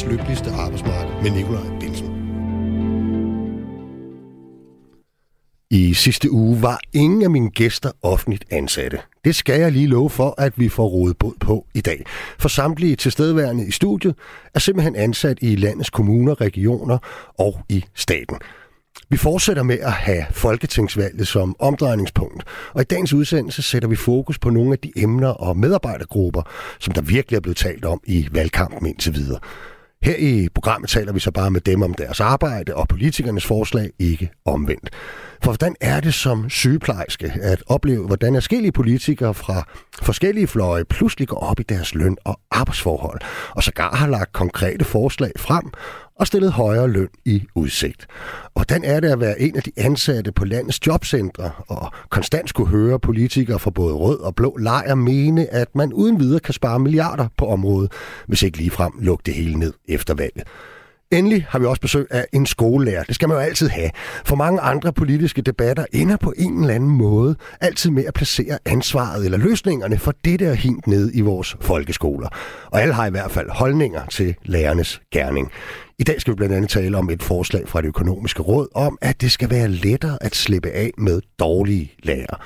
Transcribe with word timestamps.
verdens 0.00 0.18
lykkeligste 0.18 0.50
arbejdsmarked 0.50 1.22
med 1.22 1.30
Nikolaj 1.30 1.78
Bilsen. 1.80 2.06
I 5.70 5.94
sidste 5.94 6.30
uge 6.30 6.62
var 6.62 6.80
ingen 6.92 7.22
af 7.22 7.30
mine 7.30 7.50
gæster 7.50 7.90
offentligt 8.02 8.44
ansatte. 8.50 8.98
Det 9.24 9.34
skal 9.34 9.60
jeg 9.60 9.72
lige 9.72 9.86
love 9.86 10.10
for, 10.10 10.34
at 10.38 10.58
vi 10.58 10.68
får 10.68 10.86
rodet 10.86 11.18
båd 11.18 11.34
på 11.40 11.66
i 11.74 11.80
dag. 11.80 12.04
For 12.38 12.48
samtlige 12.48 12.96
tilstedeværende 12.96 13.66
i 13.66 13.70
studiet 13.70 14.14
er 14.54 14.58
simpelthen 14.58 14.96
ansat 14.96 15.38
i 15.40 15.56
landets 15.56 15.90
kommuner, 15.90 16.40
regioner 16.40 16.98
og 17.38 17.60
i 17.68 17.84
staten. 17.94 18.36
Vi 19.08 19.16
fortsætter 19.16 19.62
med 19.62 19.78
at 19.78 19.92
have 19.92 20.24
folketingsvalget 20.30 21.28
som 21.28 21.56
omdrejningspunkt, 21.58 22.44
og 22.72 22.80
i 22.80 22.84
dagens 22.84 23.12
udsendelse 23.12 23.62
sætter 23.62 23.88
vi 23.88 23.96
fokus 23.96 24.38
på 24.38 24.50
nogle 24.50 24.72
af 24.72 24.78
de 24.78 24.92
emner 24.96 25.28
og 25.28 25.56
medarbejdergrupper, 25.56 26.42
som 26.78 26.94
der 26.94 27.02
virkelig 27.02 27.36
er 27.36 27.40
blevet 27.40 27.56
talt 27.56 27.84
om 27.84 28.00
i 28.04 28.28
valgkampen 28.32 28.86
indtil 28.86 29.14
videre. 29.14 29.40
Her 30.02 30.14
i 30.16 30.48
programmet 30.54 30.90
taler 30.90 31.12
vi 31.12 31.20
så 31.20 31.30
bare 31.30 31.50
med 31.50 31.60
dem 31.60 31.82
om 31.82 31.94
deres 31.94 32.20
arbejde 32.20 32.74
og 32.74 32.88
politikernes 32.88 33.46
forslag, 33.46 33.90
ikke 33.98 34.30
omvendt. 34.44 34.90
For 35.42 35.50
hvordan 35.50 35.76
er 35.80 36.00
det 36.00 36.14
som 36.14 36.50
sygeplejerske 36.50 37.32
at 37.42 37.62
opleve, 37.66 38.06
hvordan 38.06 38.34
forskellige 38.34 38.72
politikere 38.72 39.34
fra 39.34 39.62
forskellige 40.02 40.46
fløje 40.46 40.84
pludselig 40.84 41.28
går 41.28 41.36
op 41.36 41.60
i 41.60 41.62
deres 41.62 41.94
løn 41.94 42.16
og 42.24 42.40
arbejdsforhold, 42.50 43.20
og 43.50 43.62
sågar 43.62 43.96
har 43.96 44.06
lagt 44.06 44.32
konkrete 44.32 44.84
forslag 44.84 45.32
frem 45.38 45.72
og 46.20 46.26
stillet 46.26 46.52
højere 46.52 46.88
løn 46.88 47.08
i 47.24 47.42
udsigt. 47.54 48.06
Og 48.44 48.50
hvordan 48.54 48.84
er 48.84 49.00
det 49.00 49.08
at 49.08 49.20
være 49.20 49.40
en 49.40 49.56
af 49.56 49.62
de 49.62 49.72
ansatte 49.76 50.32
på 50.32 50.44
landets 50.44 50.86
jobcentre 50.86 51.50
og 51.68 51.92
konstant 52.10 52.48
skulle 52.48 52.70
høre 52.70 53.00
politikere 53.00 53.58
fra 53.58 53.70
både 53.70 53.94
rød 53.94 54.18
og 54.20 54.34
blå 54.34 54.56
lejr 54.56 54.94
mene, 54.94 55.54
at 55.54 55.68
man 55.74 55.92
uden 55.92 56.20
videre 56.20 56.40
kan 56.40 56.54
spare 56.54 56.78
milliarder 56.78 57.28
på 57.38 57.46
området, 57.46 57.92
hvis 58.26 58.42
ikke 58.42 58.58
ligefrem 58.58 58.92
lukke 59.00 59.22
det 59.26 59.34
hele 59.34 59.58
ned 59.58 59.72
efter 59.88 60.14
valget. 60.14 60.42
Endelig 61.12 61.46
har 61.48 61.58
vi 61.58 61.64
også 61.64 61.80
besøg 61.80 62.06
af 62.10 62.26
en 62.32 62.46
skolelærer. 62.46 63.02
Det 63.02 63.14
skal 63.14 63.28
man 63.28 63.36
jo 63.36 63.42
altid 63.42 63.68
have. 63.68 63.90
For 64.24 64.36
mange 64.36 64.60
andre 64.60 64.92
politiske 64.92 65.42
debatter 65.42 65.84
ender 65.92 66.16
på 66.16 66.32
en 66.36 66.60
eller 66.60 66.74
anden 66.74 66.90
måde 66.90 67.36
altid 67.60 67.90
med 67.90 68.04
at 68.04 68.14
placere 68.14 68.58
ansvaret 68.66 69.24
eller 69.24 69.38
løsningerne 69.38 69.98
for 69.98 70.14
det 70.24 70.40
der 70.40 70.54
hint 70.54 70.86
ned 70.86 71.10
i 71.14 71.20
vores 71.20 71.56
folkeskoler. 71.60 72.28
Og 72.66 72.82
alle 72.82 72.94
har 72.94 73.06
i 73.06 73.10
hvert 73.10 73.30
fald 73.30 73.50
holdninger 73.50 74.06
til 74.06 74.34
lærernes 74.44 75.00
gerning. 75.12 75.50
I 76.00 76.02
dag 76.02 76.20
skal 76.20 76.32
vi 76.32 76.36
blandt 76.36 76.54
andet 76.54 76.70
tale 76.70 76.98
om 76.98 77.10
et 77.10 77.22
forslag 77.22 77.68
fra 77.68 77.80
det 77.80 77.88
økonomiske 77.88 78.42
råd 78.42 78.68
om, 78.74 78.98
at 79.00 79.20
det 79.20 79.32
skal 79.32 79.50
være 79.50 79.68
lettere 79.68 80.18
at 80.20 80.34
slippe 80.34 80.70
af 80.70 80.90
med 80.98 81.20
dårlige 81.38 81.92
lærere. 82.02 82.38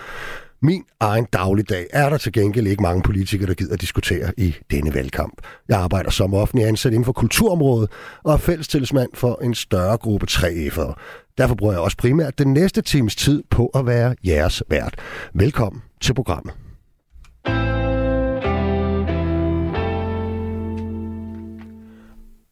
Min 0.63 0.83
egen 1.01 1.27
dagligdag 1.33 1.87
er 1.93 2.11
der 2.11 2.19
til 2.19 2.33
gengæld 2.33 2.67
ikke 2.67 2.83
mange 2.83 3.03
politikere, 3.03 3.49
der 3.49 3.55
gider 3.55 3.77
diskutere 3.77 4.33
i 4.37 4.55
denne 4.71 4.95
valgkamp. 4.95 5.39
Jeg 5.69 5.79
arbejder 5.79 6.11
som 6.11 6.35
offentlig 6.35 6.67
ansat 6.69 6.93
inden 6.93 7.05
for 7.05 7.13
kulturområdet 7.13 7.91
og 8.25 8.33
er 8.33 8.37
fællestillidsmand 8.37 9.11
for 9.15 9.39
en 9.43 9.55
større 9.55 9.97
gruppe 9.97 10.27
3F'ere. 10.31 10.95
Derfor 11.39 11.55
bruger 11.55 11.73
jeg 11.73 11.81
også 11.81 11.97
primært 11.97 12.39
den 12.39 12.53
næste 12.53 12.83
times 12.83 13.17
tid 13.17 13.43
på 13.51 13.67
at 13.67 13.87
være 13.87 14.15
jeres 14.25 14.63
vært. 14.71 14.95
Velkommen 15.35 15.83
til 16.01 16.15
programmet. 16.15 16.64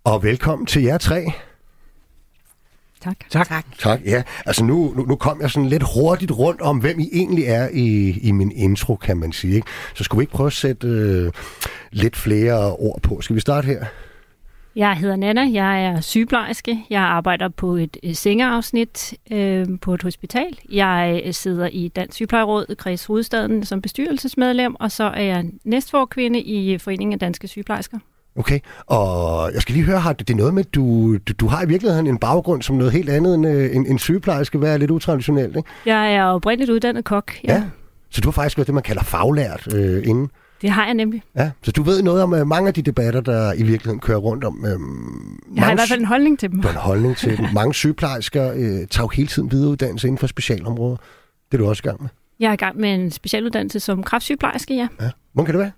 Og 0.04 0.22
velkommen 0.22 0.66
til 0.66 0.82
jer 0.82 0.98
tre. 0.98 1.24
Tak. 3.00 3.16
Tak. 3.30 3.48
tak. 3.48 3.66
Tak, 3.78 4.00
ja. 4.04 4.22
Altså 4.46 4.64
nu, 4.64 4.92
nu, 4.96 5.04
nu 5.04 5.16
kom 5.16 5.40
jeg 5.40 5.50
sådan 5.50 5.68
lidt 5.68 5.82
hurtigt 5.94 6.32
rundt 6.32 6.60
om, 6.60 6.78
hvem 6.78 6.98
I 6.98 7.08
egentlig 7.12 7.44
er 7.44 7.68
i, 7.72 8.18
i 8.22 8.32
min 8.32 8.52
intro, 8.52 8.96
kan 8.96 9.16
man 9.16 9.32
sige. 9.32 9.54
Ikke? 9.54 9.68
Så 9.94 10.04
skulle 10.04 10.18
vi 10.18 10.22
ikke 10.22 10.32
prøve 10.32 10.46
at 10.46 10.52
sætte 10.52 10.86
øh, 10.88 11.32
lidt 11.90 12.16
flere 12.16 12.76
ord 12.76 13.00
på. 13.02 13.20
Skal 13.20 13.36
vi 13.36 13.40
starte 13.40 13.66
her? 13.66 13.84
Jeg 14.76 14.96
hedder 14.96 15.16
Nana, 15.16 15.50
jeg 15.52 15.84
er 15.84 16.00
sygeplejerske. 16.00 16.84
Jeg 16.90 17.02
arbejder 17.02 17.48
på 17.48 17.74
et 17.74 17.96
sengeafsnit 18.12 19.14
øh, 19.30 19.66
på 19.80 19.94
et 19.94 20.02
hospital. 20.02 20.58
Jeg 20.72 21.22
sidder 21.30 21.66
i 21.66 21.88
Dansk 21.88 22.14
Sygeplejeråd 22.14 22.66
i 22.68 22.74
Kreds 22.74 23.04
Hovedstaden 23.04 23.64
som 23.64 23.82
bestyrelsesmedlem, 23.82 24.74
og 24.74 24.90
så 24.90 25.04
er 25.04 25.22
jeg 25.22 25.44
næstforkvinde 25.64 26.40
i 26.40 26.78
Foreningen 26.78 27.12
af 27.12 27.18
Danske 27.18 27.48
Sygeplejersker. 27.48 27.98
Okay, 28.36 28.58
og 28.86 29.50
jeg 29.54 29.62
skal 29.62 29.74
lige 29.74 29.84
høre, 29.84 30.00
har 30.00 30.12
det, 30.12 30.28
det 30.28 30.34
er 30.34 30.38
noget 30.38 30.54
med, 30.54 30.64
du, 30.64 31.16
du, 31.16 31.32
du 31.32 31.46
har 31.46 31.64
i 31.64 31.68
virkeligheden 31.68 32.06
en 32.06 32.18
baggrund 32.18 32.62
som 32.62 32.76
noget 32.76 32.92
helt 32.92 33.08
andet 33.08 33.34
end 33.34 33.46
øh, 33.46 33.76
en, 33.76 33.86
en 33.86 33.98
sygeplejerske, 33.98 34.60
være 34.60 34.78
lidt 34.78 34.90
utraditionelt, 34.90 35.56
ikke? 35.56 35.68
Jeg 35.86 36.14
er 36.14 36.24
oprindeligt 36.24 36.70
uddannet 36.70 37.04
kok, 37.04 37.32
ja. 37.44 37.54
ja. 37.54 37.62
Så 38.10 38.20
du 38.20 38.28
har 38.28 38.32
faktisk 38.32 38.58
været 38.58 38.66
det, 38.66 38.74
man 38.74 38.82
kalder 38.82 39.02
faglært 39.02 39.74
øh, 39.74 40.06
inden? 40.06 40.30
Det 40.62 40.70
har 40.70 40.84
jeg 40.84 40.94
nemlig. 40.94 41.22
Ja, 41.36 41.50
så 41.62 41.72
du 41.72 41.82
ved 41.82 42.02
noget 42.02 42.22
om 42.22 42.32
uh, 42.32 42.46
mange 42.46 42.68
af 42.68 42.74
de 42.74 42.82
debatter, 42.82 43.20
der 43.20 43.52
i 43.52 43.62
virkeligheden 43.62 44.00
kører 44.00 44.18
rundt 44.18 44.44
om. 44.44 44.58
Uh, 44.58 45.56
jeg 45.56 45.64
har 45.64 45.72
i 45.72 45.74
hvert 45.74 45.88
fald 45.88 46.00
en 46.00 46.06
holdning 46.06 46.38
til 46.38 46.50
dem. 46.50 46.62
Du 46.62 46.68
har 46.68 46.74
en 46.74 46.80
holdning 46.80 47.16
til 47.16 47.38
dem. 47.38 47.46
Mange 47.54 47.74
sygeplejersker 47.74 48.52
uh, 48.52 48.58
tager 48.58 48.86
jo 49.00 49.08
hele 49.08 49.28
tiden 49.28 49.52
videreuddannelse 49.52 50.06
inden 50.06 50.18
for 50.18 50.26
specialområder. 50.26 50.96
Det 51.52 51.58
er 51.58 51.62
du 51.62 51.68
også 51.68 51.82
i 51.84 51.88
gang 51.88 52.02
med? 52.02 52.08
Jeg 52.40 52.48
er 52.48 52.52
i 52.52 52.56
gang 52.56 52.80
med 52.80 52.94
en 52.94 53.10
specialuddannelse 53.10 53.80
som 53.80 54.02
kraftsygeplejerske, 54.02 54.74
ja. 54.74 54.88
ja. 55.00 55.10
Hvordan 55.32 55.46
kan 55.46 55.54
det 55.54 55.60
være? 55.60 55.70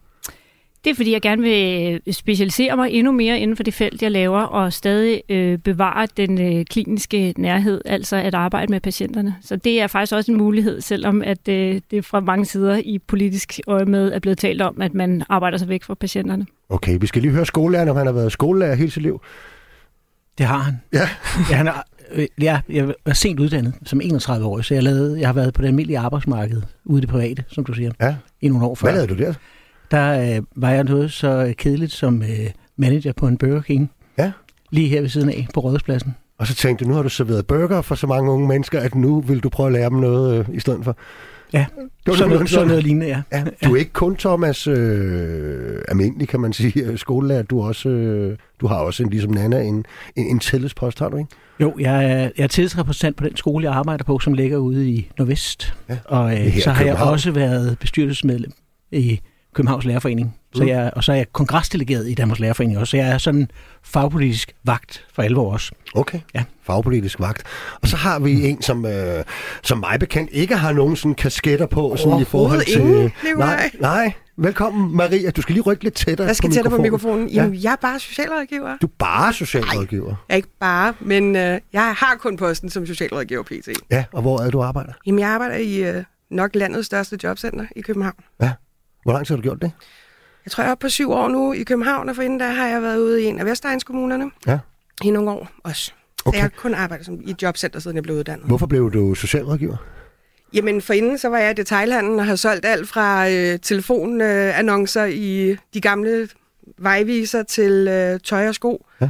Det 0.85 0.91
er, 0.91 0.95
fordi 0.95 1.13
jeg 1.13 1.23
gerne 1.23 1.43
vil 1.43 2.01
specialisere 2.15 2.77
mig 2.77 2.91
endnu 2.91 3.13
mere 3.13 3.39
inden 3.39 3.57
for 3.57 3.63
det 3.63 3.75
felt, 3.75 4.03
jeg 4.03 4.11
laver, 4.11 4.41
og 4.41 4.73
stadig 4.73 5.23
øh, 5.29 5.59
bevare 5.59 6.09
den 6.17 6.41
øh, 6.41 6.65
kliniske 6.65 7.35
nærhed, 7.37 7.81
altså 7.85 8.17
at 8.17 8.35
arbejde 8.35 8.71
med 8.73 8.81
patienterne. 8.81 9.35
Så 9.43 9.57
det 9.57 9.81
er 9.81 9.87
faktisk 9.87 10.13
også 10.13 10.33
en 10.33 10.39
mulighed, 10.39 10.81
selvom 10.81 11.23
at 11.23 11.49
øh, 11.49 11.81
det 11.91 12.05
fra 12.05 12.21
mange 12.21 12.45
sider 12.45 12.81
i 12.85 12.99
politisk 12.99 13.61
øje 13.67 13.85
med 13.85 14.13
er 14.13 14.19
blevet 14.19 14.39
talt 14.39 14.63
om, 14.63 14.81
at 14.81 14.95
man 14.95 15.23
arbejder 15.29 15.59
sig 15.59 15.69
væk 15.69 15.83
fra 15.83 15.95
patienterne. 15.95 16.47
Okay, 16.69 16.99
vi 17.01 17.07
skal 17.07 17.23
lige 17.23 17.33
høre 17.33 17.47
skolelæreren, 17.47 17.89
om 17.89 17.97
han 17.97 18.07
har 18.07 18.13
været 18.13 18.33
skolelærer 18.33 18.75
hele 18.75 18.91
sit 18.91 19.03
liv. 19.03 19.21
Det 20.39 20.47
har 20.47 20.59
han. 20.59 20.81
Ja. 20.93 21.09
ja 21.51 21.57
han 21.57 21.67
er, 21.67 21.83
ja, 22.41 22.61
jeg 22.69 22.95
var 23.07 23.13
sent 23.13 23.41
uddannet 23.41 23.75
som 23.85 24.01
31 24.01 24.47
år, 24.47 24.61
så 24.61 24.75
jeg, 24.75 24.83
lavede, 24.83 25.21
jeg 25.21 25.29
har 25.29 25.35
været 25.35 25.55
på 25.55 25.63
det 25.63 25.69
almindelige 25.69 25.99
arbejdsmarked 25.99 26.63
ude 26.85 26.99
i 26.99 27.01
det 27.01 27.09
private, 27.09 27.45
som 27.49 27.65
du 27.65 27.73
siger, 27.73 27.91
ja. 28.01 28.17
i 28.41 28.49
nogle 28.49 28.67
år 28.67 28.75
før. 28.75 28.87
Hvad 28.87 28.95
lavede 28.95 29.15
du 29.15 29.23
der? 29.25 29.35
Der 29.91 30.37
øh, 30.37 30.43
var 30.57 30.71
jeg 30.71 30.85
noget 30.85 31.13
så 31.13 31.55
kedeligt 31.59 31.93
som 31.93 32.23
øh, 32.23 32.51
manager 32.77 33.13
på 33.13 33.27
en 33.27 33.39
Burger 33.39 33.63
King. 33.63 33.91
Ja. 34.19 34.33
Lige 34.71 34.89
her 34.89 35.01
ved 35.01 35.09
siden 35.09 35.29
af 35.29 35.47
på 35.55 35.61
Rådhuspladsen. 35.61 36.15
Og 36.39 36.47
så 36.47 36.55
tænkte 36.55 36.85
du, 36.85 36.89
nu 36.89 36.95
har 36.95 37.03
du 37.03 37.09
serveret 37.09 37.47
burger 37.47 37.83
for 37.83 37.95
så 37.95 38.07
mange 38.07 38.31
unge 38.31 38.49
mennesker, 38.49 38.81
at 38.81 38.95
nu 38.95 39.21
vil 39.21 39.41
du 39.41 39.49
prøve 39.49 39.67
at 39.67 39.73
lære 39.73 39.91
dem 39.91 39.99
noget 39.99 40.39
øh, 40.39 40.57
i 40.57 40.61
stedet 40.61 40.85
for. 40.85 40.97
Ja, 41.53 41.67
det 41.77 41.87
var 42.07 42.15
sådan, 42.15 42.33
noget, 42.33 42.51
sådan 42.51 42.69
noget 42.69 42.83
lignende, 42.83 43.07
ja. 43.07 43.23
ja. 43.33 43.45
Du 43.65 43.75
er 43.75 43.79
ikke 43.79 43.93
kun 43.93 44.17
Thomas 44.17 44.67
øh, 44.67 45.83
almindelig, 45.89 46.29
kan 46.29 46.41
man 46.41 46.53
sige, 46.53 46.99
skolelærer. 46.99 47.43
Du, 47.43 47.63
også, 47.63 47.89
øh, 47.89 48.37
du 48.61 48.67
har 48.67 48.77
også 48.77 49.03
en, 49.03 49.11
ligesom 49.11 49.31
Nana 49.31 49.61
en, 49.61 49.85
en, 50.17 50.27
en 50.27 50.39
tillidspost, 50.39 50.99
har 50.99 51.09
du 51.09 51.17
ikke? 51.17 51.31
Jo, 51.61 51.75
jeg 51.81 52.05
er, 52.05 52.31
jeg 52.37 52.45
er 52.45 52.47
tillidsrepræsentant 52.47 53.17
på 53.17 53.25
den 53.25 53.37
skole, 53.37 53.65
jeg 53.65 53.73
arbejder 53.73 54.05
på, 54.05 54.19
som 54.19 54.33
ligger 54.33 54.59
ude 54.59 54.91
i 54.91 55.11
Nordvest. 55.19 55.75
Ja. 55.89 55.97
Og 56.05 56.47
øh, 56.47 56.59
så 56.61 56.71
har 56.71 56.85
jeg 56.85 56.97
også 56.97 57.31
været 57.31 57.79
bestyrelsesmedlem 57.79 58.53
i 58.93 59.21
Københavns 59.55 59.85
Lærerforening. 59.85 60.37
Så 60.55 60.63
mm. 60.63 60.69
jeg, 60.69 60.93
og 60.97 61.05
så 61.05 61.13
er 61.13 61.17
jeg 61.17 61.27
kongresdelegeret 61.33 62.09
i 62.09 62.15
Danmarks 62.15 62.41
Lærerforening 62.41 62.79
også. 62.79 62.91
Så 62.91 62.97
jeg 62.97 63.09
er 63.09 63.19
sådan 63.19 63.51
fagpolitisk 63.83 64.53
vagt 64.65 65.07
for 65.15 65.23
alvor 65.23 65.53
også. 65.53 65.73
Okay, 65.95 66.21
ja. 66.35 66.45
fagpolitisk 66.63 67.21
vagt. 67.21 67.43
Og 67.83 67.89
så 67.89 67.97
har 67.97 68.19
vi 68.19 68.49
en, 68.49 68.63
som, 68.63 68.87
øh, 68.87 69.25
som 69.63 69.79
mig 69.79 70.01
bekendt 70.01 70.31
ikke 70.33 70.57
har 70.57 70.73
nogen 70.73 70.97
sådan 70.97 71.15
kasketter 71.15 71.67
på. 71.67 71.97
Sådan 71.97 72.21
i 72.21 72.25
forhold 72.25 72.65
til, 72.65 72.81
ingen, 72.81 73.13
nej, 73.37 73.71
nej, 73.81 74.13
velkommen 74.37 74.97
Maria. 74.97 75.31
Du 75.31 75.43
skal 75.43 75.53
lige 75.53 75.63
rykke 75.63 75.85
lidt 75.85 75.95
tættere 75.95 76.27
Jeg 76.27 76.37
skal 76.37 76.49
på 76.51 76.55
tættere 76.55 76.79
mikrofonen. 76.79 76.91
på 76.91 76.97
mikrofonen. 76.97 77.29
Jamen, 77.29 77.55
ja. 77.55 77.61
jeg 77.63 77.73
er 77.73 77.77
bare 77.77 77.99
socialrådgiver. 77.99 78.77
Du 78.83 78.87
er 78.87 78.91
bare 78.99 79.33
socialrådgiver? 79.33 80.07
Nej, 80.07 80.17
jeg 80.29 80.35
er 80.35 80.37
ikke 80.37 80.59
bare, 80.61 80.95
men 81.01 81.37
øh, 81.37 81.61
jeg 81.73 81.95
har 81.99 82.17
kun 82.21 82.37
posten 82.37 82.71
som 82.71 82.87
socialrådgiver 82.87 83.43
PT. 83.43 83.69
Ja, 83.91 84.05
og 84.13 84.23
hvor 84.23 84.41
er 84.41 84.51
du 84.51 84.63
arbejder? 84.63 84.93
Jamen, 85.07 85.19
jeg 85.19 85.29
arbejder 85.29 85.57
i 85.57 85.77
øh, 85.77 86.05
nok 86.31 86.51
landets 86.55 86.87
største 86.87 87.19
jobcenter 87.23 87.67
i 87.77 87.81
København. 87.81 88.17
Ja. 88.43 88.53
Hvor 89.05 89.13
lang 89.13 89.27
tid 89.27 89.35
har 89.35 89.37
du 89.37 89.43
gjort 89.43 89.63
det? 89.63 89.73
Jeg 90.45 90.53
tror, 90.53 90.65
jeg 90.65 90.71
er 90.71 90.75
på 90.75 90.89
syv 90.89 91.11
år 91.11 91.29
nu 91.29 91.53
i 91.53 91.63
København, 91.63 92.09
og 92.09 92.15
forinden 92.15 92.41
der 92.41 92.49
har 92.49 92.67
jeg 92.67 92.83
været 92.83 92.99
ude 92.99 93.23
i 93.23 93.25
en 93.25 93.39
af 93.39 93.47
Vestegnskommunerne. 93.47 94.31
Ja. 94.47 94.59
I 95.05 95.11
nogle 95.11 95.31
år 95.31 95.49
også. 95.65 95.93
Okay. 96.25 96.37
Så 96.37 96.37
jeg 96.37 96.43
har 96.43 96.51
kun 96.57 96.75
arbejdet 96.75 97.07
som, 97.07 97.21
i 97.25 97.35
jobcenter, 97.43 97.81
siden 97.81 97.95
jeg 97.95 98.03
blev 98.03 98.17
uddannet. 98.17 98.47
Hvorfor 98.47 98.67
blev 98.67 98.93
du 98.93 99.15
socialrådgiver? 99.15 99.77
Jamen, 100.55 100.83
forinden 100.83 101.19
så 101.19 101.29
var 101.29 101.39
jeg 101.39 101.51
i 101.51 101.55
detailhandlen 101.55 102.19
og 102.19 102.27
har 102.27 102.37
solgt 102.37 102.65
alt 102.67 102.89
fra 102.89 103.31
øh, 103.31 103.59
telefonannoncer 103.59 105.05
øh, 105.05 105.11
i 105.11 105.57
de 105.75 105.81
gamle 105.81 106.29
vejviser 106.79 107.43
til 107.43 107.89
øh, 107.89 108.21
tøj 108.21 108.49
og 108.49 108.55
sko. 108.55 108.87
Ja. 109.01 109.05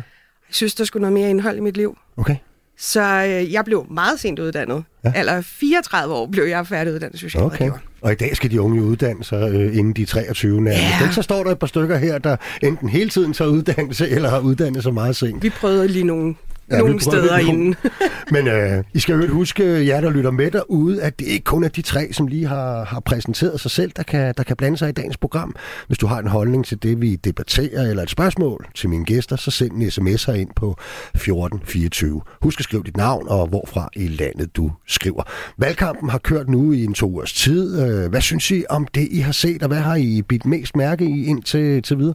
Jeg 0.48 0.54
synes, 0.54 0.74
der 0.74 0.84
skulle 0.84 1.00
noget 1.00 1.12
mere 1.12 1.30
indhold 1.30 1.56
i 1.56 1.60
mit 1.60 1.76
liv. 1.76 1.98
Okay. 2.16 2.36
Så 2.78 3.00
øh, 3.00 3.52
jeg 3.52 3.64
blev 3.64 3.86
meget 3.90 4.20
sent 4.20 4.38
uddannet. 4.38 4.84
Ja. 5.04 5.12
Eller 5.16 5.40
34 5.40 6.14
år 6.14 6.26
blev 6.26 6.44
jeg 6.44 6.66
færdiguddannet 6.66 7.20
socialrådgiver. 7.20 7.70
Okay. 7.70 7.80
Og 8.04 8.12
i 8.12 8.14
dag 8.14 8.36
skal 8.36 8.50
de 8.50 8.60
unge 8.60 8.82
uddanne 8.82 9.24
sig 9.24 9.50
øh, 9.54 9.76
inden 9.76 9.92
de 9.92 10.04
23 10.04 10.60
nærmest. 10.60 10.82
Ja. 11.00 11.10
Så 11.10 11.22
står 11.22 11.44
der 11.44 11.50
et 11.50 11.58
par 11.58 11.66
stykker 11.66 11.96
her, 11.96 12.18
der 12.18 12.36
enten 12.62 12.88
hele 12.88 13.10
tiden 13.10 13.32
tager 13.32 13.50
uddannelse, 13.50 14.08
eller 14.08 14.28
har 14.28 14.38
uddannet 14.40 14.82
sig 14.82 14.94
meget 14.94 15.16
sent. 15.16 15.42
Vi 15.42 15.50
prøvede 15.50 15.88
lige 15.88 16.04
nogle 16.04 16.34
ja, 16.70 16.78
nogle 16.78 17.00
steder 17.00 17.38
inden. 17.38 17.74
Men 18.34 18.48
øh, 18.48 18.84
I 18.94 18.98
skal 18.98 19.14
jo 19.14 19.28
huske, 19.28 19.86
jer 19.86 20.00
der 20.00 20.10
lytter 20.10 20.30
med 20.30 20.50
derude, 20.50 21.02
at 21.02 21.18
det 21.18 21.26
ikke 21.26 21.44
kun 21.44 21.64
er 21.64 21.68
de 21.68 21.82
tre, 21.82 22.12
som 22.12 22.26
lige 22.26 22.46
har, 22.46 22.84
har 22.84 23.00
præsenteret 23.00 23.60
sig 23.60 23.70
selv, 23.70 23.92
der 23.96 24.02
kan, 24.02 24.34
der 24.36 24.42
kan 24.42 24.56
blande 24.56 24.76
sig 24.76 24.88
i 24.88 24.92
dagens 24.92 25.16
program. 25.16 25.56
Hvis 25.86 25.98
du 25.98 26.06
har 26.06 26.18
en 26.18 26.26
holdning 26.26 26.64
til 26.64 26.82
det, 26.82 27.00
vi 27.00 27.16
debatterer, 27.16 27.82
eller 27.90 28.02
et 28.02 28.10
spørgsmål 28.10 28.66
til 28.74 28.88
mine 28.88 29.04
gæster, 29.04 29.36
så 29.36 29.50
send 29.50 29.72
en 29.72 29.90
sms 29.90 30.28
ind 30.28 30.50
på 30.56 30.70
1424. 31.14 32.20
Husk 32.42 32.60
at 32.60 32.64
skrive 32.64 32.82
dit 32.82 32.96
navn 32.96 33.28
og 33.28 33.46
hvorfra 33.46 33.88
i 33.96 34.08
landet 34.08 34.56
du 34.56 34.70
skriver. 34.86 35.22
Valgkampen 35.58 36.10
har 36.10 36.18
kørt 36.18 36.48
nu 36.48 36.72
i 36.72 36.84
en 36.84 36.94
to 36.94 37.10
ugers 37.10 37.32
tid. 37.32 37.82
Øh, 37.82 38.10
hvad 38.10 38.20
synes 38.20 38.50
I 38.50 38.64
om 38.70 38.86
det, 38.94 39.08
I 39.10 39.18
har 39.18 39.32
set, 39.32 39.62
og 39.62 39.68
hvad 39.68 39.80
har 39.80 39.96
I 39.96 40.22
bidt 40.22 40.46
mest 40.46 40.76
mærke 40.76 41.04
i 41.04 41.26
indtil 41.26 41.82
til 41.82 41.98
videre? 41.98 42.14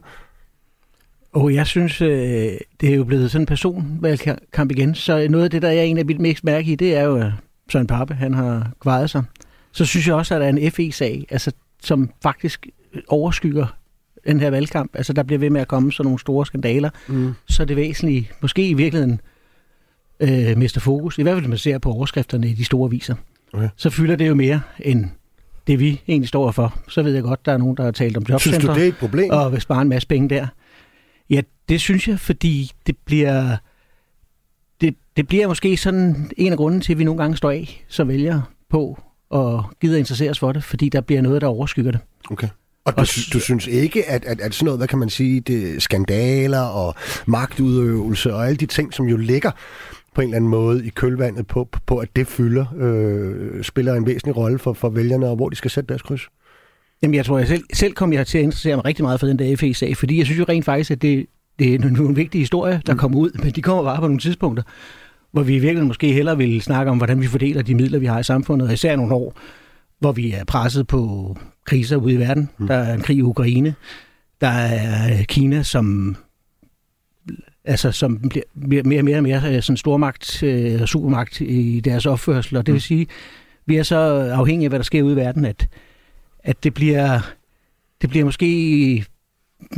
Og 1.32 1.54
jeg 1.54 1.66
synes, 1.66 2.00
øh, 2.00 2.08
det 2.80 2.90
er 2.90 2.94
jo 2.94 3.04
blevet 3.04 3.30
sådan 3.30 3.42
en 3.42 3.46
personvalgkamp 3.46 4.70
igen, 4.70 4.94
så 4.94 5.28
noget 5.30 5.44
af 5.44 5.50
det, 5.50 5.62
der 5.62 5.70
jeg 5.70 5.84
egentlig 5.84 6.02
er 6.02 6.06
mit 6.06 6.20
mest 6.20 6.44
mærke 6.44 6.72
i, 6.72 6.74
det 6.74 6.96
er 6.96 7.02
jo, 7.02 7.16
at 7.16 7.32
Søren 7.72 7.86
Pape, 7.86 8.14
han 8.14 8.34
har 8.34 8.70
kvaret 8.80 9.10
sig. 9.10 9.22
Så 9.72 9.84
synes 9.84 10.06
jeg 10.06 10.14
også, 10.14 10.34
at 10.34 10.40
der 10.40 10.46
er 10.46 10.50
en 10.50 10.72
FE-sag, 10.72 11.26
altså, 11.30 11.52
som 11.82 12.10
faktisk 12.22 12.66
overskygger 13.08 13.66
den 14.26 14.40
her 14.40 14.50
valgkamp. 14.50 14.90
Altså, 14.94 15.12
der 15.12 15.22
bliver 15.22 15.38
ved 15.38 15.50
med 15.50 15.60
at 15.60 15.68
komme 15.68 15.92
sådan 15.92 16.04
nogle 16.04 16.18
store 16.18 16.46
skandaler. 16.46 16.90
Mm. 17.08 17.32
Så 17.48 17.64
det 17.64 17.76
væsentlige, 17.76 18.30
måske 18.40 18.68
i 18.68 18.74
virkeligheden, 18.74 19.20
øh, 20.20 20.58
mister 20.58 20.80
fokus. 20.80 21.18
I 21.18 21.22
hvert 21.22 21.34
fald, 21.34 21.42
hvis 21.42 21.48
man 21.48 21.58
ser 21.58 21.78
på 21.78 21.92
overskrifterne 21.92 22.48
i 22.48 22.52
de 22.52 22.64
store 22.64 22.90
viser. 22.90 23.14
Okay. 23.52 23.68
Så 23.76 23.90
fylder 23.90 24.16
det 24.16 24.28
jo 24.28 24.34
mere 24.34 24.60
end 24.78 25.04
det, 25.66 25.80
vi 25.80 26.00
egentlig 26.08 26.28
står 26.28 26.50
for. 26.50 26.78
Så 26.88 27.02
ved 27.02 27.14
jeg 27.14 27.22
godt, 27.22 27.46
der 27.46 27.52
er 27.52 27.56
nogen, 27.56 27.76
der 27.76 27.82
har 27.82 27.90
talt 27.90 28.16
om 28.16 28.24
jobcenter. 28.28 28.60
Synes 28.60 28.64
du, 28.64 28.74
det 28.74 28.84
er 28.84 28.88
et 28.88 28.96
problem? 28.96 29.30
Og 29.30 29.52
vil 29.52 29.60
spare 29.60 29.82
en 29.82 29.88
masse 29.88 30.08
penge 30.08 30.28
der. 30.28 30.46
Ja, 31.30 31.40
det 31.68 31.80
synes 31.80 32.08
jeg, 32.08 32.20
fordi 32.20 32.72
det 32.86 32.96
bliver, 33.04 33.56
det, 34.80 34.94
det 35.16 35.28
bliver 35.28 35.48
måske 35.48 35.76
sådan 35.76 36.30
en 36.36 36.52
af 36.52 36.58
grunden 36.58 36.80
til, 36.80 36.92
at 36.92 36.98
vi 36.98 37.04
nogle 37.04 37.22
gange 37.22 37.36
står 37.36 37.50
af 37.50 37.84
som 37.88 38.08
vælger 38.08 38.42
på 38.70 39.02
og 39.30 39.64
gider 39.80 39.98
interessere 39.98 40.30
os 40.30 40.38
for 40.38 40.52
det, 40.52 40.64
fordi 40.64 40.88
der 40.88 41.00
bliver 41.00 41.22
noget, 41.22 41.42
der 41.42 41.48
overskygger 41.48 41.90
det. 41.90 42.00
Okay. 42.30 42.48
Og 42.84 42.96
du, 42.96 43.02
du 43.32 43.40
synes 43.40 43.66
ikke, 43.66 44.08
at, 44.08 44.24
at, 44.24 44.40
at 44.40 44.54
sådan 44.54 44.64
noget, 44.64 44.80
hvad 44.80 44.88
kan 44.88 44.98
man 44.98 45.10
sige, 45.10 45.40
det 45.40 45.82
skandaler 45.82 46.60
og 46.60 46.94
magtudøvelse 47.26 48.34
og 48.34 48.46
alle 48.46 48.56
de 48.56 48.66
ting, 48.66 48.94
som 48.94 49.06
jo 49.06 49.16
ligger 49.16 49.50
på 50.14 50.20
en 50.20 50.28
eller 50.28 50.36
anden 50.36 50.50
måde 50.50 50.86
i 50.86 50.88
kølvandet 50.88 51.46
på, 51.46 51.68
på 51.86 51.98
at 51.98 52.08
det 52.16 52.26
fylder, 52.26 52.66
øh, 52.76 53.64
spiller 53.64 53.94
en 53.94 54.06
væsentlig 54.06 54.36
rolle 54.36 54.58
for, 54.58 54.72
for 54.72 54.88
vælgerne, 54.88 55.26
og 55.26 55.36
hvor 55.36 55.48
de 55.48 55.56
skal 55.56 55.70
sætte 55.70 55.88
deres 55.88 56.02
kryds? 56.02 56.28
Jamen, 57.02 57.14
jeg 57.14 57.24
tror, 57.24 57.38
jeg 57.38 57.48
selv, 57.48 57.64
selv 57.72 57.92
kom 57.92 58.12
jeg 58.12 58.26
til 58.26 58.38
at 58.38 58.44
interessere 58.44 58.76
mig 58.76 58.84
rigtig 58.84 59.04
meget 59.04 59.20
for 59.20 59.26
den 59.26 59.38
der 59.38 59.56
FE-sag, 59.56 59.96
fordi 59.96 60.18
jeg 60.18 60.26
synes 60.26 60.38
jo 60.38 60.44
rent 60.48 60.64
faktisk, 60.64 60.90
at 60.90 61.02
det, 61.02 61.26
det 61.58 61.74
er 61.74 61.78
nogle 61.78 62.14
vigtige 62.14 62.40
historier, 62.40 62.80
der 62.80 62.92
mm. 62.92 62.98
kommer 62.98 63.18
ud, 63.18 63.30
men 63.42 63.52
de 63.52 63.62
kommer 63.62 63.82
bare 63.82 63.96
på 63.96 64.06
nogle 64.06 64.18
tidspunkter, 64.18 64.62
hvor 65.32 65.42
vi 65.42 65.52
i 65.52 65.58
virkeligheden 65.58 65.88
måske 65.88 66.12
hellere 66.12 66.36
vil 66.36 66.62
snakke 66.62 66.90
om, 66.90 66.96
hvordan 66.96 67.20
vi 67.20 67.26
fordeler 67.26 67.62
de 67.62 67.74
midler, 67.74 67.98
vi 67.98 68.06
har 68.06 68.18
i 68.18 68.22
samfundet, 68.22 68.68
og 68.68 68.74
især 68.74 68.96
nogle 68.96 69.14
år, 69.14 69.38
hvor 69.98 70.12
vi 70.12 70.32
er 70.32 70.44
presset 70.44 70.86
på 70.86 71.36
kriser 71.66 71.96
ude 71.96 72.14
i 72.14 72.18
verden. 72.18 72.50
Mm. 72.58 72.66
Der 72.66 72.74
er 72.74 72.94
en 72.94 73.00
krig 73.00 73.16
i 73.16 73.22
Ukraine. 73.22 73.74
Der 74.40 74.48
er 74.48 75.22
Kina, 75.22 75.62
som 75.62 76.16
altså, 77.64 77.92
som 77.92 78.30
bliver 78.68 78.84
mere 78.84 79.00
og 79.00 79.04
mere, 79.04 79.16
og 79.16 79.22
mere 79.22 79.56
øh, 79.56 79.62
sådan 79.62 79.76
stormagt, 79.76 80.42
øh, 80.42 80.86
supermagt 80.86 81.40
i 81.40 81.80
deres 81.80 82.06
opførsel, 82.06 82.56
og 82.56 82.66
det 82.66 82.72
vil 82.72 82.76
mm. 82.78 82.80
sige, 82.80 83.06
vi 83.66 83.76
er 83.76 83.82
så 83.82 83.96
afhængige 84.34 84.66
af, 84.66 84.70
hvad 84.70 84.78
der 84.78 84.84
sker 84.84 85.02
ude 85.02 85.12
i 85.12 85.16
verden, 85.16 85.44
at 85.44 85.68
at 86.42 86.64
det 86.64 86.74
bliver, 86.74 87.20
det 88.02 88.10
bliver 88.10 88.24
måske... 88.24 88.46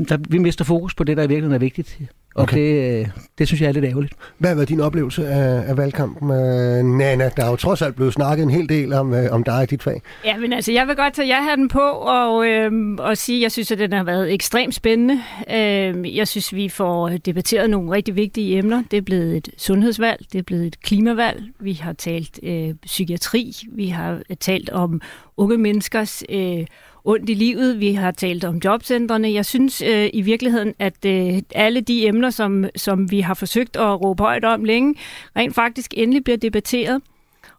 Der, 0.08 0.18
vi 0.28 0.38
mister 0.38 0.64
fokus 0.64 0.94
på 0.94 1.04
det, 1.04 1.16
der 1.16 1.22
i 1.22 1.26
virkeligheden 1.26 1.54
er 1.54 1.58
vigtigt. 1.58 1.98
Og 2.34 2.42
okay. 2.42 2.56
det, 2.56 3.00
øh, 3.00 3.08
det 3.38 3.46
synes 3.46 3.60
jeg 3.60 3.68
er 3.68 3.72
lidt 3.72 3.84
ærgerligt. 3.84 4.14
Hvad 4.38 4.50
har 4.50 4.54
været 4.54 4.68
din 4.68 4.80
oplevelse 4.80 5.28
af, 5.28 5.68
af 5.68 5.76
valgkampen, 5.76 6.30
uh, 6.30 6.98
Nana? 6.98 7.30
Der 7.36 7.44
er 7.44 7.50
jo 7.50 7.56
trods 7.56 7.82
alt 7.82 7.96
blevet 7.96 8.12
snakket 8.12 8.42
en 8.42 8.50
hel 8.50 8.68
del 8.68 8.92
om, 8.92 9.12
uh, 9.12 9.18
om 9.30 9.44
dig 9.44 9.54
og 9.54 9.70
dit 9.70 9.82
fag. 9.82 10.02
Ja, 10.24 10.36
men 10.36 10.52
altså, 10.52 10.72
jeg 10.72 10.86
vil 10.86 10.96
godt 10.96 11.14
tage 11.14 11.28
jer 11.28 11.56
den 11.56 11.68
på 11.68 11.80
og, 11.90 12.46
øh, 12.46 12.72
og 12.98 13.16
sige, 13.16 13.38
at 13.38 13.42
jeg 13.42 13.52
synes, 13.52 13.72
at 13.72 13.78
den 13.78 13.92
har 13.92 14.04
været 14.04 14.32
ekstremt 14.32 14.74
spændende. 14.74 15.20
Øh, 15.50 16.16
jeg 16.16 16.28
synes, 16.28 16.54
vi 16.54 16.68
får 16.68 17.08
debatteret 17.08 17.70
nogle 17.70 17.90
rigtig 17.90 18.16
vigtige 18.16 18.58
emner. 18.58 18.82
Det 18.90 18.96
er 18.96 19.02
blevet 19.02 19.36
et 19.36 19.48
sundhedsvalg, 19.58 20.26
det 20.32 20.38
er 20.38 20.42
blevet 20.42 20.66
et 20.66 20.82
klimavalg. 20.82 21.42
Vi 21.60 21.72
har 21.72 21.92
talt 21.92 22.40
øh, 22.42 22.74
psykiatri, 22.82 23.52
vi 23.72 23.86
har 23.86 24.20
talt 24.40 24.70
om 24.70 25.00
unge 25.36 25.58
menneskers... 25.58 26.22
Øh, 26.30 26.66
ondt 27.04 27.30
i 27.30 27.34
livet. 27.34 27.80
Vi 27.80 27.92
har 27.92 28.10
talt 28.10 28.44
om 28.44 28.60
jobcentrene. 28.64 29.32
Jeg 29.32 29.46
synes 29.46 29.82
øh, 29.82 30.10
i 30.12 30.20
virkeligheden, 30.20 30.74
at 30.78 31.04
øh, 31.06 31.42
alle 31.54 31.80
de 31.80 32.06
emner, 32.06 32.30
som, 32.30 32.64
som 32.76 33.10
vi 33.10 33.20
har 33.20 33.34
forsøgt 33.34 33.76
at 33.76 34.00
råbe 34.00 34.22
højt 34.22 34.44
om 34.44 34.64
længe, 34.64 34.94
rent 35.36 35.54
faktisk 35.54 35.94
endelig 35.96 36.24
bliver 36.24 36.36
debatteret. 36.36 37.02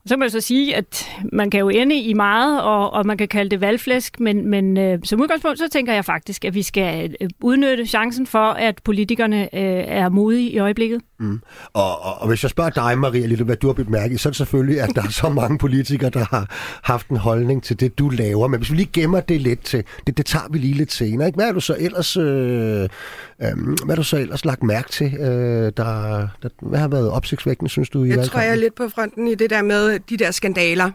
Så 0.05 0.17
må 0.17 0.23
jeg 0.23 0.31
så 0.31 0.41
sige, 0.41 0.75
at 0.75 1.09
man 1.31 1.49
kan 1.49 1.59
jo 1.59 1.69
ende 1.69 1.95
i 1.95 2.13
meget, 2.13 2.61
og, 2.61 2.93
og 2.93 3.05
man 3.05 3.17
kan 3.17 3.27
kalde 3.27 3.49
det 3.49 3.61
valgflæsk, 3.61 4.19
men, 4.19 4.49
men 4.49 4.77
øh, 4.77 4.99
som 5.03 5.21
udgangspunkt, 5.21 5.59
så 5.59 5.69
tænker 5.69 5.93
jeg 5.93 6.05
faktisk, 6.05 6.45
at 6.45 6.53
vi 6.53 6.61
skal 6.61 7.15
øh, 7.21 7.29
udnytte 7.41 7.85
chancen 7.85 8.27
for, 8.27 8.47
at 8.47 8.81
politikerne 8.83 9.43
øh, 9.55 9.83
er 9.87 10.09
modige 10.09 10.49
i 10.49 10.59
øjeblikket. 10.59 11.01
Mm. 11.19 11.41
Og, 11.73 12.01
og, 12.01 12.21
og 12.21 12.27
hvis 12.27 12.43
jeg 12.43 12.49
spørger 12.49 12.69
dig, 12.69 12.97
Maria, 12.97 13.25
lidt 13.25 13.41
hvad 13.41 13.55
du 13.55 13.67
har 13.67 13.73
bemærket, 13.73 14.19
så 14.19 14.29
er 14.29 14.31
det 14.31 14.37
selvfølgelig, 14.37 14.81
at 14.81 14.89
der 14.95 15.01
er 15.01 15.09
så 15.09 15.29
mange 15.29 15.57
politikere, 15.57 16.09
der 16.09 16.25
har 16.29 16.47
haft 16.83 17.09
en 17.09 17.17
holdning 17.17 17.63
til 17.63 17.79
det, 17.79 17.99
du 17.99 18.09
laver. 18.09 18.47
Men 18.47 18.59
hvis 18.59 18.71
vi 18.71 18.75
lige 18.75 18.89
gemmer 18.93 19.19
det 19.19 19.41
lidt 19.41 19.63
til, 19.63 19.83
det, 20.07 20.17
det 20.17 20.25
tager 20.25 20.45
vi 20.51 20.57
lige 20.57 20.73
lidt 20.73 20.91
senere. 20.91 21.27
Ikke? 21.27 21.37
Hvad 21.37 21.47
er 21.47 21.53
du 21.53 21.59
så 21.59 21.75
ellers, 21.79 22.17
øh, 22.17 22.23
øh, 22.23 22.89
hvad 23.85 23.89
er 23.89 23.95
du 23.95 24.03
så 24.03 24.17
ellers 24.17 24.45
lagt 24.45 24.63
mærke 24.63 24.89
til, 24.89 25.13
øh, 25.13 25.71
der, 25.77 26.27
der, 26.43 26.49
hvad 26.61 26.79
har 26.79 26.87
været 26.87 27.09
opsigtsvækkende, 27.09 27.69
synes 27.69 27.89
du? 27.89 28.03
I 28.03 28.09
jeg 28.09 28.25
tror, 28.25 28.39
jeg 28.39 28.51
er 28.51 28.55
lidt 28.55 28.75
på 28.75 28.89
fronten 28.89 29.27
i 29.27 29.35
det 29.35 29.49
der 29.49 29.61
med 29.61 29.92
de 29.97 30.17
der 30.17 30.31
skandaler. 30.31 30.91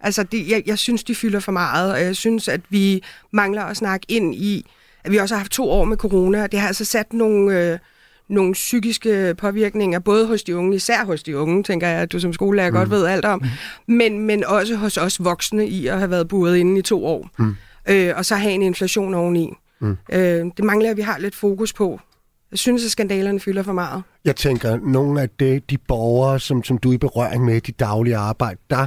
Altså, 0.00 0.22
de, 0.22 0.44
jeg, 0.48 0.62
jeg 0.66 0.78
synes, 0.78 1.04
de 1.04 1.14
fylder 1.14 1.40
for 1.40 1.52
meget, 1.52 1.92
og 1.92 2.00
jeg 2.00 2.16
synes, 2.16 2.48
at 2.48 2.60
vi 2.68 3.02
mangler 3.30 3.62
at 3.62 3.76
snakke 3.76 4.06
ind 4.08 4.34
i, 4.34 4.66
at 5.04 5.12
vi 5.12 5.16
også 5.16 5.34
har 5.34 5.38
haft 5.38 5.52
to 5.52 5.70
år 5.70 5.84
med 5.84 5.96
corona, 5.96 6.42
og 6.42 6.52
det 6.52 6.60
har 6.60 6.66
altså 6.66 6.84
sat 6.84 7.12
nogle... 7.12 7.72
Øh, 7.72 7.78
nogle 8.28 8.52
psykiske 8.52 9.34
påvirkninger, 9.38 9.98
både 9.98 10.26
hos 10.26 10.42
de 10.42 10.56
unge, 10.56 10.76
især 10.76 11.04
hos 11.04 11.22
de 11.22 11.38
unge, 11.38 11.62
tænker 11.62 11.88
jeg, 11.88 12.00
at 12.00 12.12
du 12.12 12.20
som 12.20 12.32
skolelærer 12.32 12.70
mm. 12.70 12.76
godt 12.76 12.90
ved 12.90 13.06
alt 13.06 13.24
om, 13.24 13.42
men, 13.86 14.18
men 14.18 14.44
også 14.44 14.76
hos 14.76 14.96
os 14.96 15.24
voksne 15.24 15.66
i 15.66 15.86
at 15.86 15.98
have 15.98 16.10
været 16.10 16.28
buret 16.28 16.56
inde 16.56 16.78
i 16.78 16.82
to 16.82 17.06
år, 17.06 17.30
mm. 17.38 17.56
øh, 17.88 18.12
og 18.16 18.24
så 18.24 18.36
have 18.36 18.54
en 18.54 18.62
inflation 18.62 19.14
oveni. 19.14 19.52
Mm. 19.80 19.96
Øh, 20.12 20.46
det 20.56 20.64
mangler, 20.64 20.90
at 20.90 20.96
vi 20.96 21.02
har 21.02 21.18
lidt 21.18 21.34
fokus 21.34 21.72
på. 21.72 22.00
Jeg 22.50 22.58
synes, 22.58 22.84
at 22.84 22.90
skandalerne 22.90 23.40
fylder 23.40 23.62
for 23.62 23.72
meget. 23.72 24.02
Jeg 24.24 24.36
tænker, 24.36 24.76
nogle 24.76 25.22
af 25.22 25.30
det, 25.30 25.70
de 25.70 25.78
borgere, 25.78 26.40
som, 26.40 26.64
som 26.64 26.78
du 26.78 26.90
er 26.90 26.94
i 26.94 26.98
berøring 26.98 27.44
med 27.44 27.56
i 27.56 27.60
dit 27.60 27.80
daglige 27.80 28.16
arbejde, 28.16 28.60
der 28.70 28.86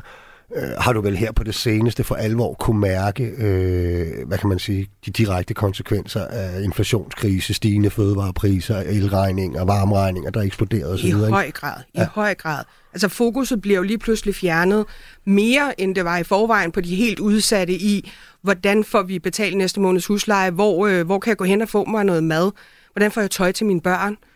øh, 0.56 0.70
har 0.80 0.94
du 0.94 1.02
vel 1.02 1.18
her 1.18 1.32
på 1.32 1.44
det 1.44 1.56
seneste 1.56 2.04
for 2.04 2.16
alvor 2.16 2.54
kunne 2.54 2.80
mærke, 2.80 3.24
øh, 3.24 4.28
hvad 4.28 4.38
kan 4.38 4.50
man 4.50 4.60
sige, 4.60 4.88
de 5.06 5.12
direkte 5.12 5.54
konsekvenser 5.54 6.26
af 6.26 6.62
inflationskrise, 6.62 7.54
stigende 7.54 7.90
fødevarepriser, 7.90 8.78
elregninger, 8.78 9.66
varmeregninger, 9.66 10.32
der 10.32 10.42
eksploderede 10.42 10.94
osv. 10.94 11.06
I 11.06 11.12
høj 11.12 11.52
grad, 11.52 11.82
i 11.94 12.00
ja. 12.00 12.08
høj 12.14 12.36
grad. 12.36 12.64
Altså 12.94 13.08
fokuset 13.08 13.62
bliver 13.62 13.78
jo 13.78 13.84
lige 13.84 13.98
pludselig 13.98 14.36
fjernet 14.36 14.86
mere, 15.26 15.82
end 15.82 15.96
det 15.96 16.06
var 16.06 16.18
i 16.18 16.24
forvejen 16.24 16.72
på 16.72 16.82
de 16.82 16.96
helt 16.96 17.20
udsatte 17.20 17.74
i, 17.74 18.12
hvordan 18.42 18.84
får 18.84 19.04
vi 19.04 19.20
betalt 19.20 19.58
næste 19.58 19.80
måneds 19.80 20.06
husleje, 20.06 20.52
hvor, 20.52 20.88
øh, 20.88 21.06
hvor 21.06 21.20
kan 21.20 21.30
jeg 21.30 21.38
gå 21.38 21.46
hen 21.46 21.62
og 21.62 21.70
få 21.70 21.86
mig 21.86 22.04
noget 22.04 22.24
mad, 22.24 22.52
hvordan 22.94 23.12
får 23.12 23.22
jeg 23.22 23.32
tøj 23.32 23.52
til 23.52 23.66
mine 23.66 23.82
børn, 23.82 24.12
øh, 24.12 24.31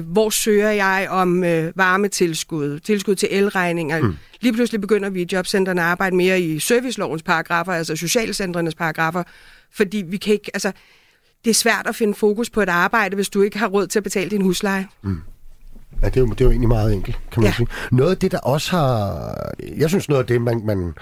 hvor 0.00 0.30
søger 0.30 0.70
jeg 0.70 1.06
om 1.10 1.44
øh, 1.44 1.72
varmetilskud, 1.76 2.78
tilskud 2.78 3.14
til 3.14 3.28
elregninger. 3.30 4.02
Mm. 4.02 4.16
Lige 4.40 4.52
pludselig 4.52 4.80
begynder 4.80 5.10
vi 5.10 5.22
i 5.22 5.26
jobcentrene 5.32 5.80
at 5.80 5.86
arbejde 5.86 6.16
mere 6.16 6.40
i 6.40 6.58
servicelovens 6.58 7.22
paragrafer, 7.22 7.72
altså 7.72 7.96
socialcentrenes 7.96 8.74
paragrafer, 8.74 9.22
fordi 9.74 10.04
vi 10.06 10.16
kan 10.16 10.32
ikke, 10.32 10.50
altså, 10.54 10.72
det 11.44 11.50
er 11.50 11.54
svært 11.54 11.86
at 11.86 11.94
finde 11.94 12.14
fokus 12.14 12.50
på 12.50 12.60
et 12.60 12.68
arbejde, 12.68 13.14
hvis 13.14 13.28
du 13.28 13.42
ikke 13.42 13.58
har 13.58 13.66
råd 13.66 13.86
til 13.86 13.98
at 13.98 14.02
betale 14.02 14.30
din 14.30 14.42
husleje. 14.42 14.86
Mm. 15.02 15.20
Ja, 16.02 16.06
det 16.06 16.16
er, 16.16 16.20
jo, 16.20 16.26
det 16.26 16.40
er 16.40 16.44
jo 16.44 16.50
egentlig 16.50 16.68
meget 16.68 16.94
enkelt, 16.94 17.18
kan 17.32 17.42
man 17.42 17.50
ja. 17.50 17.56
sige. 17.56 17.66
Noget 17.92 18.10
af 18.10 18.16
det, 18.16 18.32
der 18.32 18.38
også 18.38 18.70
har... 18.70 19.34
Jeg 19.76 19.88
synes, 19.88 20.08
noget 20.08 20.22
af 20.22 20.26
det, 20.26 20.42
man, 20.42 20.62
man 20.66 20.94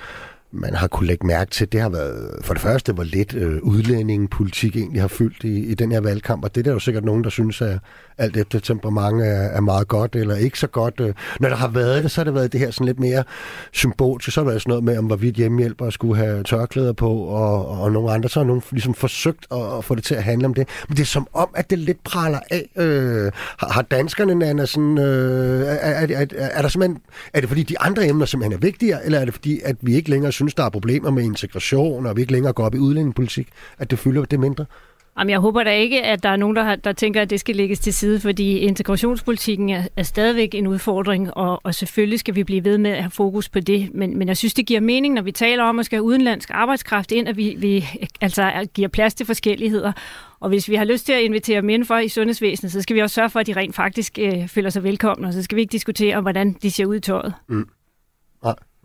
man 0.53 0.75
har 0.75 0.87
kunne 0.87 1.07
lægge 1.07 1.27
mærke 1.27 1.51
til, 1.51 1.73
det 1.73 1.81
har 1.81 1.89
været 1.89 2.45
for 2.45 2.55
det 2.55 2.63
første, 2.63 2.93
hvor 2.93 3.05
lidt 3.05 3.35
øh, 3.35 3.63
udlændingepolitik 3.63 4.77
egentlig 4.77 5.01
har 5.01 5.09
fyldt 5.09 5.45
i, 5.45 5.59
i 5.59 5.75
den 5.75 5.93
her 5.93 6.01
valgkamp, 6.01 6.45
og 6.45 6.55
det 6.55 6.61
er 6.61 6.65
der 6.65 6.73
jo 6.73 6.79
sikkert 6.79 7.05
nogen, 7.05 7.25
der 7.25 7.31
synes, 7.31 7.63
at 7.63 7.79
alt 8.19 8.37
efter 8.37 8.59
temperament 8.59 9.23
er, 9.23 9.27
er 9.27 9.61
meget 9.61 9.89
godt 9.89 10.17
eller 10.17 10.37
ikke 10.37 10.59
så 10.59 10.67
godt. 10.67 11.01
Øh, 11.01 11.15
når 11.41 11.49
der 11.49 11.57
har 11.57 11.69
været 11.69 12.03
det, 12.03 12.11
så 12.11 12.21
har 12.21 12.25
det 12.25 12.35
været 12.35 12.53
det 12.53 12.61
her 12.61 12.71
sådan 12.71 12.87
lidt 12.87 13.01
mere 13.01 13.25
symbolisk. 13.73 14.31
Så 14.31 14.41
har 14.41 14.45
det 14.45 14.51
været 14.51 14.63
sådan 14.63 14.71
noget 14.71 14.85
med, 14.85 14.99
om 14.99 15.05
hvorvidt 15.05 15.37
hjemmehjælpere 15.37 15.93
skulle 15.93 16.17
have 16.17 16.43
tørklæder 16.43 16.93
på, 16.93 17.11
og, 17.11 17.69
og 17.69 17.93
nogle 17.93 18.13
andre. 18.13 18.29
Så 18.29 18.41
har 18.41 18.47
nogen 18.47 18.63
ligesom 18.71 18.95
forsøgt 18.95 19.47
at, 19.51 19.79
at 19.79 19.85
få 19.85 19.95
det 19.95 20.05
til 20.05 20.15
at 20.15 20.23
handle 20.23 20.47
om 20.47 20.55
det. 20.55 20.69
Men 20.89 20.97
det 20.97 21.03
er 21.03 21.07
som 21.07 21.27
om, 21.33 21.49
at 21.55 21.71
det 21.71 21.79
lidt 21.79 22.05
praler 22.05 22.41
af. 22.51 22.69
Øh, 22.77 23.33
har, 23.59 23.73
har 23.73 23.83
danskerne, 23.83 24.35
Nana, 24.35 24.67
sådan... 24.67 24.99
Øh, 24.99 25.67
er, 25.67 25.75
er, 25.75 26.07
er, 26.11 26.27
er, 26.37 26.63
der 26.63 26.69
simpelthen... 26.69 27.01
Er 27.35 27.41
det 27.41 27.49
fordi, 27.49 27.63
de 27.63 27.81
andre 27.81 28.07
emner 28.07 28.27
simpelthen 28.27 28.53
er 28.53 28.61
vigtigere, 28.61 29.05
eller 29.05 29.19
er 29.19 29.25
det 29.25 29.35
fordi, 29.35 29.61
at 29.65 29.77
vi 29.81 29.95
ikke 29.95 30.11
længere 30.11 30.33
synes, 30.37 30.55
der 30.55 30.65
er 30.65 30.71
problemer 30.71 31.11
med 31.11 31.23
integration, 31.23 32.07
og 32.07 32.17
vi 32.17 32.21
ikke 32.21 32.33
længere 32.33 32.53
går 32.53 32.65
op 32.65 32.75
i 32.75 32.79
udlændingepolitik, 32.79 33.49
at 33.79 33.91
det 33.91 33.99
fylder 33.99 34.25
det 34.25 34.41
mindre? 34.41 34.65
Jamen, 35.19 35.31
jeg 35.31 35.39
håber 35.39 35.65
da 35.65 35.71
ikke, 35.71 36.03
at 36.03 36.23
der 36.23 36.29
er 36.29 36.37
nogen, 36.37 36.57
der, 36.57 36.63
har, 36.63 36.77
der 36.77 36.93
tænker, 36.93 37.23
at 37.23 37.31
det 37.31 37.41
skal 37.41 37.57
lægges 37.57 37.79
til 37.79 37.95
side, 37.95 38.21
fordi 38.21 38.59
integrationspolitikken 38.59 39.71
er, 39.71 39.83
er 39.97 40.03
stadigvæk 40.03 40.55
en 40.55 40.67
udfordring, 40.67 41.37
og, 41.37 41.61
og 41.65 41.75
selvfølgelig 41.75 42.21
skal 42.21 42.35
vi 42.35 42.45
blive 42.45 42.65
ved 42.65 42.79
med 42.79 42.91
at 42.91 43.03
have 43.03 43.11
fokus 43.11 43.49
på 43.49 43.61
det. 43.61 43.95
Men, 43.95 44.19
men 44.19 44.29
jeg 44.29 44.37
synes, 44.37 44.55
det 44.55 44.67
giver 44.67 44.81
mening, 44.81 45.15
når 45.15 45.23
vi 45.23 45.33
taler 45.33 45.65
om 45.65 45.79
at 45.79 45.87
skal 45.87 45.97
have 45.97 46.05
udenlandsk 46.05 46.51
arbejdskraft 46.53 47.13
ind, 47.13 47.29
at 47.29 47.37
vi, 47.37 47.57
vi 47.59 47.89
altså 48.21 48.69
giver 48.75 48.89
plads 48.89 49.15
til 49.15 49.27
forskelligheder. 49.27 49.93
Og 50.41 50.49
hvis 50.49 50.69
vi 50.69 50.75
har 50.75 50.85
lyst 50.85 51.07
til 51.07 51.13
at 51.13 51.23
invitere 51.23 51.63
dem 51.63 51.85
for 51.85 51.99
i 51.99 52.09
sundhedsvæsenet, 52.09 52.73
så 52.73 52.83
skal 52.83 52.97
vi 52.97 53.01
også 53.01 53.15
sørge 53.15 53.31
for, 53.31 53.41
at 53.41 53.47
de 53.47 53.53
rent 53.53 53.75
faktisk 53.75 54.19
øh, 54.21 54.49
føler 54.49 54.71
sig 54.71 54.83
velkomne, 54.83 55.27
og 55.29 55.33
så 55.33 55.43
skal 55.43 55.57
vi 55.57 55.61
ikke 55.61 55.73
diskutere, 55.73 56.21
hvordan 56.21 56.53
de 56.63 56.71
ser 56.71 56.87
ud 56.87 56.97
i 56.97 57.01
tøjet. 57.01 57.35
Mm. 57.49 57.69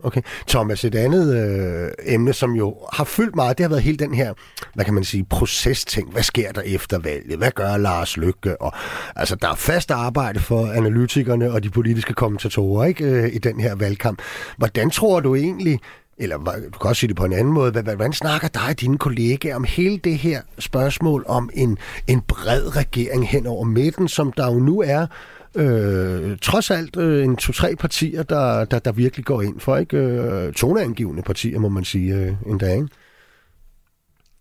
Okay. 0.04 0.20
Thomas, 0.48 0.84
et 0.84 0.94
andet 0.94 1.36
øh, 1.36 1.90
emne, 2.06 2.32
som 2.32 2.52
jo 2.52 2.76
har 2.92 3.04
fyldt 3.04 3.36
meget, 3.36 3.58
det 3.58 3.64
har 3.64 3.68
været 3.68 3.82
hele 3.82 3.96
den 3.96 4.14
her, 4.14 4.34
hvad 4.74 4.84
kan 4.84 4.94
man 4.94 5.04
sige, 5.04 5.24
procesting. 5.24 6.12
Hvad 6.12 6.22
sker 6.22 6.52
der 6.52 6.60
efter 6.60 6.98
valget? 6.98 7.38
Hvad 7.38 7.50
gør 7.50 7.76
Lars 7.76 8.16
Lykke? 8.16 8.62
Og, 8.62 8.72
altså, 9.16 9.36
der 9.36 9.48
er 9.48 9.54
fast 9.54 9.90
arbejde 9.90 10.40
for 10.40 10.66
analytikerne 10.66 11.52
og 11.52 11.62
de 11.62 11.70
politiske 11.70 12.14
kommentatorer 12.14 12.84
ikke, 12.84 13.04
øh, 13.04 13.34
i 13.34 13.38
den 13.38 13.60
her 13.60 13.74
valgkamp. 13.74 14.18
Hvordan 14.56 14.90
tror 14.90 15.20
du 15.20 15.34
egentlig, 15.34 15.80
eller 16.18 16.36
du 16.72 16.78
kan 16.78 16.88
også 16.88 17.00
sige 17.00 17.08
det 17.08 17.16
på 17.16 17.24
en 17.24 17.32
anden 17.32 17.54
måde, 17.54 17.82
hvordan 17.82 18.12
snakker 18.12 18.48
dig 18.48 18.68
og 18.68 18.80
dine 18.80 18.98
kollegaer 18.98 19.56
om 19.56 19.64
hele 19.64 19.98
det 19.98 20.18
her 20.18 20.40
spørgsmål 20.58 21.24
om 21.28 21.50
en, 21.54 21.78
en 22.06 22.20
bred 22.20 22.76
regering 22.76 23.28
hen 23.28 23.46
over 23.46 23.64
midten, 23.64 24.08
som 24.08 24.32
der 24.32 24.52
jo 24.52 24.58
nu 24.58 24.80
er 24.80 25.06
øh, 25.56 26.38
trods 26.38 26.70
alt 26.70 26.96
øh, 26.96 27.24
en 27.24 27.36
to-tre 27.36 27.76
partier, 27.76 28.22
der, 28.22 28.64
der, 28.64 28.78
der 28.78 28.92
virkelig 28.92 29.24
går 29.24 29.42
ind 29.42 29.60
for, 29.60 29.76
ikke? 29.76 29.96
Øh, 29.96 30.52
toneangivende 30.52 31.22
partier, 31.22 31.58
må 31.58 31.68
man 31.68 31.84
sige, 31.84 32.14
øh, 32.14 32.32
endda, 32.46 32.74
ikke? 32.74 32.88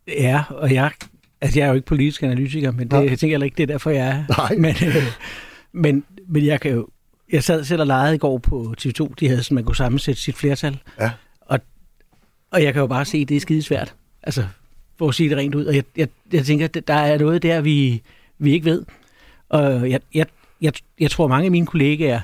Ja, 0.07 0.43
og 0.49 0.73
jeg, 0.73 0.91
altså 1.41 1.59
jeg 1.59 1.65
er 1.65 1.69
jo 1.69 1.75
ikke 1.75 1.87
politisk 1.87 2.23
analytiker, 2.23 2.71
men 2.71 2.87
det, 2.87 3.09
jeg 3.09 3.19
tænker 3.19 3.33
heller 3.33 3.45
ikke, 3.45 3.57
det 3.57 3.63
er 3.63 3.67
derfor, 3.67 3.89
jeg 3.89 4.07
er. 4.07 4.23
Nej. 4.37 4.55
Men, 4.55 4.75
øh, 4.87 5.03
men, 5.71 6.03
men 6.27 6.45
jeg 6.45 6.59
kan 6.61 6.71
jo, 6.71 6.87
jeg 7.31 7.43
sad 7.43 7.63
selv 7.63 7.81
og 7.81 7.87
legede 7.87 8.15
i 8.15 8.17
går 8.17 8.37
på 8.37 8.75
TV2, 8.81 9.13
de 9.19 9.27
havde 9.27 9.43
sådan, 9.43 9.55
man 9.55 9.63
kunne 9.63 9.75
sammensætte 9.75 10.21
sit 10.21 10.35
flertal. 10.35 10.79
Ja. 10.99 11.11
Og, 11.41 11.59
og 12.51 12.63
jeg 12.63 12.73
kan 12.73 12.79
jo 12.79 12.87
bare 12.87 13.05
se, 13.05 13.17
at 13.17 13.29
det 13.29 13.37
er 13.37 13.41
skidesvært. 13.41 13.95
Altså, 14.23 14.45
for 14.97 15.07
at 15.07 15.15
sige 15.15 15.29
det 15.29 15.37
rent 15.37 15.55
ud. 15.55 15.65
Og 15.65 15.75
jeg, 15.75 15.83
jeg, 15.97 16.07
jeg 16.33 16.45
tænker, 16.45 16.67
der 16.67 16.93
er 16.93 17.17
noget 17.17 17.43
der, 17.43 17.61
vi, 17.61 18.01
vi 18.37 18.53
ikke 18.53 18.65
ved. 18.65 18.85
Og 19.49 19.89
jeg, 19.89 19.99
jeg, 20.13 20.25
jeg, 20.61 20.73
jeg 20.99 21.11
tror, 21.11 21.27
mange 21.27 21.45
af 21.45 21.51
mine 21.51 21.65
kollegaer 21.65 22.19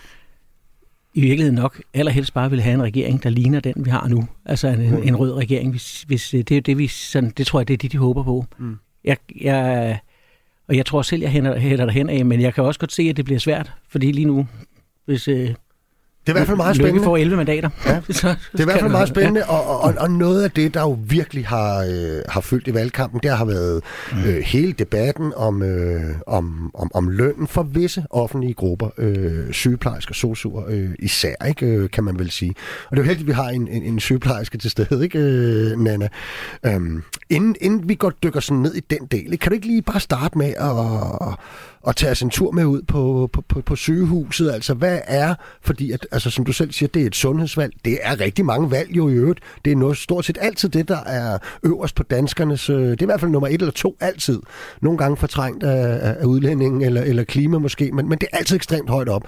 i 1.13 1.21
virkeligheden 1.21 1.55
nok 1.55 1.81
allerhelst 1.93 2.33
bare 2.33 2.49
vil 2.49 2.61
have 2.61 2.73
en 2.73 2.83
regering, 2.83 3.23
der 3.23 3.29
ligner 3.29 3.59
den, 3.59 3.85
vi 3.85 3.89
har 3.89 4.07
nu. 4.07 4.27
Altså 4.45 4.67
en, 4.67 4.89
mm. 4.89 5.03
en 5.03 5.15
rød 5.15 5.33
regering. 5.33 5.71
Hvis, 5.71 6.01
hvis 6.01 6.29
det 6.29 6.51
er 6.51 6.61
det, 6.61 6.77
vi 6.77 6.87
sådan, 6.87 7.29
det 7.37 7.47
tror 7.47 7.59
jeg, 7.59 7.67
det 7.67 7.73
er 7.73 7.77
det, 7.77 7.91
de 7.91 7.97
håber 7.97 8.23
på. 8.23 8.45
Mm. 8.57 8.77
Jeg, 9.03 9.17
jeg, 9.41 9.99
og 10.67 10.75
jeg 10.77 10.85
tror 10.85 11.01
selv, 11.01 11.21
jeg 11.21 11.31
hælder 11.31 11.85
derhen 11.85 12.09
af, 12.09 12.25
men 12.25 12.41
jeg 12.41 12.53
kan 12.53 12.63
også 12.63 12.79
godt 12.79 12.91
se, 12.91 13.03
at 13.03 13.17
det 13.17 13.25
bliver 13.25 13.39
svært, 13.39 13.71
fordi 13.89 14.11
lige 14.11 14.25
nu, 14.25 14.47
hvis, 15.05 15.27
øh, 15.27 15.53
det 16.27 16.31
er 16.31 16.35
i 16.35 16.39
hvert 16.39 16.47
fald 16.47 16.57
meget 16.57 16.75
spændende. 16.75 16.97
Lykke 16.97 17.05
får 17.05 17.17
11 17.17 17.37
mandater. 17.37 17.69
Ja. 17.85 18.01
så, 18.09 18.27
det 18.27 18.59
er 18.59 18.61
i 18.61 18.63
hvert 18.63 18.79
fald 18.79 18.91
meget 18.91 19.07
spændende, 19.07 19.39
ja. 19.39 19.53
og, 19.53 19.81
og, 19.81 19.93
og 19.97 20.11
noget 20.11 20.43
af 20.43 20.51
det, 20.51 20.73
der 20.73 20.81
jo 20.81 20.97
virkelig 21.07 21.47
har, 21.47 21.85
øh, 21.89 22.21
har 22.29 22.41
fyldt 22.41 22.67
i 22.67 22.73
valgkampen, 22.73 23.19
det 23.23 23.31
har 23.31 23.45
været 23.45 23.83
mm. 24.11 24.23
øh, 24.23 24.37
hele 24.37 24.71
debatten 24.73 25.33
om, 25.35 25.63
øh, 25.63 26.01
om, 26.27 26.71
om, 26.73 26.91
om 26.93 27.09
lønnen 27.09 27.47
for 27.47 27.63
visse 27.63 28.05
offentlige 28.09 28.53
grupper, 28.53 28.89
øh, 28.97 29.53
sygeplejersker, 29.53 30.13
sosuer 30.13 30.63
øh, 30.67 30.89
især, 30.99 31.45
ikke, 31.47 31.65
øh, 31.65 31.89
kan 31.89 32.03
man 32.03 32.19
vel 32.19 32.31
sige. 32.31 32.53
Og 32.89 32.97
det 32.97 33.01
er 33.01 33.03
jo 33.03 33.07
heldigt, 33.07 33.23
at 33.23 33.27
vi 33.27 33.33
har 33.33 33.49
en, 33.49 33.67
en, 33.67 33.83
en 33.83 33.99
sygeplejerske 33.99 34.57
til 34.57 34.71
stede, 34.71 35.03
ikke, 35.03 35.19
øh, 35.19 35.79
Nana? 35.79 36.07
Øhm, 36.65 37.03
inden, 37.29 37.55
inden 37.61 37.89
vi 37.89 37.95
går 37.95 38.09
dykker 38.09 38.39
sådan 38.39 38.61
ned 38.61 38.75
i 38.75 38.79
den 38.79 39.07
del, 39.11 39.39
kan 39.39 39.49
du 39.49 39.55
ikke 39.55 39.67
lige 39.67 39.81
bare 39.81 39.99
starte 39.99 40.37
med 40.37 40.53
at 40.59 41.37
at 41.87 41.95
tage 41.95 42.15
sin 42.15 42.27
en 42.27 42.31
tur 42.31 42.51
med 42.51 42.65
ud 42.65 42.81
på, 42.81 43.29
på, 43.33 43.41
på, 43.49 43.61
på 43.61 43.75
sygehuset. 43.75 44.51
Altså, 44.51 44.73
hvad 44.73 44.99
er, 45.03 45.35
fordi 45.61 45.91
at, 45.91 46.07
altså, 46.11 46.29
som 46.29 46.45
du 46.45 46.51
selv 46.51 46.71
siger, 46.71 46.89
det 46.93 47.01
er 47.01 47.05
et 47.05 47.15
sundhedsvalg. 47.15 47.73
Det 47.85 47.99
er 48.01 48.19
rigtig 48.19 48.45
mange 48.45 48.71
valg 48.71 48.97
jo 48.97 49.09
i 49.09 49.13
øvrigt. 49.13 49.39
Det 49.65 49.71
er 49.71 49.75
noget, 49.75 49.97
stort 49.97 50.25
set 50.25 50.37
altid 50.41 50.69
det, 50.69 50.87
der 50.87 51.03
er 51.05 51.37
øverst 51.63 51.95
på 51.95 52.03
danskernes... 52.03 52.69
Øh, 52.69 52.75
det 52.77 53.01
er 53.01 53.01
i 53.01 53.05
hvert 53.05 53.19
fald 53.19 53.31
nummer 53.31 53.47
et 53.47 53.53
eller 53.53 53.71
to 53.71 53.97
altid. 53.99 54.39
Nogle 54.81 54.97
gange 54.97 55.17
fortrængt 55.17 55.63
af, 55.63 56.15
af 56.21 56.25
udlændingen 56.25 56.81
eller, 56.81 57.01
eller 57.01 57.23
klima 57.23 57.57
måske, 57.57 57.91
men, 57.91 58.09
men 58.09 58.17
det 58.17 58.27
er 58.33 58.37
altid 58.37 58.55
ekstremt 58.55 58.89
højt 58.89 59.09
op. 59.09 59.23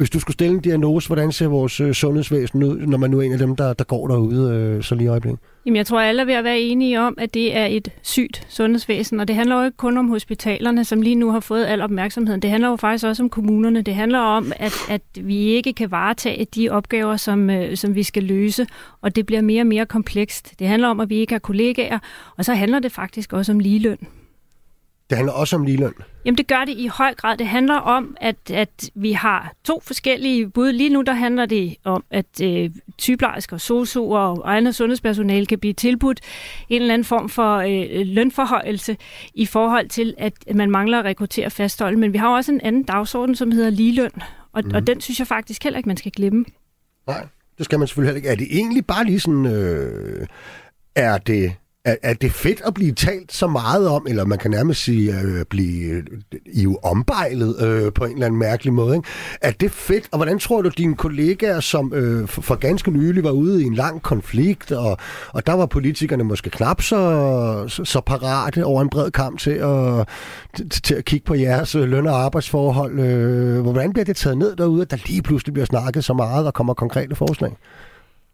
Hvis 0.00 0.10
du 0.10 0.20
skulle 0.20 0.34
stille 0.34 0.54
en 0.54 0.60
diagnose, 0.60 1.08
hvordan 1.08 1.32
ser 1.32 1.48
vores 1.48 1.80
øh, 1.80 1.92
sundhedsvæsen 1.92 2.62
ud, 2.62 2.78
når 2.78 2.98
man 2.98 3.10
nu 3.10 3.18
er 3.18 3.22
en 3.22 3.32
af 3.32 3.38
dem, 3.38 3.56
der, 3.56 3.72
der 3.72 3.84
går 3.84 4.08
derude 4.08 4.54
øh, 4.54 4.82
så 4.82 4.94
lige 4.94 5.04
i 5.04 5.08
øjeblikket? 5.08 5.40
Jamen, 5.66 5.76
jeg 5.76 5.86
tror, 5.86 6.00
alle 6.00 6.22
er 6.22 6.26
ved 6.26 6.34
at 6.34 6.44
være 6.44 6.60
enige 6.60 7.00
om, 7.00 7.14
at 7.18 7.34
det 7.34 7.56
er 7.56 7.66
et 7.66 7.88
sygt 8.02 8.46
sundhedsvæsen, 8.48 9.20
og 9.20 9.28
det 9.28 9.36
handler 9.36 9.58
jo 9.58 9.64
ikke 9.64 9.76
kun 9.76 9.98
om 9.98 10.08
hospitalerne, 10.08 10.84
som 10.84 11.02
lige 11.02 11.14
nu 11.14 11.30
har 11.30 11.40
fået 11.40 11.66
al 11.66 11.80
opmærksomheden. 11.80 12.42
Det 12.42 12.50
handler 12.50 12.68
jo 12.68 12.76
faktisk 12.76 13.04
også 13.04 13.22
om 13.22 13.28
kommunerne. 13.28 13.82
Det 13.82 13.94
handler 13.94 14.18
om, 14.18 14.52
at, 14.56 14.72
at 14.90 15.02
vi 15.20 15.36
ikke 15.36 15.72
kan 15.72 15.90
varetage 15.90 16.46
de 16.54 16.68
opgaver, 16.68 17.16
som, 17.16 17.50
øh, 17.50 17.76
som 17.76 17.94
vi 17.94 18.02
skal 18.02 18.22
løse, 18.22 18.66
og 19.00 19.16
det 19.16 19.26
bliver 19.26 19.42
mere 19.42 19.62
og 19.62 19.66
mere 19.66 19.86
komplekst. 19.86 20.58
Det 20.58 20.66
handler 20.66 20.88
om, 20.88 21.00
at 21.00 21.10
vi 21.10 21.16
ikke 21.16 21.32
har 21.32 21.38
kollegaer, 21.38 21.98
og 22.36 22.44
så 22.44 22.54
handler 22.54 22.78
det 22.78 22.92
faktisk 22.92 23.32
også 23.32 23.52
om 23.52 23.58
ligeløn. 23.58 23.98
Det 25.10 25.16
handler 25.18 25.32
også 25.32 25.56
om 25.56 25.64
ligeløn? 25.64 25.92
Jamen 26.24 26.38
det 26.38 26.46
gør 26.46 26.64
det 26.64 26.78
i 26.78 26.86
høj 26.86 27.14
grad. 27.14 27.36
Det 27.36 27.46
handler 27.46 27.74
om, 27.74 28.16
at, 28.20 28.50
at 28.50 28.90
vi 28.94 29.12
har 29.12 29.52
to 29.64 29.80
forskellige 29.84 30.50
bud. 30.50 30.72
Lige 30.72 30.90
nu 30.90 31.02
der 31.02 31.12
handler 31.12 31.46
det 31.46 31.76
om, 31.84 32.04
at 32.10 32.40
øh, 32.42 32.70
sygeplejersker, 32.98 33.56
sosuer 33.56 34.18
og 34.20 34.56
andet 34.56 34.74
sundhedspersonale 34.74 35.46
kan 35.46 35.58
blive 35.58 35.72
tilbudt 35.72 36.20
en 36.68 36.82
eller 36.82 36.94
anden 36.94 37.04
form 37.04 37.28
for 37.28 37.56
øh, 37.56 38.06
lønforhøjelse 38.06 38.96
i 39.34 39.46
forhold 39.46 39.88
til, 39.88 40.14
at 40.18 40.32
man 40.54 40.70
mangler 40.70 40.98
at 40.98 41.04
rekruttere 41.04 41.50
fasthold. 41.50 41.96
Men 41.96 42.12
vi 42.12 42.18
har 42.18 42.28
også 42.28 42.52
en 42.52 42.60
anden 42.60 42.82
dagsorden, 42.82 43.36
som 43.36 43.52
hedder 43.52 43.70
ligeløn. 43.70 44.10
Og, 44.52 44.62
mm. 44.64 44.70
og 44.74 44.86
den 44.86 45.00
synes 45.00 45.18
jeg 45.18 45.26
faktisk 45.26 45.64
heller 45.64 45.76
ikke, 45.76 45.88
man 45.88 45.96
skal 45.96 46.12
glemme. 46.12 46.44
Nej, 47.06 47.26
det 47.58 47.64
skal 47.64 47.78
man 47.78 47.88
selvfølgelig 47.88 48.14
heller 48.14 48.30
ikke. 48.30 48.42
Er 48.42 48.46
det 48.46 48.58
egentlig 48.58 48.86
bare 48.86 49.04
lige 49.04 49.20
sådan... 49.20 49.46
Øh, 49.46 50.26
er 50.94 51.18
det 51.18 51.52
er, 51.84 51.96
er 52.02 52.14
det 52.14 52.32
fedt 52.32 52.62
at 52.66 52.74
blive 52.74 52.92
talt 52.92 53.32
så 53.32 53.46
meget 53.46 53.88
om, 53.88 54.06
eller 54.08 54.24
man 54.24 54.38
kan 54.38 54.50
nærmest 54.50 54.84
sige 54.84 55.14
at 55.14 55.24
øh, 55.24 55.44
blive 55.50 55.88
øh, 55.90 56.02
i 56.46 56.66
ombejlet 56.82 57.62
øh, 57.62 57.92
på 57.92 58.04
en 58.04 58.12
eller 58.12 58.26
anden 58.26 58.38
mærkelig 58.38 58.72
måde. 58.72 58.96
Ikke? 58.96 59.08
Er 59.42 59.50
det 59.50 59.70
fedt, 59.70 60.08
og 60.12 60.18
hvordan 60.18 60.38
tror 60.38 60.62
du, 60.62 60.68
dine 60.68 60.96
kollegaer, 60.96 61.60
som 61.60 61.92
øh, 61.94 62.28
for, 62.28 62.42
for 62.42 62.54
ganske 62.54 62.90
nylig 62.90 63.24
var 63.24 63.30
ude 63.30 63.62
i 63.62 63.66
en 63.66 63.74
lang 63.74 64.02
konflikt, 64.02 64.72
og, 64.72 64.96
og 65.32 65.46
der 65.46 65.52
var 65.52 65.66
politikerne 65.66 66.24
måske 66.24 66.50
knap 66.50 66.82
så, 66.82 67.64
så, 67.68 67.84
så 67.84 68.00
parate 68.00 68.64
over 68.64 68.82
en 68.82 68.90
bred 68.90 69.10
kamp 69.10 69.38
til 69.38 69.50
at, 69.50 70.08
til, 70.56 70.70
til 70.70 70.94
at 70.94 71.04
kigge 71.04 71.24
på 71.24 71.34
jeres 71.34 71.74
øh, 71.74 71.88
løn- 71.88 72.06
og 72.06 72.24
arbejdsforhold. 72.24 73.00
Øh, 73.00 73.60
hvordan 73.60 73.92
bliver 73.92 74.04
det 74.04 74.16
taget 74.16 74.38
ned 74.38 74.56
derude, 74.56 74.82
at 74.82 74.90
der 74.90 74.96
lige 75.06 75.22
pludselig 75.22 75.52
bliver 75.54 75.66
snakket 75.66 76.04
så 76.04 76.14
meget 76.14 76.46
og 76.46 76.54
kommer 76.54 76.74
konkrete 76.74 77.14
forslag? 77.14 77.56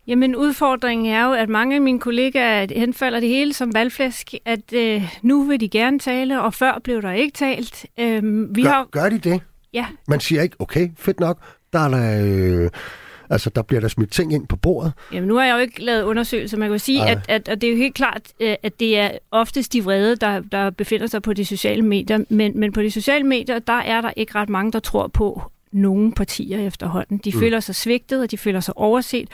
Jamen 0.07 0.37
udfordringen 0.37 1.07
er 1.07 1.25
jo, 1.25 1.33
at 1.33 1.49
mange 1.49 1.75
af 1.75 1.81
mine 1.81 2.01
kollegaer 2.01 2.67
henfalder 2.77 3.21
det 3.21 3.29
hele 3.29 3.53
som 3.53 3.75
valgflæsk, 3.75 4.35
at 4.45 4.73
øh, 4.73 5.17
nu 5.23 5.43
vil 5.43 5.61
de 5.61 5.69
gerne 5.69 5.99
tale, 5.99 6.43
og 6.43 6.55
før 6.55 6.81
blev 6.85 7.03
der 7.03 7.13
ikke 7.13 7.35
talt. 7.35 7.87
Øh, 7.99 8.23
vi 8.57 8.63
gør, 8.63 8.71
har... 8.71 8.89
gør 8.91 9.09
de 9.09 9.19
det? 9.19 9.41
Ja. 9.73 9.87
Man 10.09 10.21
siger 10.21 10.43
ikke, 10.43 10.57
okay, 10.59 10.89
fedt 10.97 11.21
nok, 11.21 11.39
der 11.73 11.79
er 11.79 11.89
der... 11.89 12.65
Øh... 12.65 12.71
Altså, 13.31 13.51
der 13.51 13.63
bliver 13.63 13.81
der 13.81 13.89
smidt 13.89 14.13
ting 14.13 14.33
ind 14.33 14.47
på 14.47 14.57
bordet. 14.57 14.93
Jamen, 15.13 15.29
nu 15.29 15.37
har 15.37 15.45
jeg 15.45 15.55
jo 15.55 15.59
ikke 15.59 15.83
lavet 15.83 16.03
undersøgelser. 16.03 16.57
Man 16.57 16.71
kan 16.71 16.79
sige, 16.79 17.09
at, 17.09 17.19
at, 17.29 17.49
at 17.49 17.61
det 17.61 17.67
er 17.67 17.71
jo 17.71 17.77
helt 17.77 17.95
klart, 17.95 18.23
øh, 18.41 18.55
at 18.63 18.81
det 18.81 18.99
er 18.99 19.11
oftest 19.31 19.73
de 19.73 19.85
vrede, 19.85 20.17
der, 20.17 20.41
der 20.41 20.71
befinder 20.71 21.07
sig 21.07 21.23
på 21.23 21.33
de 21.33 21.45
sociale 21.45 21.83
medier. 21.83 22.25
Men, 22.29 22.61
men 22.61 22.73
på 22.73 22.83
de 22.83 22.91
sociale 22.91 23.25
medier, 23.25 23.59
der 23.59 23.73
er 23.73 24.01
der 24.01 24.11
ikke 24.17 24.35
ret 24.35 24.49
mange, 24.49 24.73
der 24.73 24.79
tror 24.79 25.07
på 25.07 25.43
nogen 25.73 26.13
partier 26.13 26.67
efterhånden. 26.67 27.19
De 27.19 27.31
mm. 27.35 27.41
føler 27.41 27.61
sig 27.61 27.75
svigtet, 27.75 28.23
og 28.23 28.31
de 28.31 28.39
føler 28.39 28.61
sig 28.61 28.77
overset 28.77 29.29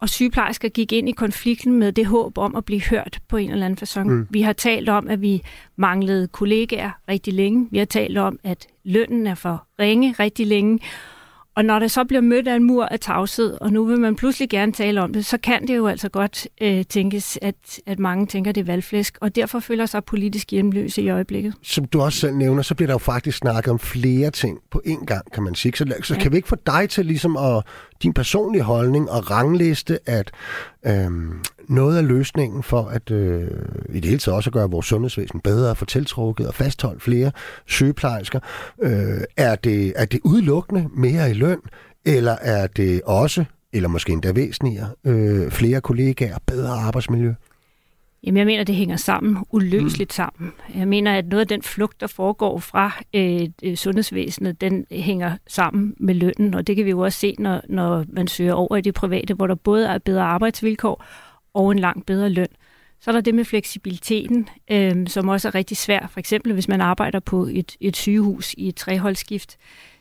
og 0.00 0.08
sygeplejersker 0.08 0.68
gik 0.68 0.92
ind 0.92 1.08
i 1.08 1.12
konflikten 1.12 1.72
med 1.72 1.92
det 1.92 2.06
håb 2.06 2.38
om 2.38 2.56
at 2.56 2.64
blive 2.64 2.82
hørt 2.82 3.18
på 3.28 3.36
en 3.36 3.50
eller 3.50 3.66
anden 3.66 3.78
façon. 3.82 4.02
Mm. 4.02 4.26
Vi 4.30 4.42
har 4.42 4.52
talt 4.52 4.88
om, 4.88 5.08
at 5.08 5.20
vi 5.20 5.42
manglede 5.76 6.28
kollegaer 6.28 6.90
rigtig 7.08 7.34
længe. 7.34 7.68
Vi 7.70 7.78
har 7.78 7.84
talt 7.84 8.18
om, 8.18 8.38
at 8.44 8.66
lønnen 8.84 9.26
er 9.26 9.34
for 9.34 9.66
ringe 9.80 10.14
rigtig 10.18 10.46
længe. 10.46 10.78
Og 11.56 11.64
når 11.64 11.78
det 11.78 11.90
så 11.90 12.04
bliver 12.04 12.20
mødt 12.20 12.48
af 12.48 12.56
en 12.56 12.64
mur 12.64 12.84
af 12.84 13.00
tavshed, 13.00 13.58
og 13.60 13.72
nu 13.72 13.84
vil 13.84 13.98
man 14.00 14.16
pludselig 14.16 14.48
gerne 14.48 14.72
tale 14.72 15.02
om 15.02 15.12
det, 15.12 15.26
så 15.26 15.38
kan 15.38 15.68
det 15.68 15.76
jo 15.76 15.86
altså 15.86 16.08
godt 16.08 16.48
øh, 16.60 16.84
tænkes, 16.84 17.38
at, 17.42 17.54
at 17.86 17.98
mange 17.98 18.26
tænker, 18.26 18.52
det 18.52 18.60
er 18.60 18.64
valgflæsk, 18.64 19.18
og 19.20 19.36
derfor 19.36 19.60
føler 19.60 19.86
sig 19.86 20.04
politisk 20.04 20.50
hjemløse 20.50 21.02
i 21.02 21.08
øjeblikket. 21.08 21.54
Som 21.62 21.84
du 21.84 22.00
også 22.00 22.18
selv 22.18 22.34
nævner, 22.34 22.62
så 22.62 22.74
bliver 22.74 22.86
der 22.86 22.94
jo 22.94 22.98
faktisk 22.98 23.38
snakket 23.38 23.70
om 23.70 23.78
flere 23.78 24.30
ting 24.30 24.58
på 24.70 24.82
én 24.86 25.04
gang, 25.04 25.32
kan 25.32 25.42
man 25.42 25.54
sige. 25.54 25.72
Så, 25.76 25.94
så 26.02 26.14
ja. 26.14 26.20
kan 26.20 26.32
vi 26.32 26.36
ikke 26.36 26.48
få 26.48 26.56
dig 26.66 26.88
til 26.90 27.06
ligesom 27.06 27.36
at, 27.36 27.64
din 28.02 28.12
personlige 28.12 28.62
holdning 28.62 29.10
og 29.10 29.30
rangliste, 29.30 29.98
at 30.06 30.30
øhm, 30.86 31.42
noget 31.70 31.96
af 31.96 32.08
løsningen 32.08 32.62
for 32.62 32.82
at 32.82 33.10
øh, 33.10 33.48
i 33.88 34.00
det 34.00 34.04
hele 34.04 34.18
taget 34.18 34.36
også 34.36 34.50
gøre 34.50 34.70
vores 34.70 34.86
sundhedsvæsen 34.86 35.40
bedre, 35.40 35.76
få 35.76 35.84
tiltrukket 35.84 36.48
og 36.48 36.54
fastholde 36.54 37.00
flere 37.00 37.32
sygeplejersker, 37.66 38.40
øh, 38.82 39.20
er, 39.36 39.54
det, 39.54 39.92
er 39.96 40.04
det 40.04 40.20
udelukkende 40.24 40.88
mere 40.94 41.30
i 41.30 41.34
løn, 41.34 41.60
eller 42.04 42.36
er 42.40 42.66
det 42.66 43.02
også, 43.02 43.44
eller 43.72 43.88
måske 43.88 44.12
endda 44.12 44.32
væsentligere, 44.32 44.88
øh, 45.04 45.50
flere 45.50 45.80
kollegaer, 45.80 46.38
bedre 46.46 46.70
arbejdsmiljø? 46.70 47.34
Jamen, 48.24 48.38
jeg 48.38 48.46
mener, 48.46 48.64
det 48.64 48.74
hænger 48.74 48.96
sammen, 48.96 49.44
uløseligt 49.50 50.10
mm. 50.10 50.14
sammen. 50.14 50.52
Jeg 50.74 50.88
mener, 50.88 51.18
at 51.18 51.26
noget 51.26 51.40
af 51.40 51.48
den 51.48 51.62
flugt, 51.62 52.00
der 52.00 52.06
foregår 52.06 52.58
fra 52.58 52.92
øh, 53.14 53.48
øh, 53.62 53.76
sundhedsvæsenet, 53.76 54.60
den 54.60 54.86
hænger 54.90 55.36
sammen 55.46 55.94
med 56.00 56.14
lønnen, 56.14 56.54
og 56.54 56.66
det 56.66 56.76
kan 56.76 56.84
vi 56.84 56.90
jo 56.90 57.00
også 57.00 57.18
se, 57.18 57.34
når, 57.38 57.60
når 57.68 58.04
man 58.08 58.28
søger 58.28 58.52
over 58.52 58.76
i 58.76 58.80
det 58.80 58.94
private, 58.94 59.34
hvor 59.34 59.46
der 59.46 59.54
både 59.54 59.86
er 59.86 59.98
bedre 59.98 60.22
arbejdsvilkår 60.22 61.04
og 61.54 61.72
en 61.72 61.78
langt 61.78 62.06
bedre 62.06 62.28
løn. 62.28 62.48
Så 63.00 63.10
er 63.10 63.12
der 63.12 63.20
det 63.20 63.34
med 63.34 63.44
fleksibiliteten, 63.44 64.48
øh, 64.70 65.06
som 65.06 65.28
også 65.28 65.48
er 65.48 65.54
rigtig 65.54 65.76
svært. 65.76 66.10
For 66.10 66.20
eksempel, 66.20 66.52
hvis 66.52 66.68
man 66.68 66.80
arbejder 66.80 67.20
på 67.20 67.46
et, 67.52 67.76
et 67.80 67.96
sygehus 67.96 68.54
i 68.54 68.68
et 68.68 68.76
treholdsskift. 68.76 69.56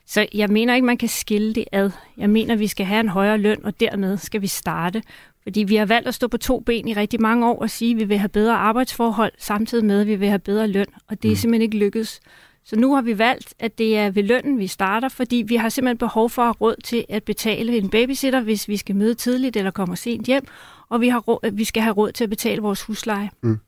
Så 0.05 0.27
jeg 0.33 0.49
mener 0.49 0.75
ikke, 0.75 0.85
man 0.85 0.97
kan 0.97 1.09
skille 1.09 1.55
det 1.55 1.65
ad. 1.71 1.91
Jeg 2.17 2.29
mener, 2.29 2.55
vi 2.55 2.67
skal 2.67 2.85
have 2.85 2.99
en 2.99 3.09
højere 3.09 3.37
løn, 3.37 3.65
og 3.65 3.79
dermed 3.79 4.17
skal 4.17 4.41
vi 4.41 4.47
starte. 4.47 5.01
Fordi 5.43 5.63
vi 5.63 5.75
har 5.75 5.85
valgt 5.85 6.07
at 6.07 6.13
stå 6.13 6.27
på 6.27 6.37
to 6.37 6.59
ben 6.59 6.87
i 6.87 6.93
rigtig 6.93 7.21
mange 7.21 7.47
år 7.47 7.61
og 7.61 7.69
sige, 7.69 7.91
at 7.91 7.97
vi 7.97 8.03
vil 8.03 8.17
have 8.17 8.29
bedre 8.29 8.55
arbejdsforhold, 8.55 9.31
samtidig 9.37 9.85
med, 9.85 10.01
at 10.01 10.07
vi 10.07 10.15
vil 10.15 10.27
have 10.27 10.39
bedre 10.39 10.67
løn. 10.67 10.85
Og 11.07 11.23
det 11.23 11.29
er 11.29 11.31
mm. 11.31 11.35
simpelthen 11.35 11.61
ikke 11.61 11.77
lykkedes. 11.77 12.19
Så 12.65 12.75
nu 12.75 12.93
har 12.93 13.01
vi 13.01 13.17
valgt, 13.17 13.53
at 13.59 13.77
det 13.77 13.97
er 13.97 14.09
ved 14.09 14.23
lønnen, 14.23 14.59
vi 14.59 14.67
starter, 14.67 15.09
fordi 15.09 15.43
vi 15.47 15.55
har 15.55 15.69
simpelthen 15.69 15.97
behov 15.97 16.29
for 16.29 16.41
at 16.41 16.45
have 16.45 16.55
råd 16.61 16.75
til 16.83 17.05
at 17.09 17.23
betale 17.23 17.77
en 17.77 17.89
babysitter, 17.89 18.41
hvis 18.41 18.67
vi 18.67 18.77
skal 18.77 18.95
møde 18.95 19.13
tidligt 19.13 19.57
eller 19.57 19.71
kommer 19.71 19.95
sent 19.95 20.25
hjem, 20.25 20.47
og 20.89 21.01
vi, 21.01 21.07
har 21.07 21.19
råd, 21.19 21.51
vi 21.51 21.63
skal 21.63 21.83
have 21.83 21.93
råd 21.93 22.11
til 22.11 22.23
at 22.23 22.29
betale 22.29 22.61
vores 22.61 22.81
husleje. 22.81 23.29
Mm. 23.43 23.59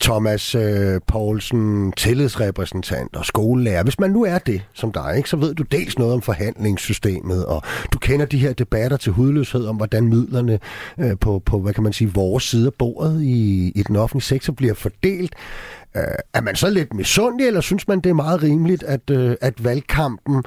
Thomas 0.00 0.54
øh, 0.54 1.00
Poulsen, 1.06 1.92
tillidsrepræsentant 1.92 3.16
og 3.16 3.24
skolelærer. 3.26 3.82
Hvis 3.82 4.00
man 4.00 4.10
nu 4.10 4.24
er 4.24 4.38
det 4.38 4.62
som 4.72 4.92
dig, 4.92 5.14
ikke, 5.16 5.28
så 5.28 5.36
ved 5.36 5.54
du 5.54 5.62
dels 5.62 5.98
noget 5.98 6.14
om 6.14 6.22
forhandlingssystemet, 6.22 7.46
og 7.46 7.62
du 7.92 7.98
kender 7.98 8.26
de 8.26 8.38
her 8.38 8.52
debatter 8.52 8.96
til 8.96 9.12
hudløshed 9.12 9.66
om, 9.66 9.76
hvordan 9.76 10.08
midlerne 10.08 10.58
øh, 10.98 11.18
på, 11.20 11.42
på, 11.46 11.60
hvad 11.60 11.72
kan 11.72 11.82
man 11.82 11.92
sige, 11.92 12.14
vores 12.14 12.44
side 12.44 12.66
af 12.66 12.74
bordet 12.74 13.22
i, 13.22 13.72
i 13.74 13.82
den 13.82 13.96
offentlige 13.96 14.22
sektor 14.24 14.52
bliver 14.52 14.74
fordelt. 14.74 15.34
Øh, 15.96 16.02
er 16.34 16.40
man 16.40 16.56
så 16.56 16.70
lidt 16.70 16.94
misundelig, 16.94 17.46
eller 17.46 17.60
synes 17.60 17.88
man, 17.88 18.00
det 18.00 18.10
er 18.10 18.14
meget 18.14 18.42
rimeligt, 18.42 18.82
at, 18.82 19.10
øh, 19.10 19.36
at 19.40 19.64
valgkampen 19.64 20.44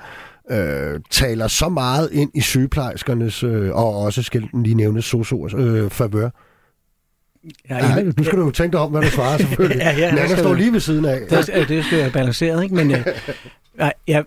øh, 0.51 0.99
taler 1.09 1.47
så 1.47 1.69
meget 1.69 2.09
ind 2.11 2.31
i 2.33 2.41
sygeplejerskernes, 2.41 3.43
øh, 3.43 3.75
og 3.75 3.97
også 3.97 4.23
skal 4.23 4.49
lige 4.53 4.75
nævne 4.75 5.01
sosuers 5.01 5.53
øh, 5.53 5.89
favør? 5.89 6.29
Ja, 7.69 7.77
ja, 7.77 8.03
nu 8.03 8.23
skal 8.23 8.37
du 8.37 8.45
jo 8.45 8.51
tænke 8.51 8.71
dig 8.71 8.79
om, 8.79 8.91
hvad 8.91 9.01
du 9.01 9.07
svarer, 9.07 9.37
selvfølgelig. 9.47 9.77
ja, 9.77 9.97
ja, 9.97 10.11
Nana 10.15 10.35
står 10.35 10.53
lige 10.53 10.73
ved 10.73 10.79
siden 10.79 11.05
af. 11.05 11.19
Det, 11.29 11.49
ja. 11.49 11.63
det 11.63 11.85
skal 11.85 11.97
være 11.97 12.11
balanceret, 12.11 12.63
ikke? 12.63 12.75
Men 12.75 12.91
øh, 12.91 13.05
jeg, 14.07 14.23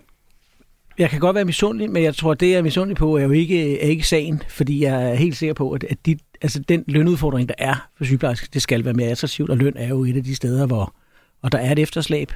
jeg 0.97 1.09
kan 1.09 1.19
godt 1.19 1.35
være 1.35 1.45
misundelig, 1.45 1.91
men 1.91 2.03
jeg 2.03 2.15
tror, 2.15 2.33
det 2.33 2.49
jeg 2.49 2.57
er 2.57 2.61
misundelig 2.61 2.97
på, 2.97 3.17
er 3.17 3.23
jo 3.23 3.31
ikke, 3.31 3.81
er 3.81 3.87
ikke 3.87 4.07
sagen, 4.07 4.41
fordi 4.49 4.83
jeg 4.83 5.11
er 5.11 5.15
helt 5.15 5.37
sikker 5.37 5.53
på, 5.53 5.71
at, 5.71 5.83
at 5.83 5.97
de, 6.05 6.17
altså 6.41 6.59
den 6.59 6.83
lønudfordring, 6.87 7.49
der 7.49 7.55
er 7.57 7.87
for 7.97 8.03
sygeplejersker, 8.03 8.47
det 8.53 8.61
skal 8.61 8.85
være 8.85 8.93
mere 8.93 9.09
attraktivt, 9.09 9.49
og 9.49 9.57
løn 9.57 9.73
er 9.75 9.87
jo 9.87 10.03
et 10.03 10.17
af 10.17 10.23
de 10.23 10.35
steder, 10.35 10.65
hvor 10.65 10.93
og 11.41 11.51
der 11.51 11.57
er 11.57 11.71
et 11.71 11.79
efterslæb. 11.79 12.31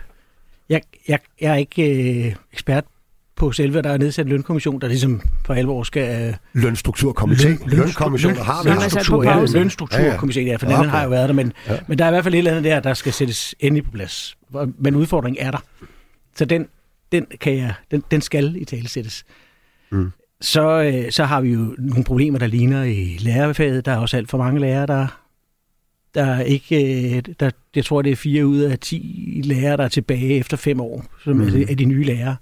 Jeg, 0.69 0.81
jeg, 1.07 1.19
jeg 1.41 1.51
er 1.51 1.55
ikke 1.55 1.83
øh, 2.27 2.35
ekspert 2.53 2.85
på 3.39 3.51
selve, 3.51 3.81
der 3.81 3.89
er 3.89 3.97
nedsat 3.97 4.25
en 4.25 4.29
lønkommission, 4.29 4.81
der 4.81 4.87
ligesom 4.87 5.21
for 5.45 5.53
alvor 5.53 5.83
skal... 5.83 6.37
Øh, 6.55 6.63
Lønstrukturkomité. 6.63 7.47
Løn, 7.47 7.59
Lønkommission 7.65 8.35
har 8.35 8.63
vi. 8.63 8.69
Lønstruktur, 8.69 9.23
ja, 9.23 9.45
lønstrukturkomité, 9.45 10.39
ja, 10.39 10.45
ja. 10.45 10.55
for 10.55 10.65
den 10.65 10.75
okay. 10.75 10.89
har 10.89 11.03
jo 11.03 11.09
været 11.09 11.29
der, 11.29 11.35
men, 11.35 11.53
ja. 11.67 11.77
men 11.87 11.99
der 11.99 12.05
er 12.05 12.09
i 12.09 12.11
hvert 12.11 12.23
fald 12.23 12.33
et 12.33 12.37
eller 12.37 12.51
andet 12.51 12.63
der, 12.63 12.79
der 12.79 12.93
skal 12.93 13.13
sættes 13.13 13.55
endelig 13.59 13.85
på 13.85 13.91
plads. 13.91 14.37
Men 14.77 14.95
udfordringen 14.95 15.45
er 15.45 15.51
der. 15.51 15.63
Så 16.35 16.45
den, 16.45 16.67
den, 17.11 17.25
kan 17.41 17.57
jeg, 17.57 17.73
den, 17.91 18.03
den 18.11 18.21
skal 18.21 18.55
i 18.55 18.65
tale 18.65 18.87
sættes. 18.87 19.25
Mm. 19.91 20.11
Så, 20.41 20.81
øh, 20.81 21.11
så 21.11 21.23
har 21.23 21.41
vi 21.41 21.49
jo 21.49 21.75
nogle 21.77 22.03
problemer, 22.03 22.39
der 22.39 22.47
ligner 22.47 22.83
i 22.83 23.17
lærerfaget. 23.19 23.85
Der 23.85 23.91
er 23.91 23.97
også 23.97 24.17
alt 24.17 24.29
for 24.29 24.37
mange 24.37 24.59
lærere, 24.59 24.85
der 24.87 25.07
der 26.15 26.25
er 26.25 26.41
ikke, 26.41 27.15
øh, 27.15 27.23
der, 27.39 27.51
jeg 27.75 27.85
tror, 27.85 28.01
det 28.01 28.11
er 28.11 28.15
fire 28.15 28.45
ud 28.45 28.59
af 28.59 28.79
ti 28.79 29.41
lærere, 29.45 29.77
der 29.77 29.83
er 29.83 29.87
tilbage 29.87 30.37
efter 30.37 30.57
fem 30.57 30.81
år, 30.81 31.05
som 31.23 31.35
mm. 31.35 31.65
er 31.69 31.75
de 31.75 31.85
nye 31.85 32.03
lærere. 32.03 32.35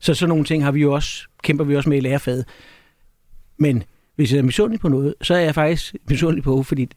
Så 0.00 0.14
sådan 0.14 0.28
nogle 0.28 0.44
ting 0.44 0.64
har 0.64 0.72
vi 0.72 0.80
jo 0.80 0.92
også, 0.92 1.26
kæmper 1.42 1.64
vi 1.64 1.76
også 1.76 1.88
med 1.88 1.96
i 1.96 2.00
lærerfaget. 2.00 2.44
Men 3.58 3.82
hvis 4.16 4.32
jeg 4.32 4.38
er 4.38 4.42
misundelig 4.42 4.80
på 4.80 4.88
noget, 4.88 5.14
så 5.22 5.34
er 5.34 5.40
jeg 5.40 5.54
faktisk 5.54 5.94
misundelig 6.08 6.44
på, 6.44 6.62
fordi 6.62 6.88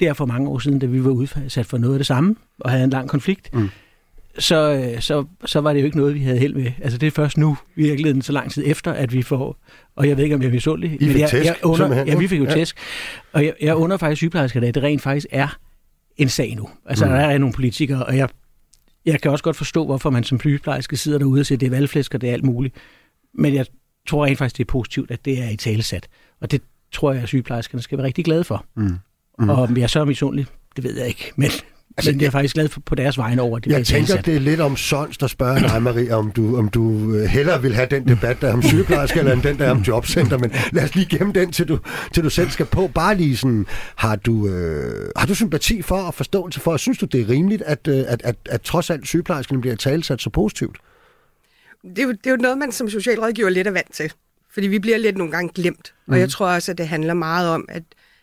det 0.00 0.08
er 0.08 0.12
for 0.12 0.26
mange 0.26 0.48
år 0.48 0.58
siden, 0.58 0.78
da 0.78 0.86
vi 0.86 1.04
var 1.04 1.10
udsat 1.10 1.66
for 1.66 1.78
noget 1.78 1.94
af 1.94 1.98
det 1.98 2.06
samme, 2.06 2.36
og 2.60 2.70
havde 2.70 2.84
en 2.84 2.90
lang 2.90 3.08
konflikt, 3.08 3.54
mm. 3.54 3.68
så, 4.38 4.72
øh, 4.72 5.00
så, 5.00 5.24
så 5.44 5.60
var 5.60 5.72
det 5.72 5.80
jo 5.80 5.84
ikke 5.84 5.96
noget, 5.96 6.14
vi 6.14 6.20
havde 6.20 6.38
held 6.38 6.54
med. 6.54 6.72
Altså 6.82 6.98
det 6.98 7.06
er 7.06 7.10
først 7.10 7.38
nu, 7.38 7.56
virkelig 7.74 8.24
så 8.24 8.32
lang 8.32 8.50
tid 8.50 8.62
efter, 8.66 8.92
at 8.92 9.12
vi 9.12 9.22
får, 9.22 9.56
og 9.96 10.08
jeg 10.08 10.16
ved 10.16 10.24
ikke, 10.24 10.36
om 10.36 10.42
jeg 10.42 10.48
er 10.48 10.52
misundelig. 10.52 11.02
I 11.02 11.06
fik 11.08 11.20
jeg, 11.20 11.30
tæsk, 11.30 11.46
jeg 11.46 11.56
under, 11.62 12.04
Ja, 12.04 12.16
vi 12.16 12.28
fik 12.28 12.38
jo 12.38 12.44
ja. 12.44 12.54
tæsk. 12.54 12.76
Og 13.32 13.44
jeg, 13.44 13.54
jeg 13.60 13.76
under 13.76 13.96
faktisk 13.96 14.18
sygeplejersker, 14.18 14.68
at 14.68 14.74
det 14.74 14.82
rent 14.82 15.02
faktisk 15.02 15.26
er 15.30 15.58
en 16.16 16.28
sag 16.28 16.56
nu. 16.56 16.68
Altså, 16.86 17.04
mm. 17.04 17.10
der 17.10 17.18
er 17.18 17.38
nogle 17.38 17.54
politikere, 17.54 18.06
og 18.06 18.16
jeg, 18.16 18.28
jeg 19.06 19.20
kan 19.20 19.30
også 19.30 19.44
godt 19.44 19.56
forstå, 19.56 19.84
hvorfor 19.84 20.10
man 20.10 20.24
som 20.24 20.40
sygeplejerske 20.40 20.96
sidder 20.96 21.18
derude 21.18 21.40
og 21.40 21.46
siger, 21.46 21.56
at 21.56 21.60
det 21.60 21.66
er 21.66 21.70
valgflæsk, 21.70 22.14
og 22.14 22.20
det 22.20 22.28
er 22.28 22.32
alt 22.32 22.44
muligt. 22.44 22.74
Men 23.34 23.54
jeg 23.54 23.66
tror 24.08 24.26
rent 24.26 24.38
faktisk, 24.38 24.58
det 24.58 24.64
er 24.64 24.72
positivt, 24.72 25.10
at 25.10 25.24
det 25.24 25.42
er 25.42 25.48
i 25.48 25.56
talesat. 25.56 26.08
Og 26.40 26.50
det 26.50 26.62
tror 26.92 27.12
jeg, 27.12 27.22
at 27.22 27.28
sygeplejerskerne 27.28 27.82
skal 27.82 27.98
være 27.98 28.06
rigtig 28.06 28.24
glade 28.24 28.44
for. 28.44 28.64
Mm. 28.76 28.98
Mm. 29.38 29.48
Og 29.48 29.56
om 29.56 29.76
jeg 29.76 29.82
er 29.82 29.86
så 29.86 30.04
misundelig, 30.04 30.46
det 30.76 30.84
ved 30.84 30.98
jeg 30.98 31.08
ikke. 31.08 31.32
Men 31.36 31.50
Altså, 31.96 32.12
men 32.12 32.20
jeg 32.20 32.26
er 32.26 32.30
faktisk 32.30 32.54
glad 32.54 32.68
for, 32.68 32.80
på 32.80 32.94
deres 32.94 33.18
vegne 33.18 33.42
over, 33.42 33.58
det 33.58 33.70
Jeg 33.70 33.86
tænker, 33.86 34.12
ansat. 34.12 34.26
det 34.26 34.36
er 34.36 34.40
lidt 34.40 34.60
om 34.60 34.76
sons, 34.76 35.18
der 35.18 35.26
spørger 35.26 35.58
dig, 35.58 35.82
Maria, 35.82 36.14
om 36.14 36.30
du, 36.30 36.56
om 36.56 36.68
du 36.68 37.14
øh, 37.14 37.24
hellere 37.24 37.62
vil 37.62 37.74
have 37.74 37.86
den 37.90 38.08
debat, 38.08 38.40
der 38.40 38.48
er 38.48 38.52
om 38.52 38.62
sygeplejerske, 38.62 39.18
eller 39.18 39.40
den, 39.40 39.58
der 39.58 39.64
er 39.66 39.70
om 39.70 39.78
jobcenter. 39.78 40.38
Men 40.38 40.52
lad 40.72 40.84
os 40.84 40.94
lige 40.94 41.18
gemme 41.18 41.32
den, 41.32 41.52
til 41.52 41.68
du, 41.68 41.78
til 42.14 42.24
du 42.24 42.30
selv 42.30 42.50
skal 42.50 42.66
på. 42.66 42.90
Bare 42.94 43.14
lige 43.14 43.36
sådan, 43.36 43.66
har 43.96 44.16
du, 44.16 44.48
øh, 44.48 45.10
har 45.16 45.26
du 45.26 45.34
sympati 45.34 45.82
for 45.82 45.96
og 45.96 46.14
forståelse 46.14 46.60
for, 46.60 46.72
og 46.72 46.80
synes 46.80 46.98
du, 46.98 47.06
det 47.06 47.20
er 47.20 47.28
rimeligt, 47.28 47.62
at, 47.62 47.88
øh, 47.88 47.94
at, 47.98 48.04
at, 48.08 48.20
at, 48.24 48.36
at 48.50 48.60
trods 48.60 48.90
alt 48.90 49.06
sygeplejerskerne 49.06 49.60
bliver 49.60 49.76
talsat 49.76 50.22
så 50.22 50.30
positivt? 50.30 50.78
Det 51.82 51.98
er, 51.98 52.02
jo, 52.02 52.10
det 52.10 52.26
er 52.26 52.30
jo 52.30 52.36
noget, 52.36 52.58
man 52.58 52.72
som 52.72 52.90
socialrådgiver 52.90 53.48
lidt 53.50 53.66
er 53.66 53.70
vant 53.70 53.94
til. 53.94 54.12
Fordi 54.52 54.66
vi 54.66 54.78
bliver 54.78 54.98
lidt 54.98 55.16
nogle 55.16 55.32
gange 55.32 55.52
glemt. 55.54 55.94
Og 56.06 56.14
mm. 56.14 56.20
jeg 56.20 56.30
tror 56.30 56.46
også, 56.46 56.72
at 56.72 56.78
det 56.78 56.88
handler 56.88 57.14
meget 57.14 57.48
om, 57.48 57.64
at 57.68 57.82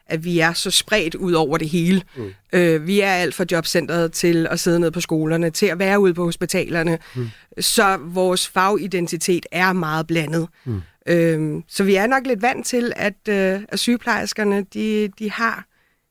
at 0.10 0.24
vi 0.24 0.39
er 0.39 0.54
så 0.54 0.72
spredt 0.72 1.15
ud 1.15 1.34
over 1.34 1.58
det 1.58 1.70
hele. 1.70 2.02
Mm. 2.15 2.34
Øh, 2.54 2.88
vi 2.88 3.00
er 3.00 3.12
alt 3.12 3.36
fra 3.36 3.46
jobcentret 3.52 4.12
til 4.12 4.48
at 4.52 4.60
sidde 4.60 4.80
nede 4.80 4.91
på 4.91 5.02
skolerne, 5.02 5.50
til 5.50 5.65
at 5.65 5.80
være 5.80 6.00
ude 6.00 6.13
på 6.13 6.24
hospitalerne. 6.24 6.98
Mm. 7.15 7.30
Så 7.60 7.98
vores 8.02 8.48
fagidentitet 8.48 9.46
er 9.52 9.74
meget 9.74 10.08
blandet. 10.08 10.48
Mm. 10.65 10.82
Øh, 11.08 11.62
så 11.67 11.84
vi 11.84 11.96
er 11.96 12.08
nok 12.08 12.28
lidt 12.28 12.41
vant 12.41 12.65
til, 12.65 12.93
at, 12.96 13.28
øh, 13.30 13.62
at 13.70 13.80
sygeplejerskerne 13.80 14.65
de, 14.74 15.10
de 15.20 15.32
har 15.32 15.65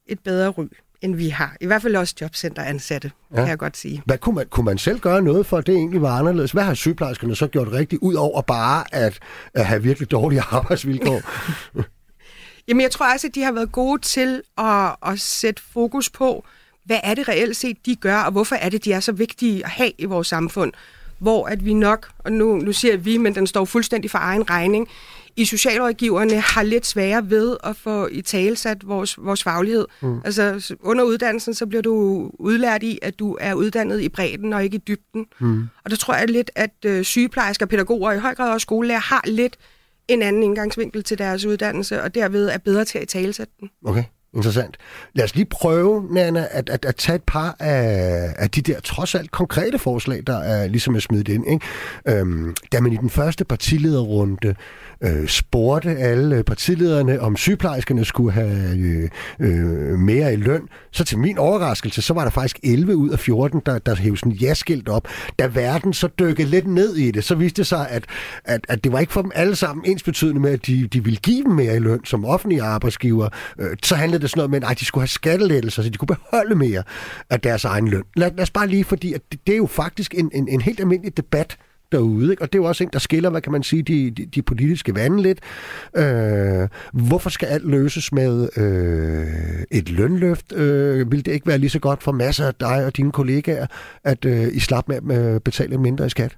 et 0.07 0.19
bedre 0.21 0.49
ry 0.49 0.65
end 1.01 1.15
vi 1.17 1.29
har. 1.29 1.57
I 1.61 1.67
hvert 1.67 1.83
fald 1.83 1.97
også 1.97 2.15
jobcenteransatte, 2.21 3.11
ja. 3.31 3.37
kan 3.37 3.49
jeg 3.49 3.59
godt 3.59 3.77
sige. 3.77 4.03
Hvad 4.05 4.19
kunne 4.19 4.35
man, 4.35 4.47
kunne 4.51 4.65
man 4.65 4.79
selv 4.79 4.99
gøre 5.01 5.23
noget 5.23 5.47
for, 5.47 5.59
at 5.59 5.67
det 5.67 5.75
egentlig 5.75 6.03
var 6.03 6.19
anderledes? 6.19 6.53
Hvad 6.53 6.63
har 6.63 6.75
sygeplejerskerne 6.75 7.37
så 7.37 7.47
gjort 7.47 7.73
rigtigt, 7.73 8.03
ud 8.03 8.15
over 8.15 8.43
bare 8.43 8.85
at, 8.93 9.19
at 9.55 9.67
have 9.67 9.83
virkelig 9.83 10.11
dårlige 10.11 10.41
arbejdsvilkår? 10.51 11.21
Jamen, 12.69 12.81
jeg 12.81 12.91
tror 12.91 13.13
også, 13.13 13.27
at 13.27 13.35
de 13.35 13.43
har 13.43 13.53
været 13.53 13.73
gode 13.73 14.03
til 14.03 14.43
at, 14.59 14.97
at 15.07 15.21
sætte 15.21 15.63
fokus 15.73 16.11
på, 16.11 16.45
hvad 16.85 17.01
er 17.03 17.15
det 17.15 17.29
reelt 17.29 17.57
set, 17.57 17.87
de 17.87 17.97
gør, 17.97 18.19
og 18.19 18.33
hvorfor 18.33 18.57
er 18.57 18.69
det, 18.69 18.85
de 18.85 18.93
er 18.93 19.01
så 19.01 19.13
vigtige 19.13 19.65
at 19.65 19.71
have 19.71 19.93
i 19.99 20.05
vores 20.05 20.27
samfund. 20.27 20.73
Hvor 21.19 21.47
at 21.47 21.65
vi 21.65 21.75
nok, 21.75 22.09
og 22.19 22.33
nu, 22.33 22.57
nu 22.57 22.73
siger 22.73 22.97
vi, 22.97 23.17
men 23.17 23.35
den 23.35 23.47
står 23.47 23.65
fuldstændig 23.65 24.11
for 24.11 24.19
egen 24.19 24.51
regning, 24.51 24.89
i 25.37 25.45
socialrådgiverne 25.45 26.41
har 26.41 26.63
lidt 26.63 26.87
sværere 26.87 27.31
ved 27.31 27.57
at 27.65 27.77
få 27.77 28.07
i 28.07 28.23
talesat 28.23 28.89
vores, 28.89 29.19
vores 29.19 29.43
faglighed. 29.43 29.87
Mm. 30.03 30.21
Altså 30.25 30.77
under 30.81 31.05
uddannelsen, 31.05 31.55
så 31.55 31.67
bliver 31.67 31.83
du 31.83 32.31
udlært 32.39 32.83
i, 32.83 32.99
at 33.03 33.19
du 33.19 33.37
er 33.41 33.55
uddannet 33.55 34.01
i 34.01 34.09
bredden 34.09 34.53
og 34.53 34.65
ikke 34.65 34.77
i 34.77 34.83
dybden. 34.89 35.27
Mm. 35.39 35.69
Og 35.85 35.91
der 35.91 35.97
tror 35.97 36.15
jeg 36.15 36.31
lidt, 36.31 36.51
at 36.55 36.75
øh, 36.85 37.05
sygeplejersker, 37.05 37.67
pædagoger 37.67 38.09
og 38.09 38.17
i 38.17 38.19
høj 38.19 38.35
grad 38.35 38.53
også 38.53 38.65
skolelærer 38.65 39.01
har 39.01 39.23
lidt 39.27 39.57
en 40.09 40.23
anden 40.23 40.43
indgangsvinkel 40.43 41.03
til 41.03 41.19
deres 41.19 41.45
uddannelse, 41.45 42.03
og 42.03 42.15
derved 42.15 42.49
er 42.49 42.59
bedre 42.59 42.85
til 42.85 42.99
at 42.99 43.09
talesætte 43.09 43.53
den. 43.61 43.71
Okay. 43.85 44.05
Interessant. 44.37 44.77
Lad 45.15 45.25
os 45.25 45.35
lige 45.35 45.47
prøve, 45.51 46.09
Nana, 46.11 46.47
at, 46.51 46.69
at, 46.69 46.85
at 46.85 46.97
tage 46.97 47.17
et 47.17 47.23
par 47.27 47.57
af, 47.61 48.35
af 48.37 48.51
de 48.51 48.63
der 48.63 48.81
trods 48.81 49.15
alt 49.15 49.31
konkrete 49.31 49.79
forslag, 49.79 50.23
der 50.27 50.39
er 50.39 50.67
ligesom 50.67 50.95
er 50.95 51.01
smidt 51.01 51.29
ind. 51.29 51.45
Ikke? 51.51 52.21
Øhm, 52.21 52.55
da 52.73 52.81
man 52.81 52.93
i 52.93 52.97
den 52.97 53.11
første 53.11 53.45
partilederrunde 53.45 54.55
øh, 55.01 55.29
spurgte 55.29 55.91
alle 55.91 56.43
partilederne, 56.43 57.21
om 57.21 57.37
sygeplejerskerne 57.37 58.05
skulle 58.05 58.33
have 58.33 58.77
øh, 58.79 59.09
øh, 59.41 59.99
mere 59.99 60.33
i 60.33 60.37
løn. 60.37 60.69
Så 60.91 61.05
til 61.05 61.19
min 61.19 61.39
overraskelse, 61.39 62.03
så 62.03 62.15
var 62.15 62.23
der 62.23 62.31
faktisk 62.31 62.59
11 62.63 62.97
ud 62.97 63.11
af 63.11 63.19
14, 63.19 63.63
der, 63.67 63.79
der 63.79 63.95
hævde 63.95 64.17
sådan 64.17 64.33
ja-skilt 64.33 64.89
op. 64.89 65.09
Da 65.39 65.47
verden 65.47 65.93
så 65.93 66.09
dykkede 66.19 66.49
lidt 66.49 66.67
ned 66.67 66.97
i 66.97 67.11
det, 67.11 67.25
så 67.25 67.35
viste 67.35 67.57
det 67.57 67.67
sig, 67.67 67.91
at, 67.91 68.05
at, 68.45 68.61
at 68.69 68.85
det 68.85 68.93
var 68.93 68.99
ikke 68.99 69.13
for 69.13 69.23
dem 69.23 69.31
alle 69.35 69.57
sammen 69.57 69.85
ens 69.87 70.03
betydende 70.03 70.41
med, 70.41 70.51
at 70.51 70.67
de, 70.67 70.87
de 70.87 71.05
ville 71.05 71.19
give 71.19 71.45
dem 71.45 71.53
mere 71.53 71.77
i 71.77 71.79
løn 71.79 72.05
som 72.05 72.25
offentlige 72.25 72.63
arbejdsgiver. 72.63 73.29
Øh, 73.59 73.77
så 73.83 73.95
handlede 73.95 74.23
det 74.23 74.26
sådan 74.29 74.39
noget 74.39 74.51
med, 74.51 74.71
at 74.71 74.81
de 74.81 74.85
skulle 74.85 75.03
have 75.03 75.09
skattelettelser, 75.09 75.83
så 75.83 75.91
de 75.91 75.99
kunne 75.99 76.07
beholde 76.07 76.55
mere 76.55 76.83
af 77.31 77.41
deres 77.41 77.65
egen 77.65 77.89
løn. 77.89 78.05
Lad, 78.17 78.31
lad 78.31 78.43
os 78.43 78.51
bare 78.51 78.67
lige, 78.67 78.85
fordi 78.85 79.13
at 79.13 79.21
det, 79.33 79.41
det 79.47 79.53
er 79.53 79.57
jo 79.57 79.67
faktisk 79.67 80.15
en, 80.15 80.31
en, 80.35 80.49
en 80.49 80.61
helt 80.61 80.81
almindelig 80.81 81.17
debat, 81.17 81.57
derude. 81.93 82.31
Ikke? 82.31 82.43
Og 82.43 82.53
det 82.53 82.59
er 82.59 82.63
jo 82.63 82.69
også 82.69 82.85
en, 82.85 82.91
der 82.93 82.99
skiller, 82.99 83.31
hvad 83.31 83.41
kan 83.41 83.53
man 83.53 83.63
sige, 83.63 83.83
de, 83.83 84.11
de, 84.11 84.27
de 84.27 84.43
politiske 84.43 84.95
vande 84.95 85.23
lidt. 85.23 85.41
Øh, 85.97 86.69
hvorfor 86.93 87.31
skal 87.31 87.47
alt 87.47 87.71
løses 87.71 88.13
med 88.13 88.49
øh, 88.57 89.65
et 89.71 89.91
lønløft? 89.91 90.53
Øh, 90.53 91.13
vil 91.13 91.27
det 91.27 91.33
ikke 91.33 91.47
være 91.47 91.59
lige 91.59 91.71
så 91.71 91.79
godt 91.79 92.03
for 92.03 92.13
masser 92.13 92.47
af 92.47 92.55
dig 92.55 92.85
og 92.87 92.97
dine 92.97 93.13
kollegaer, 93.13 93.67
at 94.05 94.25
øh, 94.25 94.49
I 94.53 94.61
slap 94.61 94.89
med 94.89 95.17
at 95.17 95.35
øh, 95.35 95.41
betale 95.41 95.79
mindre 95.79 96.07
i 96.07 96.11
skat? 96.11 96.37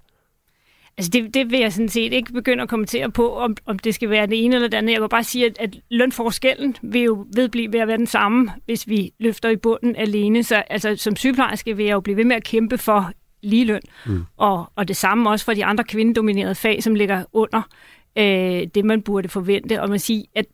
Altså 0.99 1.11
det, 1.11 1.35
det 1.35 1.51
vil 1.51 1.61
jeg 1.61 1.73
sådan 1.73 1.89
set 1.89 2.13
ikke 2.13 2.33
begynde 2.33 2.63
at 2.63 2.69
kommentere 2.69 3.11
på, 3.11 3.37
om, 3.37 3.57
om 3.67 3.79
det 3.79 3.95
skal 3.95 4.11
være 4.11 4.27
det 4.27 4.45
ene 4.45 4.55
eller 4.55 4.69
det 4.69 4.79
andet. 4.79 4.93
Jeg 4.93 5.03
vil 5.03 5.09
bare 5.09 5.25
sige, 5.25 5.47
at, 5.47 5.57
at 5.61 5.77
lønforskellen 5.91 6.77
vil 6.83 7.03
jo 7.03 7.27
vedblive 7.35 7.73
ved 7.73 7.81
at 7.81 7.89
være 7.89 7.97
den 7.97 8.07
samme, 8.07 8.51
hvis 8.65 8.89
vi 8.89 9.13
løfter 9.21 9.49
i 9.49 9.57
bunden 9.57 9.97
alene. 9.97 10.45
Så 10.45 10.57
altså, 10.57 10.97
som 10.97 11.17
sygeplejerske 11.17 11.77
vil 11.77 11.87
jeg 11.87 11.93
jo 11.93 12.01
blive 12.01 12.17
ved 12.17 12.25
med 12.25 12.37
at 12.37 12.45
kæmpe 12.45 12.79
for 12.79 13.13
ligeløn, 13.43 13.81
mm. 14.07 14.25
og, 14.37 14.73
og 14.77 14.89
det 14.89 14.97
samme 14.97 15.31
også 15.31 15.45
for 15.45 15.53
de 15.53 15.65
andre 15.65 15.85
kvindedominerede 15.85 16.55
fag, 16.55 16.83
som 16.83 16.95
ligger 16.95 17.25
under 17.33 17.63
øh, 18.19 18.67
det, 18.75 18.85
man 18.85 19.03
burde 19.03 19.29
forvente. 19.29 19.83
Og 19.83 19.89
man 19.89 19.99
siger, 19.99 20.23
at 20.35 20.45
at 20.45 20.47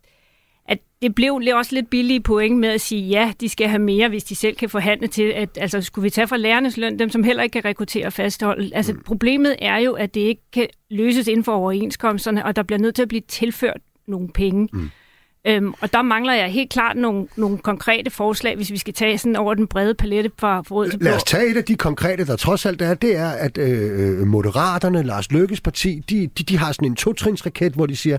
det 1.04 1.14
blev 1.14 1.40
også 1.54 1.74
lidt 1.74 1.90
billige 1.90 2.20
point 2.20 2.58
med 2.58 2.68
at 2.68 2.80
sige, 2.80 3.02
ja, 3.02 3.32
de 3.40 3.48
skal 3.48 3.68
have 3.68 3.78
mere, 3.78 4.08
hvis 4.08 4.24
de 4.24 4.34
selv 4.34 4.56
kan 4.56 4.70
forhandle 4.70 5.06
til, 5.06 5.22
at 5.22 5.48
altså, 5.60 5.80
skulle 5.80 6.02
vi 6.02 6.10
tage 6.10 6.28
fra 6.28 6.36
lærernes 6.36 6.76
løn, 6.76 6.98
dem 6.98 7.10
som 7.10 7.22
heller 7.22 7.42
ikke 7.42 7.52
kan 7.52 7.64
rekruttere 7.64 8.06
og 8.06 8.12
fastholde. 8.12 8.70
Altså, 8.74 8.92
mm. 8.92 9.02
problemet 9.02 9.56
er 9.58 9.78
jo, 9.78 9.92
at 9.92 10.14
det 10.14 10.20
ikke 10.20 10.42
kan 10.52 10.66
løses 10.90 11.28
inden 11.28 11.44
for 11.44 11.52
overenskomsterne, 11.52 12.44
og 12.44 12.56
der 12.56 12.62
bliver 12.62 12.78
nødt 12.78 12.94
til 12.94 13.02
at 13.02 13.08
blive 13.08 13.22
tilført 13.28 13.80
nogle 14.06 14.28
penge. 14.28 14.68
Mm. 14.72 14.90
Øhm, 15.46 15.74
og 15.80 15.92
der 15.92 16.02
mangler 16.02 16.32
jeg 16.32 16.48
helt 16.48 16.70
klart 16.70 16.96
nogle, 16.96 17.26
nogle 17.36 17.58
konkrete 17.58 18.10
forslag, 18.10 18.56
hvis 18.56 18.70
vi 18.70 18.78
skal 18.78 18.94
tage 18.94 19.18
sådan 19.18 19.36
over 19.36 19.54
den 19.54 19.66
brede 19.66 19.94
palette 19.94 20.30
fra 20.38 20.62
forråd 20.62 20.90
til 20.90 21.00
Lad 21.00 21.16
os 21.16 21.24
tage 21.24 21.50
et 21.50 21.56
af 21.56 21.64
de 21.64 21.76
konkrete, 21.76 22.26
der 22.26 22.36
trods 22.36 22.66
alt 22.66 22.82
er, 22.82 22.94
det 22.94 23.16
er, 23.16 23.28
at 23.28 23.58
øh, 23.58 24.26
Moderaterne, 24.26 25.02
Lars 25.02 25.32
Lykkes 25.32 25.60
parti, 25.60 26.02
de, 26.10 26.26
de, 26.26 26.42
de 26.42 26.58
har 26.58 26.72
sådan 26.72 26.88
en 26.88 26.96
totrinsraket, 26.96 27.72
hvor 27.72 27.86
de 27.86 27.96
siger, 27.96 28.18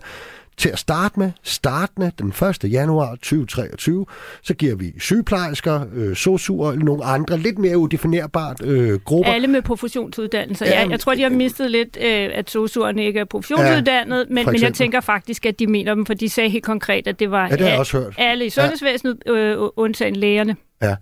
til 0.58 0.70
at 0.70 0.80
starte 0.80 1.20
med, 1.20 1.32
startende 1.44 2.12
den 2.20 2.28
1. 2.63 2.72
januar 2.72 3.12
2023, 3.15 4.06
så 4.41 4.54
giver 4.54 4.76
vi 4.76 4.94
sygeplejersker, 5.00 5.86
øh, 5.96 6.15
sosuer 6.15 6.72
eller 6.72 6.86
nogle 6.86 7.04
andre 7.04 7.38
lidt 7.38 7.58
mere 7.58 7.78
udefinerbart 7.78 8.63
øh, 8.63 9.00
grupper. 9.00 9.32
Alle 9.32 9.48
med 9.48 9.62
professionsuddannelse. 9.62 10.65
Ja, 10.65 10.80
jeg, 10.80 10.89
jeg 10.89 11.00
tror, 11.00 11.15
de 11.15 11.22
har 11.22 11.30
mistet 11.30 11.72
lidt, 11.72 11.98
øh, 12.02 12.30
at 12.34 12.50
sosuerne 12.50 13.06
ikke 13.06 13.20
er 13.20 13.26
professionsuddannede, 13.26 14.26
ja, 14.30 14.34
men, 14.34 14.46
men 14.46 14.62
jeg 14.62 14.74
tænker 14.74 15.02
faktisk, 15.02 15.46
at 15.46 15.60
de 15.60 15.68
mener 15.68 15.94
dem, 15.94 16.06
for 16.06 16.13
de 16.13 16.30
sagde 16.30 16.50
helt 16.50 16.65
konkret, 16.65 17.08
at 17.08 17.20
det 17.20 17.32
var 17.32 17.48
ja, 17.48 17.56
det 17.56 17.68
har 17.68 17.80
også 17.80 17.98
hørt. 17.98 18.13
alle 18.18 18.46
i 18.46 18.50
sundhedsvæsenet, 18.50 19.18
øh, 19.28 19.58
undtagen 19.76 20.15
lægerne. 20.15 20.56
Ja 20.82 20.96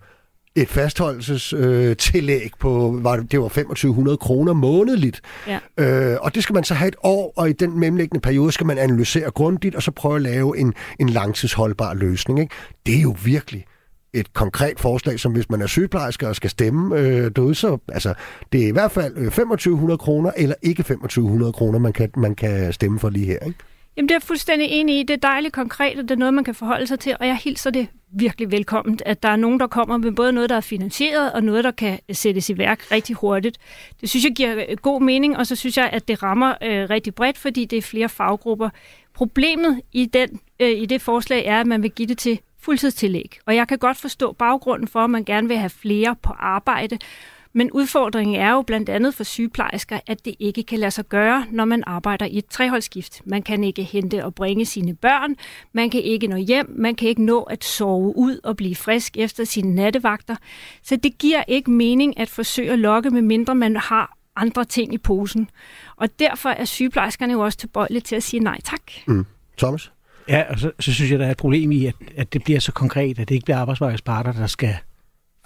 et 0.56 0.70
fastholdelsestillæg 0.70 2.44
øh, 2.44 2.50
på, 2.60 3.00
var 3.02 3.16
det, 3.16 3.32
det 3.32 3.40
var 3.40 3.48
2500 3.48 4.18
kroner 4.18 4.54
månedligt. 4.54 5.22
Ja. 5.48 5.60
Øh, 5.78 6.18
og 6.22 6.36
det 6.36 6.44
skal 6.44 6.54
man 6.54 6.64
så 6.64 6.74
have 6.74 6.88
et 6.88 6.96
år, 7.04 7.34
og 7.36 7.50
i 7.50 7.54
den 7.54 7.80
mellemliggende 7.80 8.22
periode 8.22 8.52
skal 8.52 8.66
man 8.66 8.78
analysere 8.78 9.32
grundigt, 9.32 9.76
og 9.76 9.84
så 9.84 9.92
prøve 9.92 10.16
at 10.16 10.22
lave 10.22 10.58
en, 10.58 10.74
en 11.00 11.10
langtidsholdbar 11.10 11.94
løsning. 11.94 12.40
Ikke? 12.40 12.56
Det 12.86 12.98
er 12.98 13.02
jo 13.02 13.16
virkelig 13.26 13.66
et 14.14 14.34
konkret 14.34 14.80
forslag, 14.80 15.20
som 15.20 15.32
hvis 15.32 15.50
man 15.50 15.62
er 15.62 15.68
sygeplejerske 15.68 16.28
og 16.28 16.36
skal 16.36 16.50
stemme 16.50 17.00
øh, 17.00 17.32
derude, 17.36 17.56
så 17.56 17.78
altså, 17.88 18.14
det 18.52 18.64
er 18.64 18.68
i 18.68 18.72
hvert 18.72 18.92
fald 18.92 19.14
2500 19.16 19.96
øh, 19.96 20.00
kroner, 20.00 20.32
eller 20.38 20.56
ikke 20.62 20.84
2500 20.84 21.54
kroner, 21.54 21.80
man 21.80 21.94
kan, 21.94 22.10
man 22.18 22.36
kan 22.36 22.74
stemme 22.74 23.00
for 23.00 23.10
lige 23.10 23.26
her. 23.26 23.40
Ikke? 23.40 23.60
Jamen, 23.98 24.10
det 24.10 24.14
er 24.14 24.18
jeg 24.20 24.24
fuldstændig 24.24 24.68
enig 24.72 25.00
i. 25.00 25.04
Det 25.04 25.14
er 25.14 25.28
dejligt 25.28 25.54
konkret, 25.54 25.98
og 25.98 26.04
det 26.04 26.12
er 26.12 26.16
noget, 26.16 26.34
man 26.34 26.44
kan 26.44 26.56
forholde 26.56 26.88
sig 26.88 27.00
til, 27.00 27.16
og 27.20 27.28
jeg 27.28 27.38
hilser 27.38 27.70
det 27.70 27.88
virkelig 28.14 28.52
velkomment, 28.52 29.02
at 29.06 29.24
der 29.24 29.30
er 29.30 29.36
nogen, 29.36 29.60
der 29.60 29.68
kommer 29.68 29.98
med 29.98 30.12
både 30.12 30.32
noget, 30.32 30.50
der 30.50 30.56
er 30.56 30.62
finansieret, 30.62 31.34
og 31.34 31.44
noget, 31.44 31.64
der 31.64 31.72
kan 31.72 32.00
sættes 32.12 32.50
i 32.50 32.58
værk 32.58 32.92
rigtig 32.92 33.16
hurtigt. 33.16 33.58
Det 34.02 34.10
synes 34.10 34.26
jeg 34.26 34.32
giver 34.32 34.66
øh, 34.70 34.78
god 34.78 35.02
mening, 35.02 35.38
og 35.38 35.48
så 35.48 35.56
synes 35.56 35.78
jeg, 35.78 35.90
at 35.94 36.08
det 36.08 36.24
rammer 36.24 36.54
øh, 36.64 36.90
rigtig 36.90 37.16
bredt, 37.16 37.38
fordi 37.38 37.66
det 37.66 37.78
er 37.78 37.82
flere 37.82 38.10
faggrupper. 38.10 38.70
Problemet 39.14 39.82
i, 39.92 40.06
den, 40.06 40.40
øh, 40.60 40.70
i 40.70 40.86
det 40.86 41.02
forslag 41.02 41.46
er, 41.46 41.60
at 41.60 41.68
man 41.68 41.84
vil 41.84 41.92
give 41.92 42.08
det 42.08 42.18
til 42.18 42.40
fuldtidstillæg. 42.60 43.40
Og 43.46 43.56
jeg 43.56 43.68
kan 43.68 43.78
godt 43.78 43.98
forstå 43.98 44.32
baggrunden 44.32 44.88
for, 44.88 45.00
at 45.00 45.10
man 45.10 45.24
gerne 45.24 45.48
vil 45.48 45.58
have 45.58 45.70
flere 45.70 46.16
på 46.22 46.34
arbejde, 46.40 46.98
men 47.54 47.72
udfordringen 47.72 48.36
er 48.36 48.52
jo 48.52 48.62
blandt 48.62 48.90
andet 48.90 49.14
for 49.14 49.24
sygeplejersker, 49.24 50.00
at 50.08 50.26
det 50.26 50.36
ikke 50.40 50.64
kan 50.64 50.80
lade 50.80 50.92
sig 50.92 51.06
gøre, 51.06 51.46
når 51.52 51.66
man 51.66 51.84
arbejder 51.88 52.26
i 52.26 52.38
et 52.38 52.46
treholdsskift. 52.46 53.22
Man 53.26 53.42
kan 53.42 53.64
ikke 53.64 53.84
hente 53.84 54.26
og 54.26 54.36
bringe 54.36 54.66
sine 54.66 54.96
børn, 54.96 55.36
man 55.74 55.90
kan 55.90 56.02
ikke 56.02 56.28
nå 56.28 56.36
hjem, 56.36 56.74
man 56.78 56.96
kan 56.96 57.08
ikke 57.08 57.24
nå 57.24 57.42
at 57.42 57.64
sove 57.64 58.18
ud 58.18 58.40
og 58.44 58.58
blive 58.58 58.76
frisk 58.76 59.18
efter 59.18 59.44
sine 59.44 59.76
nattevagter. 59.76 60.36
Så 60.84 60.96
det 60.96 61.18
giver 61.18 61.44
ikke 61.48 61.72
mening 61.72 62.20
at 62.20 62.30
forsøge 62.30 62.72
at 62.72 62.80
lokke, 62.80 63.10
med 63.10 63.22
mindre 63.22 63.56
man 63.56 63.76
har 63.76 64.18
andre 64.36 64.66
ting 64.66 64.94
i 64.94 64.98
posen. 64.98 65.50
Og 65.96 66.20
derfor 66.20 66.50
er 66.50 66.66
sygeplejerskerne 66.66 67.34
jo 67.34 67.40
også 67.40 67.58
tilbøjelige 67.58 68.02
til 68.02 68.16
at 68.16 68.24
sige 68.24 68.40
nej 68.40 68.62
tak. 68.64 68.82
Mm. 69.08 69.26
Thomas? 69.58 69.92
Ja, 70.30 70.44
og 70.50 70.60
så, 70.60 70.72
så 70.80 70.94
synes 70.94 71.12
jeg, 71.12 71.20
der 71.20 71.26
er 71.26 71.32
et 71.32 71.38
problem 71.38 71.72
i, 71.72 71.86
at, 71.86 71.96
at 72.18 72.34
det 72.34 72.44
bliver 72.44 72.60
så 72.60 72.72
konkret, 72.72 73.20
at 73.20 73.30
det 73.30 73.36
ikke 73.36 73.46
bliver 73.46 73.58
arbejdsmarkedsparter, 73.58 74.32
der 74.32 74.48
skal 74.48 74.76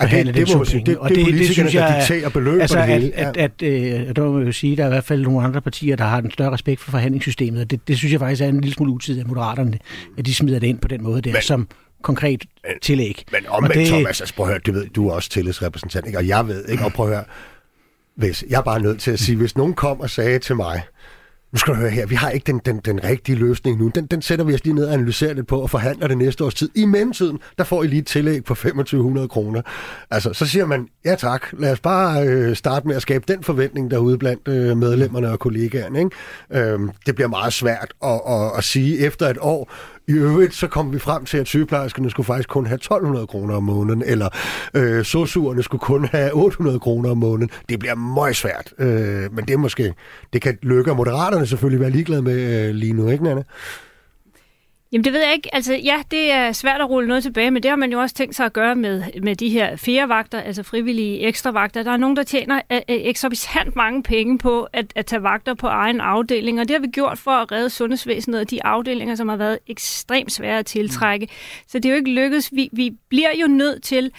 forhandle 0.02 0.34
det, 0.34 0.48
det, 0.48 0.58
må, 0.58 0.64
det, 0.64 0.86
det, 0.86 0.98
og 0.98 1.10
det, 1.10 1.26
det, 1.26 1.34
det 1.34 1.50
synes 1.50 1.74
jeg, 1.74 1.90
der 1.90 2.00
dikterer 2.00 2.30
beløb 2.30 2.62
altså, 2.62 2.78
det 2.78 2.86
hele. 2.86 3.16
At, 3.16 3.38
at, 3.38 3.64
at, 3.64 4.08
øh, 4.10 4.16
der 4.16 4.32
må 4.32 4.40
jo 4.40 4.52
sige, 4.52 4.72
at 4.72 4.78
der 4.78 4.84
er 4.84 4.88
i 4.88 4.92
hvert 4.92 5.04
fald 5.04 5.22
nogle 5.22 5.42
andre 5.42 5.62
partier, 5.62 5.96
der 5.96 6.04
har 6.04 6.18
en 6.18 6.32
større 6.32 6.52
respekt 6.52 6.82
for 6.82 6.92
forhandlingssystemet, 6.92 7.62
og 7.62 7.72
det, 7.72 7.88
det 7.88 7.98
synes 7.98 8.12
jeg 8.12 8.20
faktisk 8.20 8.42
er 8.42 8.48
en 8.48 8.62
lille 8.62 8.74
smule 8.74 8.92
utid 8.92 9.20
af 9.20 9.26
moderaterne, 9.26 9.80
at 10.18 10.26
de 10.26 10.36
smider 10.36 10.60
det 10.60 10.68
ind 10.68 10.80
på 10.80 10.88
den 10.88 11.04
måde 11.04 11.22
der, 11.22 11.32
men, 11.32 11.42
som 11.42 11.68
konkret 12.02 12.46
tillæg. 12.82 13.26
Men 13.32 13.42
omvendt, 13.48 13.76
det, 13.76 13.88
Thomas, 13.88 14.22
altså, 14.22 14.36
prøv 14.36 14.46
at 14.46 14.52
høre, 14.52 14.60
du 14.60 14.72
ved, 14.72 14.88
du 14.88 15.08
er 15.10 15.14
også 15.14 15.30
tillidsrepræsentant, 15.30 16.06
ikke? 16.06 16.20
og 16.20 16.28
jeg 16.28 16.48
ved, 16.48 16.66
ikke? 16.66 16.86
og 16.86 16.94
prøv 16.94 17.08
at 17.08 17.16
høre, 17.16 17.26
hvis, 18.16 18.46
jeg 18.50 18.58
er 18.58 18.62
bare 18.62 18.82
nødt 18.82 19.00
til 19.00 19.12
at 19.12 19.20
sige, 19.20 19.36
hvis 19.36 19.58
nogen 19.58 19.74
kom 19.74 20.00
og 20.00 20.10
sagde 20.10 20.40
til 20.40 20.56
mig, 20.56 20.82
nu 21.58 21.60
skal 21.60 21.74
du 21.74 21.80
høre 21.80 21.90
her, 21.90 22.06
vi 22.06 22.16
har 22.16 22.30
ikke 22.30 22.44
den, 22.52 22.62
den, 22.66 22.80
den 22.86 23.04
rigtige 23.04 23.36
løsning 23.36 23.78
nu. 23.80 23.88
Den, 23.88 24.06
den 24.06 24.22
sætter 24.22 24.46
vi 24.46 24.54
os 24.54 24.64
lige 24.64 24.74
ned 24.74 24.86
og 24.86 24.94
analyserer 24.94 25.34
det 25.34 25.48
på 25.48 25.62
og 25.62 25.70
forhandler 25.70 26.08
det 26.08 26.18
næste 26.18 26.44
års 26.44 26.54
tid. 26.54 26.70
I 26.76 26.86
mellemtiden, 26.86 27.40
der 27.58 27.64
får 27.64 27.84
I 27.84 27.88
lige 27.88 28.00
et 28.00 28.08
tillæg 28.08 28.44
på 28.44 28.54
2500 28.54 29.28
kroner. 29.28 29.62
Altså, 30.12 30.34
så 30.34 30.46
siger 30.46 30.66
man, 30.66 30.88
ja 31.06 31.16
tak, 31.16 31.46
lad 31.54 31.72
os 31.72 31.80
bare 31.80 32.28
øh, 32.28 32.56
starte 32.56 32.88
med 32.88 32.96
at 32.96 33.02
skabe 33.02 33.24
den 33.28 33.44
forventning 33.44 33.92
derude 33.92 34.18
blandt 34.18 34.48
øh, 34.48 34.78
medlemmerne 34.78 35.30
og 35.30 35.40
kollegaerne. 35.40 36.00
Ikke? 36.00 36.72
Øh, 36.72 36.80
det 37.06 37.16
bliver 37.16 37.28
meget 37.28 37.54
svært 37.54 37.94
at, 38.04 38.22
at, 38.30 38.52
at 38.58 38.64
sige 38.64 39.00
efter 39.00 39.28
et 39.28 39.38
år, 39.42 39.72
i 40.08 40.14
øvrigt 40.14 40.54
så 40.54 40.68
kom 40.68 40.94
vi 40.94 41.00
frem 41.00 41.26
til, 41.26 41.38
at 41.38 41.48
sygeplejerskerne 41.48 42.10
skulle 42.10 42.26
faktisk 42.26 42.50
kun 42.50 42.66
have 42.66 42.76
1200 42.76 43.28
kroner 43.28 43.56
om 43.56 43.64
måneden, 43.64 44.04
eller 44.06 44.30
øh, 44.74 45.06
sosuerne 45.06 45.64
skulle 45.64 45.80
kun 45.80 46.06
have 46.06 46.34
800 46.34 46.80
kroner 46.80 47.12
om 47.12 47.18
måneden. 47.18 47.50
Det 47.70 47.80
bliver 47.80 47.96
meget 47.96 48.36
svært, 48.36 48.74
øh, 48.80 49.34
men 49.34 49.46
det 49.46 49.54
er 49.54 49.58
måske, 49.58 49.94
det 50.34 50.42
kan 50.42 50.58
lykke, 50.62 50.92
og 50.92 50.98
moderaterne 50.98 51.48
selvfølgelig 51.48 51.80
være 51.80 51.90
ligeglade 51.90 52.22
med 52.22 52.68
øh, 52.68 52.76
lige 52.76 52.94
nu, 52.94 53.10
ikke 53.10 53.24
Nanne? 53.24 53.44
Jamen 54.92 55.04
det 55.04 55.14
ved 55.14 55.24
jeg 55.24 55.34
ikke. 55.34 55.56
Altså 55.56 55.74
ja, 55.74 56.02
det 56.12 56.32
er 56.32 56.52
svært 56.52 56.82
at 56.82 56.90
rulle 56.90 57.08
noget 57.08 57.24
tilbage, 57.24 57.52
men 57.52 57.64
det 57.64 57.70
har 57.72 57.76
man 57.76 57.92
jo 57.92 58.00
også 58.00 58.16
tænkt 58.16 58.36
sig 58.36 58.46
at 58.46 58.54
gøre 58.54 58.76
med, 58.76 59.04
med 59.24 59.36
de 59.36 59.50
her 59.50 59.76
fire 59.76 60.10
vagter, 60.10 60.42
altså 60.42 60.64
frivillige 60.64 61.20
ekstra 61.20 61.52
vagter. 61.52 61.84
Der 61.84 61.92
er 61.92 61.98
nogen, 61.98 62.18
der 62.18 62.24
tjener 62.24 62.62
øh, 62.72 62.78
øh, 62.78 62.82
eksorbitant 62.88 63.76
mange 63.76 64.04
penge 64.04 64.38
på 64.38 64.68
at, 64.74 64.86
at 64.96 65.06
tage 65.06 65.24
vagter 65.24 65.54
på 65.54 65.68
egen 65.68 66.02
afdeling, 66.02 66.60
og 66.60 66.68
det 66.68 66.76
har 66.76 66.82
vi 66.82 66.88
gjort 66.88 67.18
for 67.18 67.32
at 67.32 67.52
redde 67.52 67.70
sundhedsvæsenet 67.70 68.40
og 68.40 68.50
de 68.50 68.66
afdelinger, 68.66 69.16
som 69.16 69.30
har 69.30 69.36
været 69.36 69.60
ekstremt 69.68 70.32
svære 70.32 70.60
at 70.60 70.66
tiltrække. 70.66 71.26
Mm. 71.26 71.32
Så 71.68 71.80
det 71.80 71.86
er 71.86 71.90
jo 71.90 71.96
ikke 71.96 72.12
lykkedes. 72.12 72.50
Vi, 72.52 72.70
vi 72.74 72.92
bliver 73.10 73.32
jo 73.42 73.48
nødt 73.48 73.84
til 73.84 74.12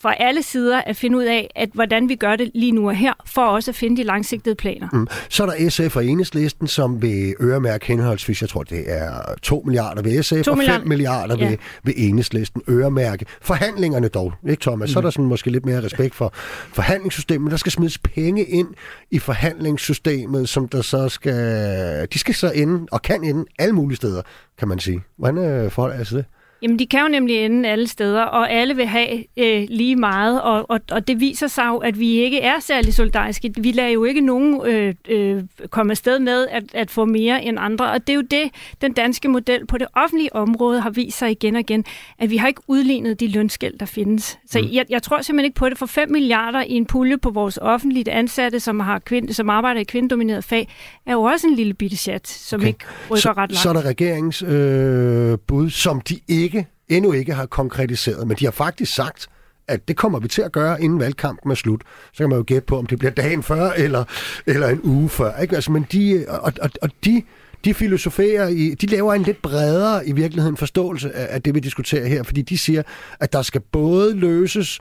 fra 0.00 0.14
alle 0.18 0.42
sider 0.42 0.82
at 0.86 0.96
finde 0.96 1.16
ud 1.18 1.24
af, 1.24 1.50
at 1.56 1.68
hvordan 1.74 2.08
vi 2.08 2.14
gør 2.14 2.36
det 2.36 2.50
lige 2.54 2.72
nu 2.72 2.88
og 2.88 2.96
her, 2.96 3.12
for 3.26 3.42
også 3.42 3.70
at 3.70 3.74
finde 3.74 3.96
de 3.96 4.02
langsigtede 4.02 4.54
planer. 4.54 4.88
Mm. 4.92 5.06
Så 5.28 5.42
er 5.42 5.50
der 5.50 5.70
SF 5.70 5.96
og 5.96 6.04
Enhedslisten, 6.06 6.68
som 6.68 7.02
vil 7.02 7.34
øremærke 7.40 7.86
henholdsvis, 7.86 8.40
jeg 8.40 8.48
tror 8.48 8.62
det 8.62 8.84
er 8.86 9.34
2 9.42 9.62
milliarder 9.66 10.02
ved 10.02 10.22
SF 10.22 10.48
og 10.48 10.58
5 10.66 10.88
milliarder 10.88 11.36
ja. 11.38 11.48
ved, 11.48 11.56
ved 11.82 11.94
Enhedslisten 11.96 12.62
øremærke. 12.68 13.26
Forhandlingerne 13.42 14.08
dog, 14.08 14.32
ikke 14.48 14.60
Thomas? 14.62 14.88
Mm. 14.88 14.92
Så 14.92 14.98
er 14.98 15.02
der 15.02 15.10
sådan 15.10 15.24
måske 15.24 15.50
lidt 15.50 15.66
mere 15.66 15.82
respekt 15.82 16.14
for 16.14 16.32
forhandlingssystemet, 16.72 17.50
der 17.50 17.56
skal 17.56 17.72
smides 17.72 17.98
penge 17.98 18.44
ind 18.44 18.68
i 19.10 19.18
forhandlingssystemet, 19.18 20.48
som 20.48 20.68
der 20.68 20.82
så 20.82 21.08
skal, 21.08 22.08
de 22.12 22.18
skal 22.18 22.34
så 22.34 22.52
ende, 22.54 22.86
og 22.92 23.02
kan 23.02 23.24
ende 23.24 23.44
alle 23.58 23.74
mulige 23.74 23.96
steder, 23.96 24.22
kan 24.58 24.68
man 24.68 24.78
sige. 24.78 25.00
Hvordan 25.18 25.38
øh, 25.38 25.70
forholder 25.70 25.96
jeg 25.96 26.06
sig 26.06 26.16
det? 26.16 26.24
Jamen, 26.62 26.78
de 26.78 26.86
kan 26.86 27.00
jo 27.00 27.08
nemlig 27.08 27.44
ende 27.44 27.68
alle 27.68 27.88
steder, 27.88 28.22
og 28.22 28.50
alle 28.52 28.76
vil 28.76 28.86
have 28.86 29.24
øh, 29.36 29.66
lige 29.68 29.96
meget, 29.96 30.42
og, 30.42 30.70
og, 30.70 30.80
og 30.90 31.08
det 31.08 31.20
viser 31.20 31.46
sig 31.46 31.66
jo, 31.68 31.76
at 31.76 31.98
vi 31.98 32.10
ikke 32.10 32.40
er 32.40 32.60
særlig 32.60 32.94
solidariske. 32.94 33.52
Vi 33.58 33.72
lader 33.72 33.88
jo 33.88 34.04
ikke 34.04 34.20
nogen 34.20 34.66
øh, 34.66 34.94
øh, 35.08 35.42
komme 35.70 35.90
afsted 35.90 36.18
med 36.18 36.46
at, 36.50 36.62
at 36.74 36.90
få 36.90 37.04
mere 37.04 37.44
end 37.44 37.58
andre, 37.60 37.90
og 37.90 38.06
det 38.06 38.12
er 38.12 38.16
jo 38.16 38.22
det, 38.30 38.50
den 38.80 38.92
danske 38.92 39.28
model 39.28 39.66
på 39.66 39.78
det 39.78 39.86
offentlige 39.94 40.36
område 40.36 40.80
har 40.80 40.90
vist 40.90 41.18
sig 41.18 41.30
igen 41.30 41.54
og 41.54 41.60
igen, 41.60 41.84
at 42.18 42.30
vi 42.30 42.36
har 42.36 42.48
ikke 42.48 42.62
udlignet 42.66 43.20
de 43.20 43.28
lønskæld, 43.28 43.78
der 43.78 43.86
findes. 43.86 44.38
Så 44.50 44.58
mm. 44.58 44.68
jeg, 44.72 44.86
jeg 44.90 45.02
tror 45.02 45.22
simpelthen 45.22 45.44
ikke 45.44 45.58
på 45.58 45.68
det. 45.68 45.78
For 45.78 45.86
5 45.86 46.10
milliarder 46.10 46.62
i 46.62 46.72
en 46.72 46.86
pulje 46.86 47.18
på 47.18 47.30
vores 47.30 47.58
offentligt 47.62 48.08
ansatte, 48.08 48.60
som, 48.60 48.80
har 48.80 48.98
kvind, 48.98 49.28
som 49.28 49.50
arbejder 49.50 49.80
i 49.80 49.84
kvindedomineret 49.84 50.44
fag, 50.44 50.68
er 51.06 51.12
jo 51.12 51.22
også 51.22 51.46
en 51.46 51.54
lille 51.54 51.74
bitte 51.74 51.96
chat, 51.96 52.28
som 52.28 52.60
okay. 52.60 52.68
ikke 52.68 52.84
rykker 53.10 53.20
så, 53.20 53.28
ret 53.28 53.36
langt. 53.36 53.56
Så 53.56 53.68
er 53.68 53.72
der 53.72 53.82
regeringens 53.82 54.42
øh, 54.42 55.38
bud, 55.46 55.70
som 55.70 56.00
de 56.00 56.18
ikke 56.28 56.49
ikke, 56.50 56.68
endnu 56.88 57.12
ikke 57.12 57.34
har 57.34 57.46
konkretiseret, 57.46 58.28
men 58.28 58.36
de 58.36 58.44
har 58.44 58.52
faktisk 58.52 58.94
sagt, 58.94 59.28
at 59.68 59.88
det 59.88 59.96
kommer 59.96 60.18
vi 60.18 60.28
til 60.28 60.42
at 60.42 60.52
gøre, 60.52 60.82
inden 60.82 61.00
valgkampen 61.00 61.50
er 61.50 61.54
slut. 61.54 61.82
Så 62.12 62.18
kan 62.18 62.28
man 62.28 62.38
jo 62.38 62.44
gætte 62.46 62.66
på, 62.66 62.78
om 62.78 62.86
det 62.86 62.98
bliver 62.98 63.12
dagen 63.12 63.42
før, 63.42 63.70
eller, 63.70 64.04
eller 64.46 64.68
en 64.68 64.80
uge 64.82 65.08
før. 65.08 65.36
Ikke? 65.36 65.54
Altså, 65.54 65.72
men 65.72 65.86
de, 65.92 66.24
og, 66.28 66.52
og, 66.62 66.70
og 66.82 66.90
de 67.04 67.22
de 67.64 67.74
filosoferer 67.74 68.48
i, 68.48 68.74
de 68.74 68.86
laver 68.86 69.14
en 69.14 69.22
lidt 69.22 69.42
bredere 69.42 70.08
i 70.08 70.12
virkeligheden 70.12 70.56
forståelse 70.56 71.12
af, 71.12 71.34
af 71.34 71.42
det, 71.42 71.54
vi 71.54 71.60
diskuterer 71.60 72.06
her, 72.06 72.22
fordi 72.22 72.42
de 72.42 72.58
siger, 72.58 72.82
at 73.20 73.32
der 73.32 73.42
skal 73.42 73.60
både 73.60 74.14
løses 74.14 74.80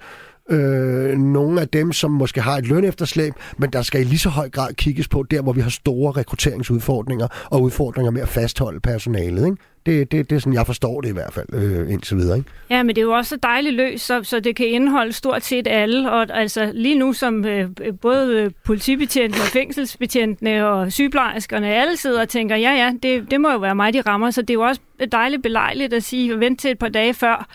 øh, 0.50 1.18
nogle 1.18 1.62
af 1.62 1.68
dem, 1.68 1.94
som 1.94 2.12
måske 2.12 2.42
har 2.42 2.58
et 2.58 2.68
lønefterslæb, 2.68 3.34
men 3.58 3.70
der 3.70 3.82
skal 3.82 4.02
i 4.02 4.04
lige 4.04 4.20
så 4.20 4.30
høj 4.30 4.50
grad 4.50 4.74
kigges 4.74 5.08
på 5.08 5.24
der, 5.32 5.42
hvor 5.42 5.54
vi 5.54 5.62
har 5.62 5.70
store 5.70 6.12
rekrutteringsudfordringer 6.12 7.28
og 7.46 7.62
udfordringer 7.62 8.12
med 8.12 8.22
at 8.22 8.28
fastholde 8.28 8.80
personalet. 8.80 9.46
Ikke? 9.46 9.58
Det, 9.86 10.12
det, 10.12 10.30
det 10.30 10.36
er 10.36 10.40
sådan, 10.40 10.54
jeg 10.54 10.66
forstår 10.66 11.02
det 11.02 11.10
i 11.10 11.14
hvert 11.14 11.34
fald 11.34 11.48
øh, 11.54 11.92
indtil 11.92 12.18
videre. 12.18 12.38
Ikke? 12.38 12.50
Ja, 12.70 12.84
men 12.84 12.96
det 12.96 12.98
er 12.98 13.06
jo 13.06 13.12
også 13.12 13.38
dejligt 13.44 13.76
løs, 13.76 14.02
så, 14.02 14.24
så 14.24 14.40
det 14.40 14.56
kan 14.56 14.68
indeholde 14.68 15.14
stort 15.14 15.44
set 15.44 15.68
alle. 15.68 16.12
Og 16.12 16.26
altså 16.30 16.72
lige 16.74 17.00
nu, 17.00 17.14
som 17.14 17.46
øh, 17.46 17.70
både 18.02 18.36
øh, 18.36 18.52
politibetjentene, 18.66 19.44
fængselsbetjentene 19.44 20.68
og 20.68 20.92
sygeplejerskerne, 20.92 21.68
alle 21.68 21.98
sidder 21.98 22.22
og 22.22 22.30
tænker, 22.30 22.56
ja 22.56 22.72
ja, 22.72 22.94
det, 23.04 23.32
det 23.32 23.42
må 23.42 23.52
jo 23.52 23.58
være 23.58 23.76
mig, 23.76 23.94
de 23.94 24.02
rammer. 24.02 24.32
Så 24.32 24.42
det 24.42 24.50
er 24.50 24.54
jo 24.54 24.62
også 24.62 24.82
dejligt 25.12 25.44
belejligt 25.44 25.94
at 25.94 26.04
sige, 26.04 26.40
vent 26.40 26.60
til 26.60 26.72
et 26.72 26.80
par 26.80 26.90
dage 26.90 27.14
før, 27.14 27.48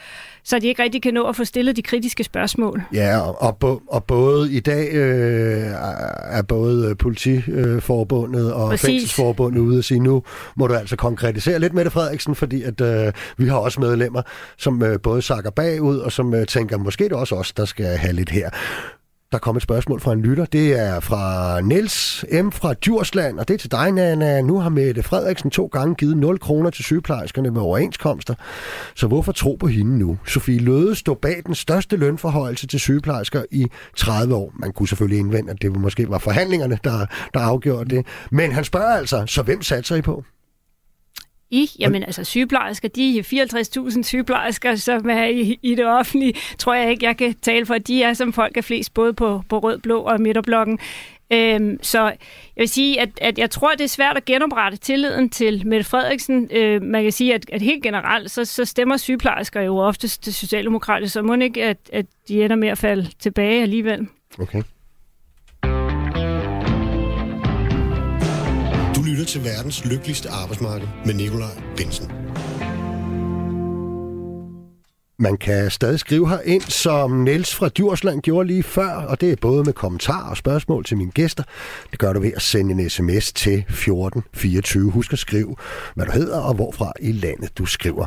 så 0.44 0.58
de 0.58 0.66
ikke 0.66 0.82
rigtig 0.82 1.02
kan 1.02 1.14
nå 1.14 1.24
at 1.28 1.36
få 1.36 1.44
stillet 1.44 1.76
de 1.76 1.82
kritiske 1.82 2.24
spørgsmål. 2.24 2.82
Ja, 2.92 3.20
og, 3.20 3.62
og, 3.62 3.82
og 3.88 4.04
både 4.04 4.52
i 4.52 4.60
dag 4.60 4.92
øh, 4.92 5.70
er 6.24 6.42
både 6.42 6.94
politiforbundet 6.94 8.52
og 8.52 8.70
Præcis. 8.70 8.86
fængselsforbundet 8.86 9.60
ude 9.60 9.78
og 9.78 9.84
sige, 9.84 10.00
nu 10.00 10.22
må 10.56 10.66
du 10.66 10.74
altså 10.74 10.96
konkretisere 10.96 11.58
lidt 11.58 11.74
med 11.74 11.90
Frederiksen, 11.90 12.34
fordi 12.34 12.62
at 12.62 12.80
øh, 12.80 13.12
vi 13.36 13.48
har 13.48 13.56
også 13.56 13.80
medlemmer, 13.80 14.22
som 14.58 14.82
øh, 14.82 15.00
både 15.00 15.22
sakker 15.22 15.50
bagud, 15.50 15.98
og 15.98 16.12
som 16.12 16.34
øh, 16.34 16.46
tænker, 16.46 16.78
måske 16.78 17.04
det 17.04 17.12
også 17.12 17.34
os, 17.34 17.52
der 17.52 17.64
skal 17.64 17.86
have 17.86 18.12
lidt 18.12 18.30
her. 18.30 18.50
Der 19.34 19.40
kom 19.40 19.56
et 19.56 19.62
spørgsmål 19.62 20.00
fra 20.00 20.12
en 20.12 20.22
lytter. 20.22 20.44
Det 20.44 20.80
er 20.80 21.00
fra 21.00 21.60
Niels 21.60 22.24
M. 22.32 22.50
fra 22.50 22.74
Djursland, 22.74 23.38
og 23.38 23.48
det 23.48 23.54
er 23.54 23.58
til 23.58 23.70
dig, 23.70 23.92
Nana. 23.92 24.40
Nu 24.40 24.58
har 24.58 24.68
Mette 24.68 25.02
Frederiksen 25.02 25.50
to 25.50 25.66
gange 25.66 25.94
givet 25.94 26.16
0 26.16 26.38
kroner 26.38 26.70
til 26.70 26.84
sygeplejerskerne 26.84 27.50
med 27.50 27.60
overenskomster. 27.60 28.34
Så 28.94 29.06
hvorfor 29.06 29.32
tro 29.32 29.56
på 29.60 29.66
hende 29.66 29.98
nu? 29.98 30.18
Sofie 30.26 30.58
Løde 30.58 30.94
stod 30.94 31.16
bag 31.16 31.42
den 31.46 31.54
største 31.54 31.96
lønforhøjelse 31.96 32.66
til 32.66 32.80
sygeplejersker 32.80 33.42
i 33.50 33.66
30 33.96 34.34
år. 34.34 34.52
Man 34.54 34.72
kunne 34.72 34.88
selvfølgelig 34.88 35.18
indvende, 35.18 35.50
at 35.50 35.62
det 35.62 35.76
måske 35.76 36.10
var 36.10 36.18
forhandlingerne, 36.18 36.78
der, 36.84 37.06
der 37.34 37.40
afgjorde 37.40 37.96
det. 37.96 38.06
Men 38.30 38.52
han 38.52 38.64
spørger 38.64 38.96
altså, 38.96 39.24
så 39.26 39.42
hvem 39.42 39.62
satser 39.62 39.96
I 39.96 40.02
på? 40.02 40.24
I, 41.54 41.70
jamen 41.78 42.02
altså 42.02 42.24
sygeplejersker, 42.24 42.88
de 42.88 43.24
54.000 43.26 44.02
sygeplejersker, 44.02 44.74
som 44.74 45.10
er 45.10 45.24
i, 45.24 45.58
i 45.62 45.74
det 45.74 45.86
offentlige, 45.86 46.34
tror 46.58 46.74
jeg 46.74 46.90
ikke, 46.90 47.06
jeg 47.06 47.16
kan 47.16 47.34
tale 47.42 47.66
for. 47.66 47.78
De 47.78 48.02
er 48.02 48.12
som 48.12 48.32
folk 48.32 48.56
er 48.56 48.62
flest, 48.62 48.94
både 48.94 49.12
på, 49.12 49.42
på 49.48 49.58
rød, 49.58 49.78
blå 49.78 50.00
og 50.00 50.20
midterblokken. 50.20 50.78
Øhm, 51.32 51.78
så 51.82 52.04
jeg 52.04 52.16
vil 52.56 52.68
sige, 52.68 53.00
at, 53.00 53.08
at 53.20 53.38
jeg 53.38 53.50
tror, 53.50 53.70
det 53.70 53.80
er 53.80 53.88
svært 53.88 54.16
at 54.16 54.24
genoprette 54.24 54.78
tilliden 54.78 55.30
til 55.30 55.66
Mette 55.66 55.84
Frederiksen. 55.84 56.48
Øh, 56.52 56.82
man 56.82 57.02
kan 57.02 57.12
sige, 57.12 57.34
at, 57.34 57.50
at 57.52 57.62
helt 57.62 57.82
generelt, 57.82 58.30
så, 58.30 58.44
så 58.44 58.64
stemmer 58.64 58.96
sygeplejersker 58.96 59.60
jo 59.60 59.76
oftest 59.76 60.22
til 60.22 60.34
Socialdemokrater, 60.34 61.06
så 61.06 61.22
må 61.22 61.34
ikke, 61.34 61.64
at, 61.64 61.78
at 61.92 62.06
de 62.28 62.44
ender 62.44 62.56
med 62.56 62.68
at 62.68 62.78
falde 62.78 63.10
tilbage 63.18 63.62
alligevel. 63.62 64.08
Okay. 64.38 64.62
Lytter 69.24 69.40
til 69.40 69.44
verdens 69.44 69.84
lykkeligste 69.84 70.28
arbejdsmarked 70.30 70.88
med 71.06 71.14
Nikolaj 71.14 71.62
Bensen. 71.76 72.12
Man 75.18 75.36
kan 75.36 75.70
stadig 75.70 76.00
skrive 76.00 76.28
her 76.28 76.40
ind, 76.40 76.62
som 76.62 77.10
Niels 77.10 77.54
fra 77.54 77.68
Djursland 77.68 78.22
gjorde 78.22 78.46
lige 78.46 78.62
før, 78.62 78.90
og 78.90 79.20
det 79.20 79.32
er 79.32 79.36
både 79.40 79.64
med 79.64 79.72
kommentarer 79.72 80.30
og 80.30 80.36
spørgsmål 80.36 80.84
til 80.84 80.96
mine 80.96 81.10
gæster. 81.10 81.42
Det 81.90 81.98
gør 81.98 82.12
du 82.12 82.20
ved 82.20 82.32
at 82.36 82.42
sende 82.42 82.82
en 82.82 82.90
sms 82.90 83.32
til 83.32 83.58
1424. 83.58 84.90
Husk 84.90 85.12
at 85.12 85.18
skrive, 85.18 85.56
hvad 85.94 86.06
du 86.06 86.12
hedder 86.12 86.38
og 86.38 86.54
hvorfra 86.54 86.92
i 87.00 87.12
landet 87.12 87.58
du 87.58 87.66
skriver. 87.66 88.06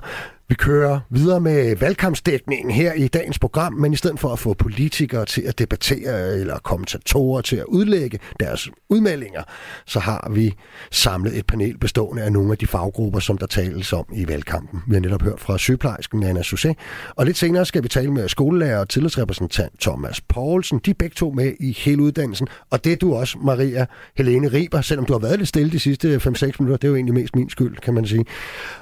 Vi 0.50 0.56
kører 0.56 1.00
videre 1.10 1.42
med 1.42 1.76
valgkampsdækningen 1.76 2.72
her 2.72 2.94
i 2.94 3.08
dagens 3.08 3.40
program, 3.40 3.74
men 3.74 3.94
i 3.94 3.96
stedet 3.96 4.20
for 4.20 4.30
at 4.34 4.40
få 4.40 4.54
politikere 4.54 5.26
til 5.26 5.42
at 5.42 5.60
debattere 5.60 6.40
eller 6.40 6.60
kommentatorer 6.60 7.42
til 7.42 7.56
at 7.56 7.66
udlægge 7.68 8.20
deres 8.40 8.70
udmeldinger, 8.90 9.44
så 9.86 10.00
har 10.00 10.32
vi 10.34 10.54
samlet 10.92 11.38
et 11.38 11.46
panel 11.46 11.78
bestående 11.78 12.24
af 12.24 12.32
nogle 12.32 12.52
af 12.52 12.58
de 12.58 12.68
faggrupper, 12.68 13.20
som 13.20 13.38
der 13.38 13.46
tales 13.46 13.94
om 13.94 14.06
i 14.16 14.28
valgkampen. 14.28 14.80
Vi 14.88 14.94
har 14.94 15.02
netop 15.02 15.22
hørt 15.22 15.40
fra 15.40 15.58
sygeplejersken 15.58 16.24
Anna 16.24 16.44
Susse, 16.44 16.76
og 17.16 17.26
lidt 17.26 17.38
senere 17.38 17.66
skal 17.66 17.84
vi 17.84 17.88
tale 17.88 18.12
med 18.12 18.30
skolelærer 18.30 18.80
og 18.80 18.90
tillidsrepræsentant 18.90 19.82
Thomas 19.82 20.22
Poulsen. 20.22 20.80
De 20.86 20.90
er 20.90 20.96
begge 21.00 21.14
to 21.14 21.32
med 21.32 21.54
i 21.60 21.78
hele 21.80 22.02
uddannelsen, 22.02 22.48
og 22.70 22.84
det 22.84 22.92
er 22.92 22.98
du 22.98 23.14
også, 23.14 23.38
Maria 23.38 23.86
Helene 24.18 24.48
Riber, 24.48 24.82
selvom 24.82 25.06
du 25.06 25.14
har 25.14 25.20
været 25.20 25.38
lidt 25.38 25.50
stille 25.50 25.72
de 25.72 25.80
sidste 25.80 26.16
5-6 26.16 26.22
minutter. 26.60 26.78
Det 26.78 26.84
er 26.84 26.88
jo 26.88 26.96
egentlig 26.96 27.14
mest 27.14 27.36
min 27.36 27.50
skyld, 27.50 27.78
kan 27.78 27.94
man 27.94 28.06
sige. 28.06 28.26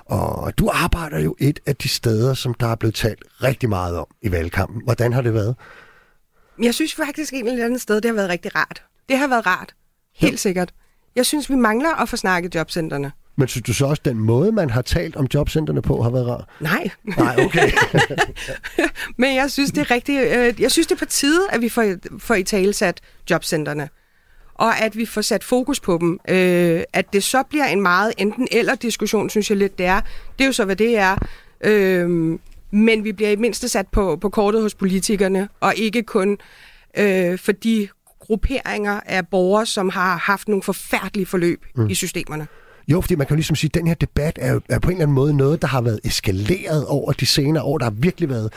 Og 0.06 0.54
du 0.60 0.70
arbejder 0.74 1.20
jo 1.20 1.36
et 1.56 1.70
af 1.70 1.76
de 1.76 1.90
steder, 1.90 2.34
som 2.34 2.54
der 2.54 2.68
er 2.68 2.76
blevet 2.76 2.96
talt 2.96 3.24
rigtig 3.44 3.70
meget 3.70 3.98
om 3.98 4.08
i 4.22 4.32
valgkampen. 4.32 4.82
Hvordan 4.84 5.14
har 5.14 5.22
det 5.22 5.34
været? 5.34 5.56
Jeg 6.62 6.74
synes 6.74 6.96
faktisk 6.96 7.34
et 7.34 7.40
eller 7.40 7.66
andet 7.66 7.82
sted, 7.82 7.96
det 7.96 8.06
har 8.06 8.16
været 8.16 8.30
rigtig 8.30 8.56
rart. 8.56 8.84
Det 9.10 9.18
har 9.18 9.28
været 9.28 9.46
rart. 9.46 9.76
Helt 10.16 10.32
ja. 10.32 10.38
sikkert. 10.38 10.74
Jeg 11.16 11.26
synes, 11.26 11.50
vi 11.50 11.56
mangler 11.56 12.02
at 12.02 12.10
få 12.10 12.18
snakket 12.18 12.56
jobcentrene. 12.56 13.12
Men 13.38 13.48
synes 13.48 13.64
du 13.64 13.74
så 13.74 13.86
også, 13.86 14.02
at 14.02 14.06
den 14.06 14.20
måde, 14.20 14.52
man 14.52 14.70
har 14.70 14.82
talt 14.82 15.16
om 15.16 15.28
jobcentrene 15.34 15.82
på, 15.82 16.02
har 16.02 16.10
været 16.10 16.28
rar? 16.28 16.56
Nej. 16.60 16.90
Nej, 17.04 17.36
okay. 17.46 17.72
Men 19.18 19.36
jeg 19.36 19.52
synes, 19.52 19.72
det 19.72 19.82
er 19.82 19.92
rigtig, 19.92 20.18
øh, 20.18 20.62
jeg 20.62 20.72
synes, 20.72 20.88
det 20.88 20.96
er 20.96 21.00
på 21.00 21.06
tide, 21.06 21.48
at 21.50 21.62
vi 21.62 21.70
får, 21.70 21.96
får 22.20 22.36
i 22.36 22.44
tale 22.44 22.74
sat 22.74 23.02
jobcentrene 23.30 23.90
og 24.56 24.80
at 24.80 24.98
vi 24.98 25.06
får 25.06 25.22
sat 25.22 25.44
fokus 25.44 25.80
på 25.80 25.98
dem. 26.02 26.20
Øh, 26.30 26.84
at 26.94 27.14
det 27.14 27.24
så 27.24 27.44
bliver 27.50 27.66
en 27.66 27.82
meget 27.82 28.14
enten-eller 28.18 28.76
diskussion, 28.76 29.30
synes 29.30 29.50
jeg 29.50 29.58
lidt, 29.58 29.78
det 29.78 29.86
er. 29.86 30.02
Det 30.38 30.44
er 30.44 30.46
jo 30.46 30.52
så, 30.52 30.66
hvad 30.66 30.76
det 30.76 30.98
er. 30.98 31.18
Øh, 31.64 32.10
men 32.72 33.04
vi 33.04 33.12
bliver 33.12 33.30
i 33.30 33.36
mindste 33.36 33.70
sat 33.70 33.88
på, 33.88 34.16
på 34.16 34.30
kortet 34.30 34.62
hos 34.62 34.76
politikerne, 34.76 35.50
og 35.60 35.76
ikke 35.76 36.04
kun 36.04 36.38
øh, 36.98 37.40
for 37.40 37.52
de 37.52 37.88
grupperinger 38.20 39.00
af 39.06 39.28
borgere, 39.28 39.66
som 39.66 39.90
har 39.90 40.18
haft 40.18 40.48
nogle 40.48 40.64
forfærdelige 40.64 41.26
forløb 41.26 41.66
mm. 41.76 41.90
i 41.90 41.96
systemerne. 41.96 42.48
Jo, 42.88 43.02
fordi 43.02 43.16
man 43.16 43.28
kan 43.28 43.36
ligesom 43.36 43.56
sige, 43.56 43.70
at 43.70 43.74
den 43.74 43.88
her 43.88 43.96
debat 43.96 44.40
er, 44.42 44.60
er 44.70 44.80
på 44.80 44.90
en 44.90 44.96
eller 44.96 45.04
anden 45.04 45.16
måde 45.16 45.34
noget, 45.34 45.62
der 45.62 45.68
har 45.68 45.82
været 45.82 46.00
eskaleret 46.04 46.86
over 46.86 47.12
de 47.12 47.26
senere 47.26 47.64
år. 47.64 47.78
Der 47.78 47.86
har 47.86 47.92
virkelig 47.92 48.30
været 48.30 48.54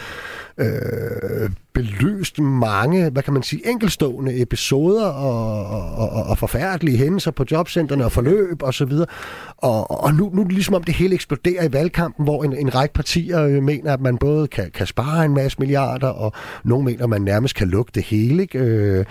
øh, 0.59 1.51
belyst 1.73 2.39
mange, 2.39 3.11
hvad 3.11 3.23
kan 3.23 3.33
man 3.33 3.43
sige, 3.43 3.69
enkelstående 3.69 4.43
episoder 4.43 5.07
og, 5.07 5.67
og, 5.67 6.09
og, 6.11 6.23
og 6.23 6.39
forfærdelige 6.39 6.99
hændelser 6.99 7.31
på 7.31 7.45
jobcentrene 7.51 8.05
og 8.05 8.13
forløb 8.13 8.63
osv. 8.63 8.93
Og, 8.93 9.91
og, 9.91 10.05
og 10.05 10.15
nu, 10.15 10.31
nu 10.35 10.41
er 10.41 10.45
det 10.45 10.53
ligesom 10.53 10.75
om 10.75 10.85
det 10.85 10.95
hele 10.95 11.15
eksploderer 11.15 11.65
i 11.65 11.73
valgkampen, 11.73 12.25
hvor 12.25 12.45
en, 12.45 12.57
en 12.57 12.75
række 12.75 12.95
partier 12.95 13.43
øh, 13.43 13.63
mener, 13.63 13.93
at 13.93 14.01
man 14.01 14.19
både 14.19 14.49
kan, 14.49 14.71
kan 14.71 14.87
spare 14.87 15.25
en 15.25 15.35
masse 15.35 15.59
milliarder, 15.59 16.09
og 16.09 16.33
nogle 16.65 16.85
mener, 16.85 17.05
at 17.05 17.11
man 17.11 17.23
nærmest 17.23 17.55
kan 17.55 17.69
lukke 17.69 17.93
det 17.95 18.03
hele. 18.03 18.43
Ikke? 18.43 18.59
Øh, 18.59 19.05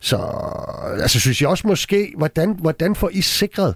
så 0.00 0.18
altså, 1.00 1.20
synes 1.20 1.40
jeg 1.40 1.48
også 1.48 1.66
måske, 1.66 2.14
hvordan, 2.16 2.56
hvordan 2.60 2.94
får 2.94 3.10
I 3.12 3.20
sikret, 3.20 3.74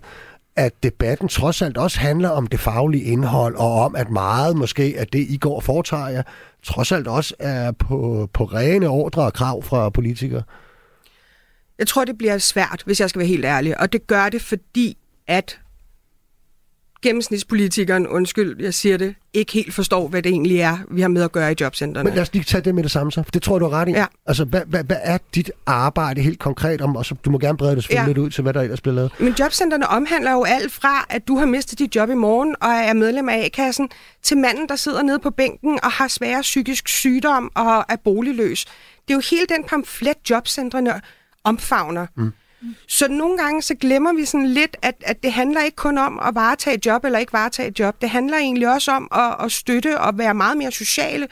at 0.56 0.82
debatten 0.82 1.28
trods 1.28 1.62
alt 1.62 1.76
også 1.76 2.00
handler 2.00 2.28
om 2.28 2.46
det 2.46 2.60
faglige 2.60 3.04
indhold, 3.04 3.56
og 3.56 3.72
om, 3.84 3.96
at 3.96 4.10
meget 4.10 4.56
måske 4.56 4.94
at 4.98 5.12
det, 5.12 5.26
I 5.28 5.36
går 5.36 5.56
og 5.56 5.62
foretager 5.62 6.08
jer, 6.08 6.22
trods 6.62 6.92
alt 6.92 7.06
også 7.06 7.34
er 7.38 7.72
på, 7.72 8.28
på 8.32 8.44
rene 8.44 8.88
ordre 8.88 9.22
og 9.22 9.32
krav 9.32 9.62
fra 9.62 9.90
politikere? 9.90 10.42
Jeg 11.78 11.86
tror, 11.86 12.04
det 12.04 12.18
bliver 12.18 12.38
svært, 12.38 12.82
hvis 12.86 13.00
jeg 13.00 13.08
skal 13.08 13.18
være 13.18 13.28
helt 13.28 13.44
ærlig. 13.44 13.80
Og 13.80 13.92
det 13.92 14.06
gør 14.06 14.28
det, 14.28 14.42
fordi 14.42 14.96
at 15.26 15.60
gennemsnitspolitikeren, 17.06 18.08
undskyld, 18.08 18.62
jeg 18.62 18.74
siger 18.74 18.96
det, 18.96 19.14
ikke 19.32 19.52
helt 19.52 19.74
forstår, 19.74 20.08
hvad 20.08 20.22
det 20.22 20.30
egentlig 20.30 20.60
er, 20.60 20.78
vi 20.90 21.00
har 21.00 21.08
med 21.08 21.22
at 21.22 21.32
gøre 21.32 21.52
i 21.52 21.54
jobcentrene. 21.60 22.04
Men 22.04 22.14
lad 22.14 22.22
os 22.22 22.32
lige 22.32 22.44
tage 22.44 22.60
det 22.60 22.74
med 22.74 22.82
det 22.82 22.90
samme 22.90 23.12
så, 23.12 23.22
for 23.22 23.30
det 23.30 23.42
tror 23.42 23.58
du 23.58 23.64
er 23.64 23.70
ret 23.70 23.88
i. 23.88 23.92
Ja. 23.92 24.06
Altså, 24.26 24.44
hvad, 24.44 24.60
hvad, 24.66 24.84
hvad 24.84 24.96
er 25.02 25.18
dit 25.34 25.50
arbejde 25.66 26.20
helt 26.20 26.38
konkret 26.38 26.80
om, 26.80 26.96
og 26.96 27.04
så, 27.04 27.14
du 27.24 27.30
må 27.30 27.38
gerne 27.38 27.58
brede 27.58 27.76
det 27.76 27.82
selvfølgelig 27.84 28.02
ja. 28.02 28.08
lidt 28.08 28.18
ud 28.18 28.30
til, 28.30 28.42
hvad 28.42 28.54
der 28.54 28.62
ellers 28.62 28.80
bliver 28.80 28.94
lavet. 28.94 29.12
Men 29.18 29.34
jobcentrene 29.38 29.88
omhandler 29.88 30.32
jo 30.32 30.44
alt 30.44 30.72
fra, 30.72 31.06
at 31.10 31.28
du 31.28 31.38
har 31.38 31.46
mistet 31.46 31.78
dit 31.78 31.96
job 31.96 32.10
i 32.10 32.14
morgen 32.14 32.56
og 32.60 32.70
er 32.70 32.92
medlem 32.92 33.28
af 33.28 33.44
A-kassen, 33.44 33.88
til 34.22 34.36
manden, 34.38 34.68
der 34.68 34.76
sidder 34.76 35.02
nede 35.02 35.18
på 35.18 35.30
bænken 35.30 35.78
og 35.82 35.90
har 35.90 36.08
svær 36.08 36.42
psykisk 36.42 36.88
sygdom 36.88 37.50
og 37.54 37.84
er 37.88 37.96
boligløs. 38.04 38.64
Det 39.08 39.14
er 39.14 39.14
jo 39.14 39.22
hele 39.30 39.46
den 39.48 39.64
pamflet, 39.64 40.16
jobcentrene 40.30 41.00
omfavner. 41.44 42.06
Mm. 42.16 42.32
Så 42.88 43.08
nogle 43.08 43.38
gange 43.38 43.62
så 43.62 43.74
glemmer 43.74 44.12
vi 44.12 44.24
sådan 44.24 44.46
lidt, 44.46 44.76
at, 44.82 44.94
at 45.00 45.22
det 45.22 45.32
handler 45.32 45.62
ikke 45.62 45.76
kun 45.76 45.98
om 45.98 46.20
at 46.22 46.34
varetage 46.34 46.76
et 46.76 46.86
job 46.86 47.04
eller 47.04 47.18
ikke 47.18 47.32
varetage 47.32 47.68
et 47.68 47.78
job. 47.78 48.00
Det 48.00 48.10
handler 48.10 48.38
egentlig 48.38 48.72
også 48.72 48.92
om 48.92 49.08
at, 49.12 49.44
at 49.44 49.52
støtte 49.52 50.00
og 50.00 50.18
være 50.18 50.34
meget 50.34 50.56
mere 50.56 50.72
sociale, 50.72 51.28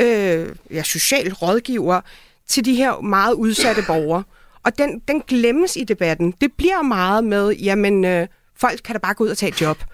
øh, 0.00 0.48
ja, 0.70 0.82
social 0.82 1.32
rådgiver 1.32 2.00
til 2.46 2.64
de 2.64 2.74
her 2.74 3.00
meget 3.00 3.34
udsatte 3.34 3.82
borgere. 3.86 4.22
Og 4.62 4.78
den, 4.78 5.02
den 5.08 5.20
glemmes 5.20 5.76
i 5.76 5.84
debatten. 5.84 6.34
Det 6.40 6.52
bliver 6.52 6.82
meget 6.82 7.24
med, 7.24 7.50
jamen, 7.52 8.04
øh, 8.04 8.26
folk 8.56 8.80
kan 8.84 8.94
da 8.94 8.98
bare 8.98 9.14
gå 9.14 9.24
ud 9.24 9.28
og 9.28 9.38
tage 9.38 9.52
et 9.52 9.60
job. 9.60 9.84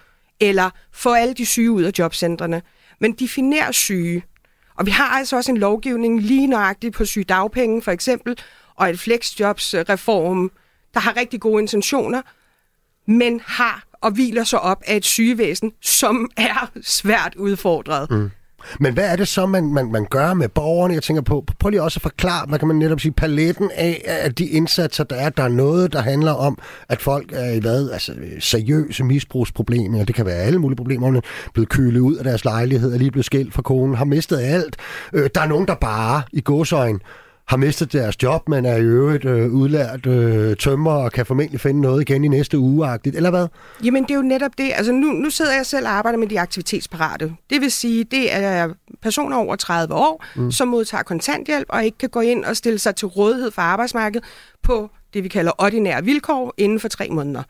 Eller 0.41 0.71
få 0.93 1.13
alle 1.13 1.35
de 1.35 1.47
syge 1.47 1.71
ud 1.71 1.83
af 1.83 1.93
jobcentrene. 1.99 2.63
Men 3.01 3.13
definer 3.13 3.73
syge. 3.73 4.25
Og 4.79 4.87
vi 4.87 4.91
har 4.91 5.09
altså 5.09 5.37
også 5.37 5.51
en 5.53 5.59
lovgivning 5.59 6.21
lige 6.21 6.47
nøjagtigt 6.47 6.95
på 6.95 7.05
sygedagpenge 7.05 7.83
for 7.83 7.91
eksempel, 7.91 8.39
og 8.75 8.91
et 8.91 9.01
flexjobsreform, 9.01 10.51
der 10.95 11.01
har 11.01 11.17
rigtig 11.17 11.41
gode 11.41 11.63
intentioner, 11.63 12.23
men 13.07 13.41
har 13.45 13.85
og 14.01 14.11
hviler 14.11 14.45
så 14.45 14.57
op 14.57 14.83
af 14.87 14.97
et 14.97 15.05
sygevæsen, 15.05 15.73
som 15.83 16.31
er 16.37 16.71
svært 16.83 17.35
udfordret. 17.37 18.11
Mm. 18.11 18.31
Men 18.81 18.95
hvad 18.95 19.05
er 19.05 19.17
det 19.17 19.29
så, 19.29 19.47
man, 19.47 19.73
man, 19.73 19.93
man 19.93 20.07
gør 20.11 20.35
med 20.35 20.49
borgerne? 20.49 20.95
Jeg 20.95 21.03
tænker 21.03 21.23
på, 21.23 21.45
prøv 21.59 21.71
lige 21.71 21.83
også 21.83 21.99
at 21.99 22.03
forklare, 22.03 22.47
hvad 22.47 22.59
kan 22.59 22.69
man 22.69 22.77
netop 22.77 23.01
sige, 23.01 23.13
paletten 23.13 23.71
af, 23.75 24.03
af 24.07 24.35
de 24.35 24.47
indsatser, 24.47 25.05
der 25.05 25.17
er. 25.17 25.31
Der 25.31 25.43
er 25.43 25.49
noget, 25.49 25.93
der 25.93 26.01
handler 26.01 26.33
om, 26.33 26.59
at 26.89 27.01
folk 27.01 27.33
er 27.33 27.51
i 27.51 27.59
hvad, 27.59 27.91
altså 27.91 28.15
seriøse 28.41 29.05
misbrugsproblemer. 29.05 30.05
Det 30.05 30.15
kan 30.15 30.27
være 30.27 30.37
alle 30.37 30.59
mulige 30.59 30.77
problemer. 30.77 31.11
Man 31.11 31.17
er 31.17 31.51
blevet 31.53 31.69
kølet 31.69 32.01
ud 32.01 32.17
af 32.17 32.25
deres 32.25 32.45
lejlighed, 32.45 32.95
er 32.95 32.99
lige 32.99 33.11
blevet 33.11 33.27
skilt 33.27 33.55
fra 33.55 33.63
konen, 33.63 33.95
har 33.95 34.05
mistet 34.05 34.41
alt. 34.41 34.77
Øh, 35.13 35.31
der 35.35 35.41
er 35.41 35.47
nogen, 35.47 35.67
der 35.67 35.75
bare 35.75 36.23
i 36.33 36.41
godsøjen 36.41 37.01
har 37.47 37.57
mistet 37.57 37.93
deres 37.93 38.23
job, 38.23 38.49
men 38.49 38.65
er 38.65 38.77
i 38.77 38.83
øvrigt 38.83 39.25
øh, 39.25 39.53
udlært 39.53 40.07
øh, 40.07 40.57
tømmer 40.57 40.93
og 40.93 41.13
kan 41.13 41.27
formentlig 41.27 41.61
finde 41.61 41.81
noget 41.81 42.01
igen 42.01 42.25
i 42.25 42.29
næste 42.29 42.59
uge, 42.59 42.99
eller 43.05 43.31
hvad? 43.31 43.47
Jamen, 43.85 44.03
det 44.03 44.11
er 44.11 44.15
jo 44.15 44.23
netop 44.23 44.51
det. 44.59 44.71
Altså, 44.75 44.93
nu, 44.93 45.07
nu 45.07 45.31
sidder 45.31 45.55
jeg 45.55 45.67
selv 45.67 45.87
og 45.87 45.93
arbejder 45.93 46.19
med 46.19 46.27
de 46.27 46.41
aktivitetsparate. 46.41 47.33
Det 47.51 47.61
vil 47.61 47.71
sige, 47.71 48.05
det 48.05 48.35
er 48.35 48.69
personer 49.03 49.37
over 49.37 49.57
30 49.57 49.95
år, 49.95 50.25
mm. 50.37 50.53
som 50.53 50.69
modtager 50.69 51.03
kontanthjælp 51.03 51.67
og 51.69 51.85
ikke 51.85 51.99
kan 51.99 52.09
gå 52.09 52.21
ind 52.21 52.45
og 52.45 52.57
stille 52.57 52.79
sig 52.79 52.97
til 52.97 53.09
rådighed 53.09 53.51
for 53.51 53.63
arbejdsmarkedet 53.63 54.25
på 54.63 54.91
det, 55.15 55.25
vi 55.25 55.29
kalder 55.29 55.53
ordinære 55.59 56.05
vilkår 56.05 56.55
inden 56.57 56.81
for 56.81 56.89
tre 56.89 57.09
måneder. 57.11 57.43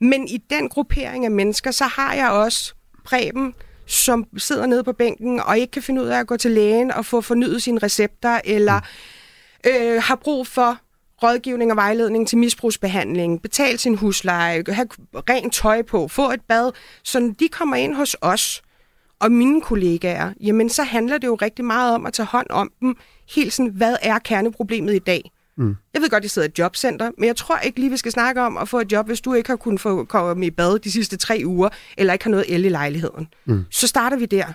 Men 0.00 0.28
i 0.28 0.36
den 0.50 0.68
gruppering 0.68 1.24
af 1.24 1.30
mennesker, 1.30 1.70
så 1.70 1.84
har 1.84 2.14
jeg 2.14 2.30
også 2.30 2.74
Preben, 3.04 3.54
som 3.86 4.26
sidder 4.36 4.66
nede 4.66 4.84
på 4.84 4.92
bænken 4.92 5.40
og 5.40 5.58
ikke 5.58 5.70
kan 5.70 5.82
finde 5.82 6.02
ud 6.02 6.06
af 6.06 6.18
at 6.18 6.26
gå 6.26 6.36
til 6.36 6.50
lægen 6.50 6.92
og 6.92 7.06
få 7.06 7.20
fornyet 7.20 7.62
sine 7.62 7.78
recepter, 7.78 8.40
eller 8.44 8.78
mm 8.78 9.17
øh, 9.66 10.02
har 10.02 10.14
brug 10.14 10.46
for 10.46 10.78
rådgivning 11.22 11.70
og 11.70 11.76
vejledning 11.76 12.28
til 12.28 12.38
misbrugsbehandling, 12.38 13.42
betale 13.42 13.78
sin 13.78 13.94
husleje, 13.96 14.64
have 14.68 14.88
rent 15.14 15.54
tøj 15.54 15.82
på, 15.82 16.08
få 16.08 16.30
et 16.30 16.40
bad, 16.48 16.72
så 17.04 17.34
de 17.40 17.48
kommer 17.48 17.76
ind 17.76 17.94
hos 17.94 18.16
os 18.20 18.62
og 19.20 19.32
mine 19.32 19.60
kollegaer, 19.60 20.32
jamen 20.40 20.68
så 20.68 20.82
handler 20.82 21.18
det 21.18 21.26
jo 21.26 21.34
rigtig 21.34 21.64
meget 21.64 21.94
om 21.94 22.06
at 22.06 22.12
tage 22.12 22.26
hånd 22.26 22.46
om 22.50 22.72
dem. 22.80 22.96
Helt 23.34 23.52
sådan, 23.52 23.72
hvad 23.72 23.96
er 24.02 24.18
kerneproblemet 24.18 24.94
i 24.94 24.98
dag? 24.98 25.30
Mm. 25.56 25.76
Jeg 25.94 26.02
ved 26.02 26.10
godt, 26.10 26.22
de 26.22 26.28
sidder 26.28 26.48
i 26.48 26.50
et 26.50 26.58
jobcenter, 26.58 27.10
men 27.18 27.26
jeg 27.26 27.36
tror 27.36 27.58
ikke 27.58 27.80
lige, 27.80 27.90
vi 27.90 27.96
skal 27.96 28.12
snakke 28.12 28.42
om 28.42 28.56
at 28.56 28.68
få 28.68 28.80
et 28.80 28.92
job, 28.92 29.06
hvis 29.06 29.20
du 29.20 29.34
ikke 29.34 29.48
har 29.48 29.56
kunnet 29.56 29.80
få 29.80 30.04
komme 30.04 30.46
i 30.46 30.50
bad 30.50 30.78
de 30.78 30.92
sidste 30.92 31.16
tre 31.16 31.42
uger, 31.44 31.68
eller 31.98 32.12
ikke 32.12 32.24
har 32.24 32.30
noget 32.30 32.54
el 32.54 32.64
i 32.64 32.68
lejligheden. 32.68 33.28
Mm. 33.46 33.64
Så 33.70 33.86
starter 33.86 34.16
vi 34.16 34.26
der. 34.26 34.46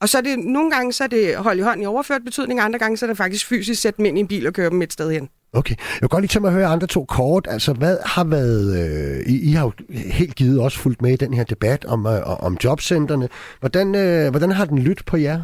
Og 0.00 0.08
så 0.08 0.18
er 0.18 0.22
det, 0.22 0.38
nogle 0.38 0.70
gange 0.70 0.92
så 0.92 1.04
er 1.04 1.08
det 1.08 1.36
hold 1.36 1.58
i 1.58 1.62
hånd 1.62 1.82
i 1.82 1.86
overført 1.86 2.24
betydning, 2.24 2.60
andre 2.60 2.78
gange 2.78 2.96
så 2.96 3.06
er 3.06 3.08
det 3.08 3.16
faktisk 3.16 3.46
fysisk 3.46 3.82
sætte 3.82 3.96
dem 3.96 4.06
ind 4.06 4.18
i 4.18 4.20
en 4.20 4.28
bil 4.28 4.46
og 4.46 4.52
køre 4.52 4.70
dem 4.70 4.82
et 4.82 4.92
sted 4.92 5.12
hen. 5.12 5.28
Okay. 5.52 5.74
Jeg 5.78 5.98
vil 6.00 6.08
godt 6.08 6.22
lige 6.22 6.28
tænke 6.28 6.40
mig 6.40 6.48
at 6.48 6.54
høre 6.54 6.66
andre 6.66 6.86
to 6.86 7.04
kort. 7.04 7.46
Altså, 7.50 7.72
hvad 7.72 7.98
har 8.04 8.24
været... 8.24 8.78
Øh, 8.78 9.26
I, 9.26 9.50
I 9.50 9.52
har 9.52 9.64
jo 9.64 9.72
helt 9.90 10.34
givet 10.34 10.60
også 10.60 10.78
fulgt 10.78 11.02
med 11.02 11.12
i 11.12 11.16
den 11.16 11.34
her 11.34 11.44
debat 11.44 11.84
om, 11.84 12.06
øh, 12.06 12.44
om 12.44 12.56
jobcentrene. 12.64 13.28
Hvordan, 13.60 13.94
øh, 13.94 14.30
hvordan 14.30 14.50
har 14.50 14.64
den 14.64 14.78
lyttet 14.78 15.06
på 15.06 15.16
jer? 15.16 15.42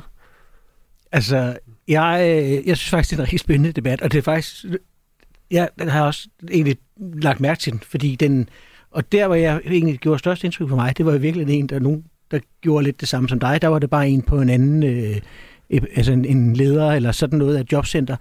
Altså, 1.13 1.57
jeg, 1.89 2.21
øh, 2.23 2.69
jeg 2.69 2.77
synes 2.77 2.91
faktisk, 2.91 3.11
det 3.11 3.17
er 3.17 3.21
en 3.21 3.23
rigtig 3.23 3.41
spændende 3.41 3.73
debat, 3.73 4.03
og 4.03 4.13
det 4.13 4.19
er 4.19 4.23
faktisk... 4.23 4.65
Jeg 5.51 5.69
har 5.81 6.07
også 6.07 6.29
egentlig 6.51 6.77
lagt 6.99 7.41
mærke 7.41 7.61
til 7.61 7.73
den, 7.73 7.81
fordi 7.91 8.17
den... 8.17 8.49
Og 8.91 9.13
der, 9.13 9.27
hvor 9.27 9.37
jeg 9.37 9.61
egentlig 9.67 9.99
gjorde 9.99 10.19
størst 10.19 10.45
indtryk 10.45 10.69
på 10.69 10.77
mig, 10.77 10.99
det 10.99 11.07
var 11.07 11.19
virkelig 11.19 11.55
en, 11.55 11.67
der 11.67 11.79
nogen 11.79 12.05
der 12.33 12.39
gjorde 12.61 12.85
lidt 12.85 13.01
det 13.01 13.09
samme 13.09 13.29
som 13.29 13.41
dig. 13.41 13.63
Der 13.63 13.69
var 13.69 13.79
det 13.79 13.91
bare 13.91 14.09
en 14.09 14.23
på 14.23 14.41
en 14.41 14.49
anden, 14.49 14.83
øh, 14.83 15.17
altså 15.97 16.13
en, 16.13 16.25
en 16.25 16.57
leder 16.57 16.93
eller 16.93 17.13
sådan 17.13 17.39
noget 17.39 17.57
af 17.57 17.65
jobcenter, 17.73 18.17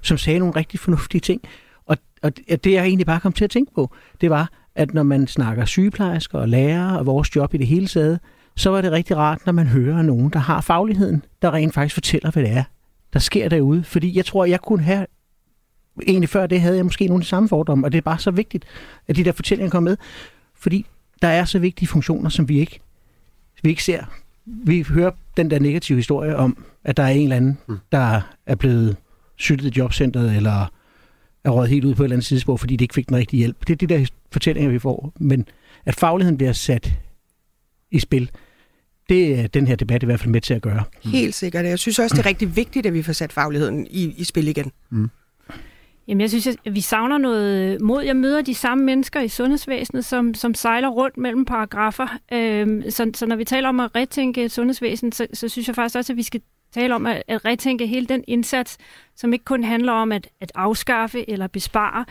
som 0.00 0.18
sagde 0.18 0.38
nogle 0.38 0.56
rigtig 0.56 0.80
fornuftige 0.80 1.20
ting. 1.20 1.40
Og, 1.86 1.96
og 2.22 2.36
det, 2.36 2.66
jeg 2.66 2.84
egentlig 2.84 3.06
bare 3.06 3.20
kom 3.20 3.32
til 3.32 3.44
at 3.44 3.50
tænke 3.50 3.74
på, 3.74 3.90
det 4.20 4.30
var, 4.30 4.50
at 4.74 4.94
når 4.94 5.02
man 5.02 5.26
snakker 5.26 5.64
sygeplejersker 5.64 6.38
og 6.38 6.48
lærere 6.48 6.98
og 6.98 7.06
vores 7.06 7.36
job 7.36 7.54
i 7.54 7.56
det 7.56 7.66
hele 7.66 7.86
taget, 7.86 8.20
så 8.56 8.70
var 8.70 8.80
det 8.80 8.92
rigtig 8.92 9.16
rart, 9.16 9.46
når 9.46 9.52
man 9.52 9.66
hører 9.66 10.02
nogen, 10.02 10.30
der 10.30 10.38
har 10.38 10.60
fagligheden, 10.60 11.24
der 11.42 11.54
rent 11.54 11.74
faktisk 11.74 11.94
fortæller, 11.94 12.30
hvad 12.30 12.42
det 12.42 12.50
er, 12.50 12.64
der 13.12 13.18
sker 13.18 13.48
derude. 13.48 13.84
Fordi 13.84 14.16
jeg 14.16 14.24
tror, 14.24 14.44
jeg 14.44 14.60
kunne 14.60 14.82
have 14.82 15.06
egentlig 16.06 16.28
før 16.28 16.46
det 16.46 16.60
havde 16.60 16.76
jeg 16.76 16.84
måske 16.84 17.06
nogle 17.06 17.20
af 17.20 17.22
de 17.22 17.28
samme 17.28 17.48
fordomme, 17.48 17.86
og 17.86 17.92
det 17.92 17.98
er 17.98 18.02
bare 18.02 18.18
så 18.18 18.30
vigtigt, 18.30 18.64
at 19.08 19.16
de 19.16 19.24
der 19.24 19.32
fortællinger 19.32 19.70
kommer 19.70 19.90
med, 19.90 19.96
fordi 20.54 20.86
der 21.22 21.28
er 21.28 21.44
så 21.44 21.58
vigtige 21.58 21.88
funktioner, 21.88 22.28
som 22.28 22.48
vi 22.48 22.58
ikke 22.58 22.80
vi 23.64 23.70
ikke 23.70 23.84
ser. 23.84 24.04
Vi 24.46 24.82
hører 24.82 25.10
den 25.36 25.50
der 25.50 25.58
negative 25.58 25.98
historie 25.98 26.36
om, 26.36 26.64
at 26.84 26.96
der 26.96 27.02
er 27.02 27.08
en 27.08 27.22
eller 27.22 27.36
anden, 27.36 27.58
mm. 27.68 27.78
der 27.92 28.20
er 28.46 28.54
blevet 28.54 28.96
syltet 29.36 29.76
i 29.76 29.78
jobcentret, 29.78 30.36
eller 30.36 30.72
er 31.44 31.50
råd 31.50 31.66
helt 31.66 31.84
ud 31.84 31.94
på 31.94 32.02
et 32.02 32.06
eller 32.06 32.16
andet 32.16 32.26
sidespor, 32.26 32.56
fordi 32.56 32.76
de 32.76 32.84
ikke 32.84 32.94
fik 32.94 33.08
den 33.08 33.16
rigtige 33.16 33.38
hjælp. 33.38 33.66
Det 33.66 33.72
er 33.72 33.86
de 33.86 33.86
der 33.86 34.06
fortællinger, 34.32 34.70
vi 34.70 34.78
får. 34.78 35.12
Men 35.20 35.46
at 35.84 35.94
fagligheden 35.94 36.36
bliver 36.36 36.52
sat 36.52 36.92
i 37.90 37.98
spil, 37.98 38.30
det 39.08 39.40
er 39.40 39.46
den 39.46 39.66
her 39.66 39.76
debat 39.76 40.02
i 40.02 40.06
hvert 40.06 40.20
fald 40.20 40.30
med 40.30 40.40
til 40.40 40.54
at 40.54 40.62
gøre. 40.62 40.84
Helt 41.04 41.34
sikkert. 41.34 41.64
Jeg 41.64 41.78
synes 41.78 41.98
også, 41.98 42.16
det 42.16 42.22
er 42.22 42.26
rigtig 42.26 42.56
vigtigt, 42.56 42.86
at 42.86 42.94
vi 42.94 43.02
får 43.02 43.12
sat 43.12 43.32
fagligheden 43.32 43.86
i, 43.90 44.14
i 44.16 44.24
spil 44.24 44.48
igen. 44.48 44.72
Mm. 44.90 45.10
Jamen, 46.08 46.20
jeg 46.20 46.30
synes, 46.30 46.46
at 46.46 46.74
vi 46.74 46.80
savner 46.80 47.18
noget 47.18 47.80
mod. 47.80 48.02
Jeg 48.02 48.16
møder 48.16 48.42
de 48.42 48.54
samme 48.54 48.84
mennesker 48.84 49.20
i 49.20 49.28
sundhedsvæsenet, 49.28 50.04
som, 50.04 50.34
som 50.34 50.54
sejler 50.54 50.88
rundt 50.88 51.16
mellem 51.16 51.44
paragrafer. 51.44 52.18
Øhm, 52.32 52.90
så, 52.90 53.10
så 53.14 53.26
når 53.26 53.36
vi 53.36 53.44
taler 53.44 53.68
om 53.68 53.80
at 53.80 53.94
retænke 53.94 54.48
sundhedsvæsen, 54.48 55.12
så, 55.12 55.26
så 55.32 55.48
synes 55.48 55.68
jeg 55.68 55.74
faktisk 55.74 55.96
også, 55.96 56.12
at 56.12 56.16
vi 56.16 56.22
skal 56.22 56.40
tale 56.74 56.94
om 56.94 57.06
at, 57.06 57.22
at 57.28 57.44
retænke 57.44 57.86
hele 57.86 58.06
den 58.06 58.24
indsats, 58.26 58.78
som 59.16 59.32
ikke 59.32 59.44
kun 59.44 59.64
handler 59.64 59.92
om 59.92 60.12
at, 60.12 60.28
at 60.40 60.52
afskaffe 60.54 61.30
eller 61.30 61.46
bespare, 61.46 62.04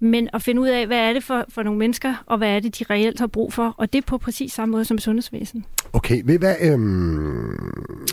men 0.00 0.28
at 0.32 0.42
finde 0.42 0.60
ud 0.60 0.68
af, 0.68 0.86
hvad 0.86 0.98
er 0.98 1.12
det 1.12 1.24
for, 1.24 1.44
for 1.48 1.62
nogle 1.62 1.78
mennesker, 1.78 2.14
og 2.26 2.38
hvad 2.38 2.56
er 2.56 2.60
det, 2.60 2.78
de 2.78 2.84
reelt 2.90 3.20
har 3.20 3.26
brug 3.26 3.52
for, 3.52 3.74
og 3.78 3.92
det 3.92 4.06
på 4.06 4.18
præcis 4.18 4.52
samme 4.52 4.72
måde 4.72 4.84
som 4.84 4.98
sundhedsvæsen. 4.98 5.64
Okay, 5.92 6.22
ved 6.24 6.38
hvad, 6.38 6.54
øhm, 6.62 8.06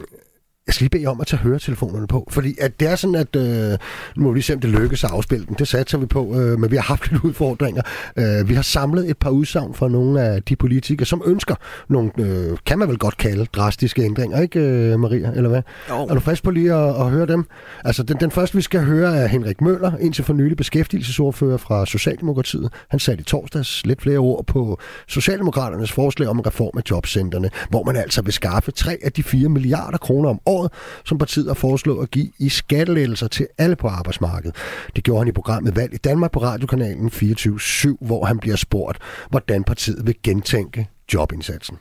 jeg 0.68 0.74
skal 0.74 0.84
lige 0.84 0.90
bede 0.90 1.04
jer 1.04 1.10
om 1.10 1.22
at 1.22 1.28
tage 1.28 1.40
høretelefonerne 1.40 2.08
på, 2.08 2.28
fordi 2.32 2.56
at 2.62 2.80
det 2.80 2.88
er 2.88 2.96
sådan, 2.96 3.16
at 3.16 3.36
øh, 3.36 3.78
nu 4.16 4.24
må 4.24 4.32
vi 4.32 4.38
lige 4.38 4.44
se, 4.44 4.54
om 4.54 4.60
det 4.60 4.70
lykkes 4.70 5.04
at 5.04 5.12
afspille 5.12 5.46
dem. 5.46 5.56
Det 5.56 5.68
satser 5.68 5.98
vi 5.98 6.06
på, 6.06 6.36
øh, 6.36 6.60
men 6.60 6.72
vi 6.72 6.76
har 6.76 6.84
haft 6.84 7.08
lidt 7.12 7.24
udfordringer. 7.24 7.82
Øh, 8.18 8.50
vi 8.50 8.54
har 8.54 8.62
samlet 8.62 9.10
et 9.10 9.18
par 9.18 9.30
udsagn 9.30 9.74
fra 9.74 9.88
nogle 9.88 10.22
af 10.22 10.44
de 10.44 10.56
politikere, 10.56 11.06
som 11.06 11.22
ønsker 11.26 11.56
nogle, 11.90 12.12
øh, 12.20 12.58
kan 12.66 12.80
man 12.80 12.88
vel 12.88 12.98
godt 12.98 13.18
kalde, 13.18 13.46
drastiske 13.46 14.02
ændringer, 14.02 14.42
ikke 14.42 14.60
øh, 14.60 15.00
Maria, 15.00 15.32
eller 15.36 15.50
hvad? 15.50 15.62
Jo. 15.90 15.96
Er 15.96 16.14
du 16.14 16.20
frisk 16.20 16.44
på 16.44 16.52
lige 16.52 16.74
at, 16.74 16.90
at 17.02 17.10
høre 17.10 17.26
dem? 17.26 17.46
Altså, 17.86 18.04
den, 18.04 18.18
den 18.20 18.32
første, 18.32 18.56
vi 18.56 18.62
skal 18.62 18.84
høre, 18.84 19.18
er 19.18 19.28
Henrik 19.28 19.62
Møller, 19.62 19.98
indtil 19.98 20.24
for 20.24 20.34
nylig 20.34 20.58
beskæftigelsesordfører 20.58 21.58
fra 21.58 21.86
Socialdemokratiet. 21.86 22.70
Han 22.90 23.00
satte 23.00 23.22
i 23.22 23.24
torsdags 23.24 23.86
lidt 23.86 24.02
flere 24.02 24.18
ord 24.18 24.46
på 24.46 24.80
Socialdemokraternes 25.08 25.92
forslag 25.92 26.30
om 26.30 26.38
en 26.38 26.48
reform 26.48 26.78
af 26.78 26.82
jobcentrene, 26.92 27.50
hvor 27.70 27.84
man 27.84 27.96
altså 27.96 28.22
vil 28.22 28.34
skaffe 28.34 28.72
3 28.72 28.98
af 29.04 29.12
de 29.12 29.24
4 29.24 29.50
milliarder 29.50 29.98
kroner 29.98 30.30
om 30.30 30.40
året 30.46 30.57
året, 30.58 30.72
som 31.10 31.18
partiet 31.18 31.48
har 31.48 31.60
foreslået 31.68 32.04
at 32.04 32.12
give 32.12 32.30
i 32.48 32.50
skattelettelser 32.50 33.28
til 33.28 33.48
alle 33.64 33.76
på 33.76 33.88
arbejdsmarkedet. 34.00 34.56
Det 34.96 35.04
gjorde 35.04 35.20
han 35.22 35.28
i 35.28 35.38
programmet 35.40 35.72
Valg 35.80 35.94
i 35.94 36.02
Danmark 36.10 36.32
på 36.32 36.40
radiokanalen 36.40 37.08
24-7, 37.08 38.08
hvor 38.08 38.26
han 38.26 38.38
bliver 38.40 38.60
spurgt, 38.66 38.98
hvordan 39.30 39.64
partiet 39.64 40.02
vil 40.08 40.16
gentænke 40.24 40.82
jobindsatsen. 41.14 41.78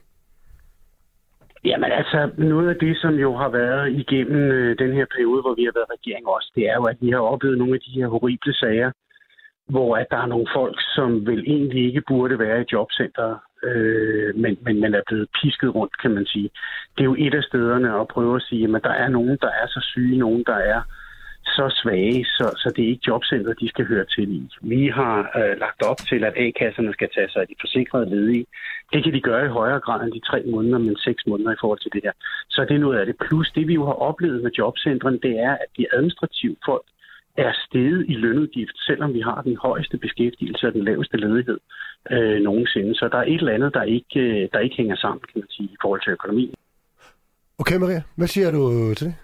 Jamen 1.70 1.90
altså, 2.00 2.30
noget 2.38 2.68
af 2.68 2.76
det, 2.84 2.96
som 3.02 3.14
jo 3.14 3.36
har 3.36 3.48
været 3.48 3.92
igennem 4.02 4.42
øh, 4.58 4.78
den 4.78 4.92
her 4.92 5.06
periode, 5.14 5.40
hvor 5.42 5.54
vi 5.54 5.64
har 5.64 5.74
været 5.78 5.94
regering 5.96 6.24
også, 6.36 6.52
det 6.56 6.64
er 6.70 6.74
jo, 6.80 6.84
at 6.92 6.96
vi 7.00 7.10
har 7.10 7.22
oplevet 7.32 7.58
nogle 7.58 7.74
af 7.74 7.80
de 7.86 7.96
her 7.98 8.06
horrible 8.06 8.54
sager, 8.54 8.90
hvor 9.68 9.96
at 9.96 10.06
der 10.10 10.16
er 10.16 10.26
nogle 10.26 10.48
folk, 10.58 10.78
som 10.96 11.26
vel 11.26 11.42
egentlig 11.46 11.82
ikke 11.88 12.02
burde 12.08 12.38
være 12.38 12.60
i 12.60 12.70
jobcenter, 12.72 13.38
øh, 13.64 14.36
men, 14.36 14.58
men 14.62 14.80
man 14.80 14.94
er 14.94 15.02
blevet 15.06 15.28
pisket 15.42 15.74
rundt, 15.74 15.98
kan 16.02 16.10
man 16.10 16.26
sige. 16.26 16.50
Det 16.94 17.00
er 17.00 17.10
jo 17.12 17.16
et 17.18 17.34
af 17.34 17.42
stederne 17.42 18.00
at 18.00 18.08
prøve 18.08 18.36
at 18.36 18.42
sige, 18.42 18.76
at 18.76 18.84
der 18.84 18.90
er 18.90 19.08
nogen, 19.08 19.38
der 19.40 19.50
er 19.62 19.66
så 19.66 19.80
syge, 19.92 20.18
nogen, 20.18 20.44
der 20.46 20.56
er 20.56 20.82
så 21.46 21.66
svage, 21.82 22.24
så, 22.24 22.46
så 22.62 22.72
det 22.76 22.84
er 22.84 22.88
ikke 22.88 23.06
jobcenter, 23.06 23.52
de 23.52 23.68
skal 23.68 23.86
høre 23.86 24.04
til 24.04 24.30
i. 24.32 24.48
Vi 24.62 24.88
har 24.88 25.18
øh, 25.38 25.58
lagt 25.64 25.82
op 25.82 26.00
til, 26.08 26.24
at 26.24 26.32
A-kasserne 26.36 26.92
skal 26.92 27.08
tage 27.14 27.28
sig 27.30 27.40
af 27.42 27.48
de 27.48 27.54
forsikrede 27.60 28.10
ledige. 28.10 28.46
Det 28.92 29.04
kan 29.04 29.12
de 29.12 29.20
gøre 29.20 29.44
i 29.46 29.48
højere 29.48 29.80
grad 29.80 30.00
end 30.04 30.12
de 30.12 30.26
tre 30.30 30.42
måneder, 30.46 30.78
men 30.78 30.96
seks 30.96 31.26
måneder 31.26 31.52
i 31.52 31.60
forhold 31.60 31.78
til 31.78 31.92
det 31.92 32.00
her. 32.04 32.12
Så 32.48 32.64
det 32.68 32.74
er 32.74 32.84
noget 32.86 32.98
af 32.98 33.06
det. 33.06 33.16
Plus 33.28 33.50
det, 33.54 33.68
vi 33.68 33.74
jo 33.74 33.84
har 33.84 33.98
oplevet 34.08 34.42
med 34.42 34.50
jobcentrene, 34.58 35.18
det 35.22 35.38
er, 35.38 35.52
at 35.52 35.70
de 35.76 35.86
administrative 35.92 36.56
folk 36.64 36.86
er 37.38 37.52
steget 37.64 38.04
i 38.08 38.14
lønudgift, 38.14 38.76
selvom 38.88 39.14
vi 39.14 39.20
har 39.20 39.42
den 39.42 39.56
højeste 39.56 39.96
beskæftigelse 39.98 40.66
og 40.66 40.72
den 40.72 40.84
laveste 40.84 41.16
ledighed 41.16 41.58
øh, 42.10 42.38
nogensinde. 42.48 42.94
Så 42.94 43.08
der 43.12 43.18
er 43.18 43.22
et 43.22 43.34
eller 43.34 43.54
andet, 43.54 43.74
der 43.74 43.82
ikke, 43.82 44.20
øh, 44.20 44.48
der 44.52 44.58
ikke 44.58 44.76
hænger 44.76 44.96
sammen, 44.96 45.20
kan 45.20 45.40
man 45.40 45.50
sige, 45.50 45.68
i 45.76 45.76
forhold 45.82 46.00
til 46.02 46.12
økonomi. 46.12 46.54
Okay, 47.58 47.76
Maria. 47.76 48.02
Hvad 48.16 48.26
siger 48.26 48.50
du 48.50 48.94
til 48.94 49.06
det? 49.06 49.14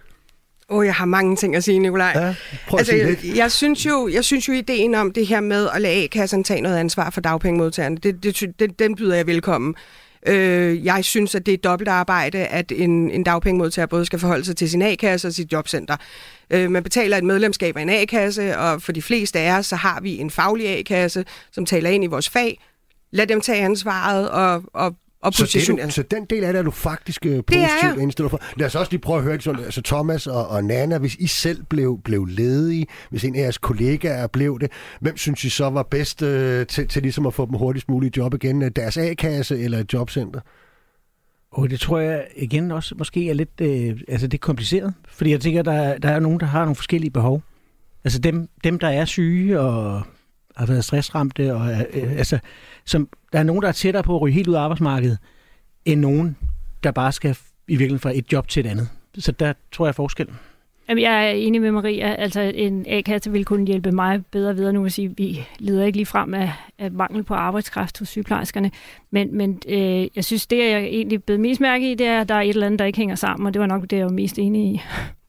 Åh, 0.70 0.78
oh, 0.78 0.86
jeg 0.86 0.94
har 0.94 1.04
mange 1.04 1.36
ting 1.36 1.56
at 1.56 1.64
sige, 1.64 1.78
Nikolaj. 1.78 2.12
Ja, 2.14 2.34
prøv 2.68 2.78
altså, 2.78 2.96
jeg, 2.96 3.36
jeg, 3.36 3.50
synes 3.50 3.86
jo, 3.86 4.08
jeg 4.12 4.24
synes 4.24 4.48
jo, 4.48 4.52
ideen 4.52 4.94
om 4.94 5.12
det 5.12 5.26
her 5.26 5.40
med 5.40 5.68
at 5.74 5.82
lade 5.82 6.04
A-kassen 6.04 6.44
tage 6.44 6.60
noget 6.60 6.76
ansvar 6.76 7.10
for 7.10 7.20
dagpengemodtagerne, 7.20 7.96
det, 7.96 8.22
det, 8.24 8.58
det, 8.58 8.78
den 8.78 8.96
byder 8.96 9.16
jeg 9.16 9.26
velkommen. 9.26 9.74
Øh, 10.26 10.84
jeg 10.84 11.04
synes, 11.04 11.34
at 11.34 11.46
det 11.46 11.54
er 11.54 11.58
dobbelt 11.58 11.88
arbejde, 11.88 12.38
at 12.38 12.72
en, 12.72 13.10
en 13.10 13.22
dagpengemodtager 13.24 13.86
både 13.86 14.04
skal 14.04 14.18
forholde 14.18 14.44
sig 14.44 14.56
til 14.56 14.70
sin 14.70 14.82
A-kasse 14.82 15.28
og 15.28 15.32
sit 15.32 15.52
jobcenter. 15.52 15.96
Øh, 16.50 16.70
man 16.70 16.82
betaler 16.82 17.16
et 17.16 17.24
medlemskab 17.24 17.76
af 17.76 17.82
en 17.82 17.88
A-kasse, 17.88 18.58
og 18.58 18.82
for 18.82 18.92
de 18.92 19.02
fleste 19.02 19.38
af 19.38 19.58
os, 19.58 19.66
så 19.66 19.76
har 19.76 20.00
vi 20.00 20.18
en 20.18 20.30
faglig 20.30 20.68
A-kasse, 20.68 21.24
som 21.52 21.66
taler 21.66 21.90
ind 21.90 22.04
i 22.04 22.06
vores 22.06 22.30
fag. 22.30 22.58
Lad 23.10 23.26
dem 23.26 23.40
tage 23.40 23.64
ansvaret 23.64 24.30
og, 24.30 24.62
og 24.72 24.96
og 25.22 25.34
så, 25.34 25.50
det, 25.52 25.86
du, 25.86 25.90
så 25.90 26.02
den 26.02 26.24
del 26.24 26.44
af 26.44 26.52
det 26.52 26.60
er 26.60 26.62
du 26.62 26.70
faktisk 26.70 27.26
uh, 27.26 27.32
positivt 27.46 28.00
indstillet 28.00 28.30
for. 28.30 28.40
Lad 28.56 28.66
os 28.66 28.74
også 28.74 28.92
lige 28.92 29.00
prøve 29.00 29.18
at 29.18 29.24
høre, 29.24 29.40
sådan, 29.40 29.64
altså 29.64 29.82
Thomas 29.82 30.26
og, 30.26 30.48
og 30.48 30.64
Nana, 30.64 30.98
hvis 30.98 31.14
I 31.14 31.26
selv 31.26 31.64
blev, 31.64 32.00
blev 32.04 32.24
ledige, 32.24 32.86
hvis 33.10 33.24
en 33.24 33.36
af 33.36 33.40
jeres 33.40 33.58
kollegaer 33.58 34.26
blev 34.26 34.58
det, 34.60 34.72
hvem 35.00 35.16
synes 35.16 35.44
I 35.44 35.48
så 35.48 35.70
var 35.70 35.82
bedst 35.82 36.22
uh, 36.22 36.28
til, 36.66 36.88
til 36.88 37.02
ligesom 37.02 37.26
at 37.26 37.34
få 37.34 37.46
dem 37.46 37.54
hurtigst 37.54 37.88
muligt 37.88 38.16
job 38.16 38.34
igen? 38.34 38.72
Deres 38.72 38.96
A-kasse 38.96 39.58
eller 39.58 39.78
et 39.78 39.92
jobcenter? 39.92 40.40
Og 41.50 41.70
det 41.70 41.80
tror 41.80 41.98
jeg 41.98 42.26
igen 42.36 42.70
også 42.70 42.94
måske 42.98 43.30
er 43.30 43.34
lidt, 43.34 43.60
øh, 43.60 44.00
altså 44.08 44.26
det 44.26 44.38
er 44.38 44.42
kompliceret, 44.42 44.94
fordi 45.08 45.30
jeg 45.30 45.40
tænker, 45.40 45.62
der, 45.62 45.98
der 45.98 46.08
er 46.08 46.20
nogen, 46.20 46.40
der 46.40 46.46
har 46.46 46.60
nogle 46.60 46.76
forskellige 46.76 47.10
behov. 47.10 47.42
Altså 48.04 48.18
dem, 48.18 48.48
dem 48.64 48.78
der 48.78 48.88
er 48.88 49.04
syge 49.04 49.60
og 49.60 50.02
har 50.56 50.66
været 50.66 50.84
stressramte, 50.84 51.54
og 51.54 51.70
øh, 51.70 51.80
øh, 51.92 52.12
altså, 52.18 52.38
som, 52.84 53.08
der 53.32 53.38
er 53.38 53.42
nogen, 53.42 53.62
der 53.62 53.68
er 53.68 53.72
tættere 53.72 54.02
på 54.02 54.16
at 54.16 54.22
ryge 54.22 54.34
helt 54.34 54.48
ud 54.48 54.54
af 54.54 54.60
arbejdsmarkedet, 54.60 55.18
end 55.84 56.00
nogen, 56.00 56.36
der 56.82 56.90
bare 56.90 57.12
skal 57.12 57.30
i 57.68 57.76
virkeligheden 57.76 58.00
fra 58.00 58.12
et 58.14 58.32
job 58.32 58.48
til 58.48 58.66
et 58.66 58.70
andet. 58.70 58.88
Så 59.18 59.32
der 59.32 59.52
tror 59.72 59.86
jeg 59.86 59.94
forskel. 59.94 60.28
Jamen, 60.88 61.02
jeg 61.02 61.26
er 61.26 61.30
enig 61.30 61.60
med 61.60 61.70
Maria. 61.70 62.14
Altså, 62.14 62.40
en 62.40 62.84
A-kasse 62.88 63.32
vil 63.32 63.44
kunne 63.44 63.66
hjælpe 63.66 63.92
mig 63.92 64.26
bedre 64.30 64.54
videre. 64.54 64.72
Nu 64.72 64.82
vil 64.82 64.90
sige, 64.90 65.14
vi 65.16 65.46
lider 65.58 65.84
ikke 65.84 65.98
lige 65.98 66.06
frem 66.06 66.34
af, 66.34 66.52
af 66.78 66.92
mangel 66.92 67.22
på 67.22 67.34
arbejdskraft 67.34 67.98
hos 67.98 68.08
sygeplejerskerne. 68.08 68.70
Men, 69.10 69.36
men 69.36 69.60
øh, 69.68 70.06
jeg 70.16 70.24
synes, 70.24 70.46
det 70.46 70.58
jeg 70.58 70.82
egentlig 70.82 71.24
blevet 71.24 71.40
mest 71.40 71.60
mærke 71.60 71.92
i, 71.92 71.94
det 71.94 72.06
er, 72.06 72.20
at 72.20 72.28
der 72.28 72.34
er 72.34 72.40
et 72.40 72.48
eller 72.48 72.66
andet, 72.66 72.78
der 72.78 72.84
ikke 72.84 72.98
hænger 72.98 73.14
sammen, 73.14 73.46
og 73.46 73.54
det 73.54 73.60
var 73.60 73.66
nok 73.66 73.82
det, 73.82 73.96
jeg 73.96 74.04
var 74.04 74.12
mest 74.12 74.38
enig 74.38 74.74
i. 74.74 74.80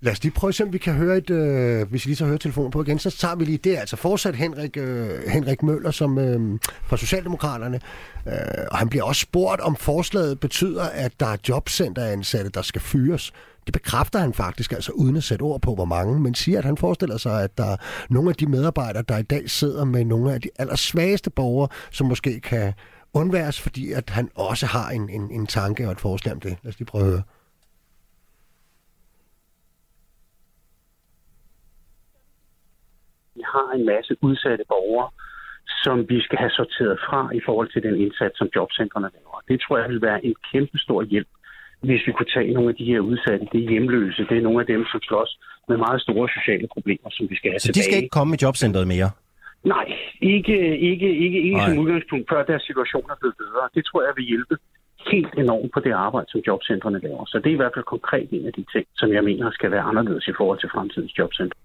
Lad 0.00 0.12
os 0.12 0.22
lige 0.22 0.32
prøve 0.32 0.48
at 0.48 0.54
se, 0.54 0.64
om 0.64 0.72
vi 0.72 0.78
kan 0.78 0.94
høre 0.94 1.16
et... 1.16 1.30
Øh, 1.30 1.88
hvis 1.88 2.04
I 2.04 2.08
lige 2.08 2.16
så 2.16 2.26
hører 2.26 2.38
telefonen 2.38 2.70
på 2.70 2.82
igen, 2.82 2.98
så 2.98 3.10
tager 3.10 3.34
vi 3.34 3.44
lige 3.44 3.58
det. 3.58 3.76
Altså 3.76 3.96
fortsat 3.96 4.36
Henrik, 4.36 4.76
øh, 4.76 5.08
Henrik 5.28 5.62
Møller 5.62 5.90
som, 5.90 6.18
øh, 6.18 6.58
fra 6.82 6.96
Socialdemokraterne. 6.96 7.80
Øh, 8.26 8.32
og 8.70 8.78
han 8.78 8.88
bliver 8.88 9.04
også 9.04 9.20
spurgt, 9.20 9.60
om 9.60 9.76
forslaget 9.76 10.40
betyder, 10.40 10.82
at 10.82 11.12
der 11.20 11.26
er 11.26 11.36
jobcenteransatte, 11.48 12.50
der 12.50 12.62
skal 12.62 12.80
fyres. 12.80 13.32
Det 13.66 13.72
bekræfter 13.72 14.18
han 14.18 14.34
faktisk, 14.34 14.72
altså 14.72 14.92
uden 14.92 15.16
at 15.16 15.24
sætte 15.24 15.42
ord 15.42 15.60
på, 15.60 15.74
hvor 15.74 15.84
mange, 15.84 16.20
men 16.20 16.34
siger, 16.34 16.58
at 16.58 16.64
han 16.64 16.76
forestiller 16.76 17.16
sig, 17.16 17.42
at 17.42 17.58
der 17.58 17.64
er 17.64 17.76
nogle 18.10 18.30
af 18.30 18.36
de 18.36 18.46
medarbejdere, 18.46 19.04
der 19.08 19.18
i 19.18 19.22
dag 19.22 19.50
sidder 19.50 19.84
med 19.84 20.04
nogle 20.04 20.34
af 20.34 20.40
de 20.40 20.48
allersvageste 20.58 21.30
borgere, 21.30 21.68
som 21.90 22.06
måske 22.06 22.40
kan 22.40 22.72
undværes, 23.14 23.60
fordi 23.60 23.92
at 23.92 24.10
han 24.10 24.28
også 24.34 24.66
har 24.66 24.90
en, 24.90 25.08
en, 25.08 25.30
en 25.30 25.46
tanke 25.46 25.86
og 25.86 25.92
et 25.92 26.00
forslag 26.00 26.34
om 26.34 26.40
det. 26.40 26.56
Lad 26.62 26.72
os 26.72 26.78
lige 26.78 26.86
prøve 26.86 27.04
at 27.04 27.10
høre. 27.10 27.22
vi 33.41 33.41
har 33.54 33.68
en 33.76 33.84
masse 33.92 34.12
udsatte 34.26 34.64
borgere, 34.72 35.08
som 35.84 35.96
vi 36.12 36.18
skal 36.26 36.38
have 36.38 36.54
sorteret 36.60 36.96
fra 37.06 37.20
i 37.38 37.40
forhold 37.46 37.68
til 37.72 37.82
den 37.86 37.96
indsats, 38.04 38.34
som 38.38 38.48
jobcentrene 38.56 39.08
laver. 39.16 39.38
Det 39.50 39.56
tror 39.60 39.78
jeg 39.78 39.88
vil 39.92 40.02
være 40.08 40.24
en 40.26 40.34
kæmpe 40.52 40.78
stor 40.78 41.02
hjælp, 41.12 41.30
hvis 41.88 42.02
vi 42.06 42.12
kunne 42.12 42.32
tage 42.34 42.54
nogle 42.54 42.68
af 42.72 42.76
de 42.80 42.84
her 42.84 43.00
udsatte, 43.00 43.44
det 43.52 43.58
er 43.64 43.68
hjemløse, 43.72 44.26
det 44.30 44.36
er 44.38 44.44
nogle 44.48 44.60
af 44.60 44.66
dem, 44.66 44.82
som 44.92 45.00
slås 45.08 45.30
med 45.68 45.76
meget 45.76 46.00
store 46.06 46.28
sociale 46.36 46.66
problemer, 46.74 47.08
som 47.16 47.24
vi 47.30 47.36
skal 47.36 47.50
have 47.50 47.60
Så 47.60 47.66
tilbage. 47.66 47.78
de 47.78 47.84
skal 47.84 47.96
ikke 48.02 48.16
komme 48.18 48.34
i 48.36 48.38
jobcentret 48.42 48.86
mere? 48.94 49.10
Nej, 49.64 49.86
ikke, 50.34 50.56
ikke, 50.90 51.08
ikke, 51.24 51.38
ikke 51.48 51.60
som 51.66 51.78
udgangspunkt, 51.78 52.26
før 52.32 52.40
deres 52.50 52.62
situation 52.62 53.06
er 53.10 53.18
blevet 53.20 53.36
bedre. 53.44 53.62
Det 53.74 53.82
tror 53.88 54.00
jeg 54.08 54.12
vil 54.16 54.24
hjælpe 54.24 54.56
helt 55.12 55.34
enormt 55.44 55.70
på 55.74 55.80
det 55.80 55.92
arbejde, 56.06 56.28
som 56.30 56.40
jobcentrene 56.46 57.00
laver. 57.06 57.24
Så 57.26 57.38
det 57.38 57.48
er 57.50 57.56
i 57.58 57.62
hvert 57.62 57.74
fald 57.76 57.84
konkret 57.84 58.28
en 58.30 58.46
af 58.46 58.52
de 58.52 58.64
ting, 58.72 58.86
som 59.00 59.08
jeg 59.16 59.24
mener 59.24 59.50
skal 59.50 59.70
være 59.70 59.84
anderledes 59.90 60.28
i 60.28 60.34
forhold 60.38 60.58
til 60.60 60.70
fremtidens 60.74 61.18
jobcenter. 61.18 61.56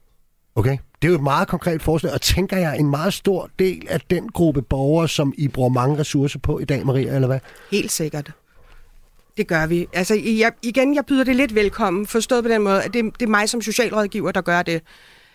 Okay, 0.57 0.77
det 1.01 1.07
er 1.07 1.11
jo 1.11 1.15
et 1.15 1.23
meget 1.23 1.47
konkret 1.47 1.81
forslag, 1.81 2.13
og 2.13 2.21
tænker 2.21 2.57
jeg 2.57 2.79
en 2.79 2.89
meget 2.89 3.13
stor 3.13 3.49
del 3.59 3.87
af 3.89 4.01
den 4.01 4.29
gruppe 4.29 4.61
borgere, 4.61 5.09
som 5.09 5.33
I 5.37 5.47
bruger 5.47 5.69
mange 5.69 5.97
ressourcer 5.97 6.39
på 6.39 6.59
i 6.59 6.65
dag, 6.65 6.85
Maria, 6.85 7.15
eller 7.15 7.27
hvad? 7.27 7.39
Helt 7.71 7.91
sikkert. 7.91 8.31
Det 9.37 9.47
gør 9.47 9.65
vi. 9.67 9.87
Altså 9.93 10.15
jeg, 10.15 10.51
igen, 10.61 10.95
jeg 10.95 11.05
byder 11.05 11.23
det 11.23 11.35
lidt 11.35 11.55
velkommen, 11.55 12.07
forstået 12.07 12.43
på 12.43 12.49
den 12.49 12.61
måde, 12.61 12.83
at 12.83 12.93
det, 12.93 13.19
det 13.19 13.25
er 13.25 13.29
mig 13.29 13.49
som 13.49 13.61
socialrådgiver, 13.61 14.31
der 14.31 14.41
gør 14.41 14.61
det. 14.61 14.81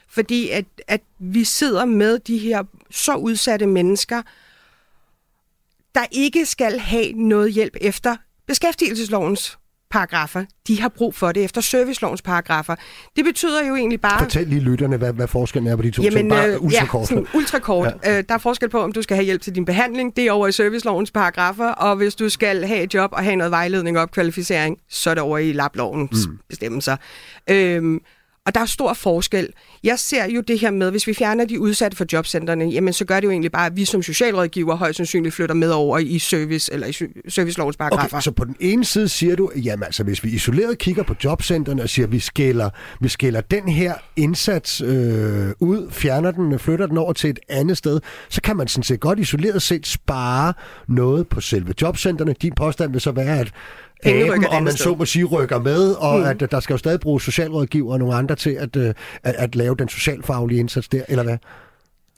Fordi 0.09 0.51
at, 0.51 0.64
at 0.89 1.01
vi 1.18 1.45
sidder 1.45 1.85
med 1.85 2.18
de 2.18 2.39
her 2.39 2.62
så 2.91 3.14
udsatte 3.14 3.66
mennesker, 3.66 4.23
der 5.95 6.05
ikke 6.11 6.47
skal 6.47 6.79
have 6.79 7.12
noget 7.12 7.53
hjælp 7.53 7.77
efter 7.81 8.16
beskæftigelseslovens 8.47 9.59
paragrafer, 9.93 10.45
de 10.68 10.80
har 10.80 10.88
brug 10.88 11.14
for 11.14 11.32
det 11.32 11.45
efter 11.45 11.61
servicelovens 11.61 12.22
paragrafer. 12.22 12.74
Det 13.16 13.24
betyder 13.24 13.66
jo 13.68 13.76
egentlig 13.76 14.01
bare... 14.01 14.18
Fortæl 14.18 14.47
lige 14.47 14.61
lytterne, 14.61 14.97
hvad, 14.97 15.12
hvad 15.12 15.28
forskellen 15.28 15.72
er 15.72 15.76
på 15.76 15.82
de 15.82 15.90
to 15.90 16.03
Jamen, 16.03 16.16
ting. 16.16 16.30
Bare 16.30 16.49
øh, 16.49 16.62
ultrakort. 16.62 17.03
Ja, 17.03 17.07
sådan 17.07 17.26
ultrakort. 17.34 17.95
Ja. 18.05 18.18
Øh, 18.18 18.24
der 18.28 18.34
er 18.34 18.38
forskel 18.38 18.68
på, 18.68 18.80
om 18.80 18.93
du 18.93 19.03
skal 19.03 19.16
have 19.16 19.24
hjælp 19.24 19.43
til 19.43 19.55
din 19.55 19.64
behandling, 19.64 20.16
det 20.16 20.26
er 20.26 20.32
over 20.32 20.47
i 20.47 20.53
servicelovens 20.53 21.11
paragrafer, 21.11 21.68
og 21.68 21.97
hvis 21.97 22.14
du 22.14 22.28
skal 22.28 22.64
have 22.64 22.82
et 22.82 22.95
job 22.95 23.11
og 23.12 23.24
have 23.24 23.36
noget 23.36 23.51
vejledning 23.51 23.97
og 23.97 24.03
opkvalificering, 24.03 24.78
så 24.88 25.11
er 25.11 25.14
det 25.14 25.22
over 25.22 25.38
i 25.38 25.53
lablovens 25.53 26.26
mm. 26.26 26.38
bestemmelser. 26.49 26.97
Øhm, 27.51 28.01
og 28.47 28.55
der 28.55 28.61
er 28.61 28.66
stor 28.66 28.95
forskel. 28.95 29.49
Jeg 29.84 29.99
ser 29.99 30.24
jo 30.24 30.40
det 30.40 30.59
her 30.59 30.70
med, 30.70 30.90
hvis 30.90 31.07
vi 31.07 31.14
fjerner 31.14 31.45
de 31.45 31.61
udsatte 31.61 31.97
for 31.97 32.05
jobcentrene, 32.12 32.64
jamen 32.64 32.93
så 32.93 33.05
gør 33.05 33.20
det 33.20 33.24
jo 33.24 33.30
egentlig 33.30 33.53
bare, 33.53 33.66
at 33.66 33.76
vi 33.76 33.84
som 33.84 34.03
socialrådgiver 34.03 34.76
højst 34.76 34.97
sandsynligt 34.97 35.34
flytter 35.34 35.55
med 35.55 35.70
over 35.70 35.99
i 35.99 36.18
service 36.18 36.72
eller 36.72 36.86
i 36.86 36.93
servicelovens 37.28 37.76
paragrafer. 37.76 38.16
Okay, 38.16 38.20
så 38.20 38.30
på 38.30 38.45
den 38.45 38.57
ene 38.61 38.84
side 38.84 39.09
siger 39.09 39.36
du, 39.36 39.51
jamen 39.57 39.84
altså 39.84 40.05
hvis 40.05 40.24
vi 40.24 40.30
isoleret 40.30 40.78
kigger 40.78 41.03
på 41.03 41.14
jobcentrene 41.24 41.82
og 41.82 41.88
siger, 41.88 42.07
at 42.07 42.12
vi 42.12 42.18
skælder, 42.18 42.70
vi 43.01 43.09
skælder 43.09 43.40
den 43.40 43.68
her 43.68 43.95
indsats 44.16 44.80
øh, 44.80 45.51
ud, 45.61 45.90
fjerner 45.90 46.30
den, 46.30 46.59
flytter 46.59 46.86
den 46.86 46.99
over 46.99 47.12
til 47.12 47.30
et 47.30 47.38
andet 47.49 47.76
sted, 47.76 48.01
så 48.28 48.40
kan 48.43 48.57
man 48.57 48.68
sådan 48.68 48.82
set 48.82 49.01
godt 49.01 49.18
isoleret 49.18 49.62
set 49.62 49.86
spare 49.86 50.53
noget 50.88 51.28
på 51.28 51.40
selve 51.40 51.74
jobcentrene. 51.82 52.34
Din 52.43 52.53
påstand 52.57 52.93
vil 52.93 53.01
så 53.01 53.12
være, 53.12 53.38
at 53.38 53.53
aben, 54.03 54.46
om 54.46 54.62
man 54.62 54.72
så 54.72 54.94
må 54.94 55.05
sige, 55.05 55.24
rykker 55.24 55.59
med, 55.59 55.92
og 55.92 56.18
mm. 56.18 56.24
at 56.24 56.50
der 56.50 56.61
skal 56.61 56.74
jo 56.74 56.78
stadig 56.78 57.00
bruge 57.00 57.20
socialrådgiver 57.20 57.92
og 57.92 57.98
nogle 57.98 58.14
andre 58.14 58.36
til 58.36 58.50
at, 58.50 58.76
øh, 58.76 58.94
at, 59.22 59.34
at 59.34 59.55
lave 59.55 59.76
den 59.78 59.88
socialfaglige 59.88 60.61
indsats 60.61 60.88
der, 60.88 61.03
eller 61.09 61.22
hvad? 61.22 61.38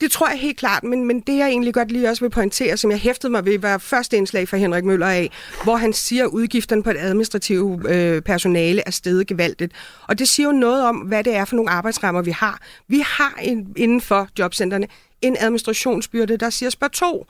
Det 0.01 0.11
tror 0.11 0.29
jeg 0.29 0.39
helt 0.39 0.57
klart, 0.57 0.83
men, 0.83 1.05
men 1.05 1.19
det 1.19 1.37
jeg 1.37 1.47
egentlig 1.47 1.73
godt 1.73 1.91
lige 1.91 2.09
også 2.09 2.23
vil 2.23 2.29
pointere, 2.29 2.77
som 2.77 2.91
jeg 2.91 2.99
hæftede 2.99 3.31
mig 3.31 3.45
ved, 3.45 3.59
var 3.59 3.77
første 3.77 4.17
indslag 4.17 4.47
fra 4.47 4.57
Henrik 4.57 4.83
Møller 4.83 5.07
af, 5.07 5.31
hvor 5.63 5.75
han 5.75 5.93
siger, 5.93 6.23
at 6.23 6.29
udgifterne 6.29 6.83
på 6.83 6.89
et 6.89 6.97
administrativt 6.97 7.87
øh, 7.87 8.21
personale 8.21 8.81
er 8.85 8.91
steget 8.91 9.27
gevaldigt. 9.27 9.73
Og 10.07 10.19
det 10.19 10.27
siger 10.27 10.47
jo 10.47 10.53
noget 10.53 10.85
om, 10.85 10.95
hvad 10.95 11.23
det 11.23 11.35
er 11.35 11.45
for 11.45 11.55
nogle 11.55 11.71
arbejdsrammer, 11.71 12.21
vi 12.21 12.31
har. 12.31 12.59
Vi 12.87 13.03
har 13.07 13.39
en, 13.41 13.73
inden 13.75 14.01
for 14.01 14.27
jobcentrene 14.39 14.87
en 15.21 15.35
administrationsbyrde, 15.39 16.37
der 16.37 16.49
siger 16.49 16.69
spørg 16.69 16.91
to 16.91 17.25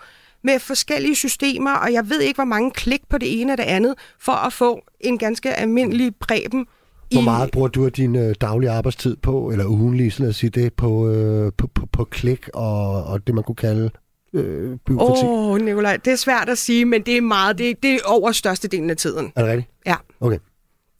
med 0.45 0.59
forskellige 0.59 1.15
systemer, 1.15 1.71
og 1.71 1.93
jeg 1.93 2.09
ved 2.09 2.21
ikke, 2.21 2.37
hvor 2.37 2.45
mange 2.45 2.71
klik 2.71 3.01
på 3.09 3.17
det 3.17 3.41
ene 3.41 3.53
og 3.53 3.57
det 3.57 3.63
andet, 3.63 3.95
for 4.19 4.31
at 4.31 4.53
få 4.53 4.81
en 4.99 5.17
ganske 5.17 5.53
almindelig 5.53 6.15
præben 6.15 6.65
hvor 7.13 7.21
meget 7.21 7.51
bruger 7.51 7.67
du 7.67 7.85
af 7.85 7.91
din 7.91 8.15
øh, 8.15 8.35
daglige 8.41 8.71
arbejdstid 8.71 9.15
på, 9.15 9.51
eller 9.51 9.65
ugenlig, 9.65 10.13
sådan 10.13 10.29
at 10.29 10.35
sige 10.35 10.49
det, 10.49 10.73
på, 10.73 11.09
øh, 11.09 11.51
på, 11.57 11.67
på, 11.67 11.85
på 11.85 12.03
klik 12.03 12.49
og, 12.53 13.03
og 13.03 13.27
det, 13.27 13.35
man 13.35 13.43
kunne 13.43 13.55
kalde 13.55 13.89
øh, 14.33 14.77
byråkrati? 14.85 15.25
Åh, 15.25 15.49
oh, 15.49 15.61
Nikolaj, 15.61 15.97
det 15.97 16.13
er 16.13 16.17
svært 16.17 16.49
at 16.49 16.57
sige, 16.57 16.85
men 16.85 17.01
det 17.01 17.17
er 17.17 17.21
meget, 17.21 17.57
det, 17.57 17.83
det 17.83 17.93
er 17.93 17.99
over 18.05 18.31
størstedelen 18.31 18.89
af 18.89 18.97
tiden. 18.97 19.31
Er 19.35 19.41
det 19.41 19.51
rigtigt? 19.51 19.71
Ja. 19.85 19.95
Okay. 20.19 20.37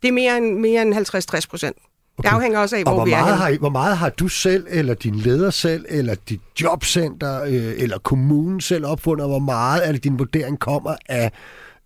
Det 0.02 0.08
er 0.08 0.12
mere 0.12 0.38
end, 0.38 0.60
mere 0.60 0.82
end 0.82 0.94
50-60 0.96 1.50
procent. 1.50 1.78
Okay. 2.18 2.30
Det 2.30 2.36
afhænger 2.36 2.60
også 2.60 2.76
af, 2.76 2.84
hvor, 2.84 2.94
hvor 2.94 3.06
vi 3.06 3.12
meget 3.12 3.32
er 3.32 3.36
har 3.36 3.58
Hvor 3.60 3.70
meget 3.70 3.98
har 3.98 4.10
du 4.10 4.28
selv, 4.28 4.66
eller 4.70 4.94
din 4.94 5.16
leder 5.16 5.50
selv, 5.50 5.86
eller 5.90 6.16
dit 6.30 6.42
jobcenter, 6.62 7.44
øh, 7.44 7.74
eller 7.78 7.98
kommunen 7.98 8.62
selv 8.62 8.86
opfundet, 8.86 9.24
og 9.24 9.30
hvor 9.30 9.40
meget 9.40 9.82
af 9.82 10.02
din 10.02 10.20
vurdering 10.20 10.60
kommer 10.60 10.96
af, 11.10 11.32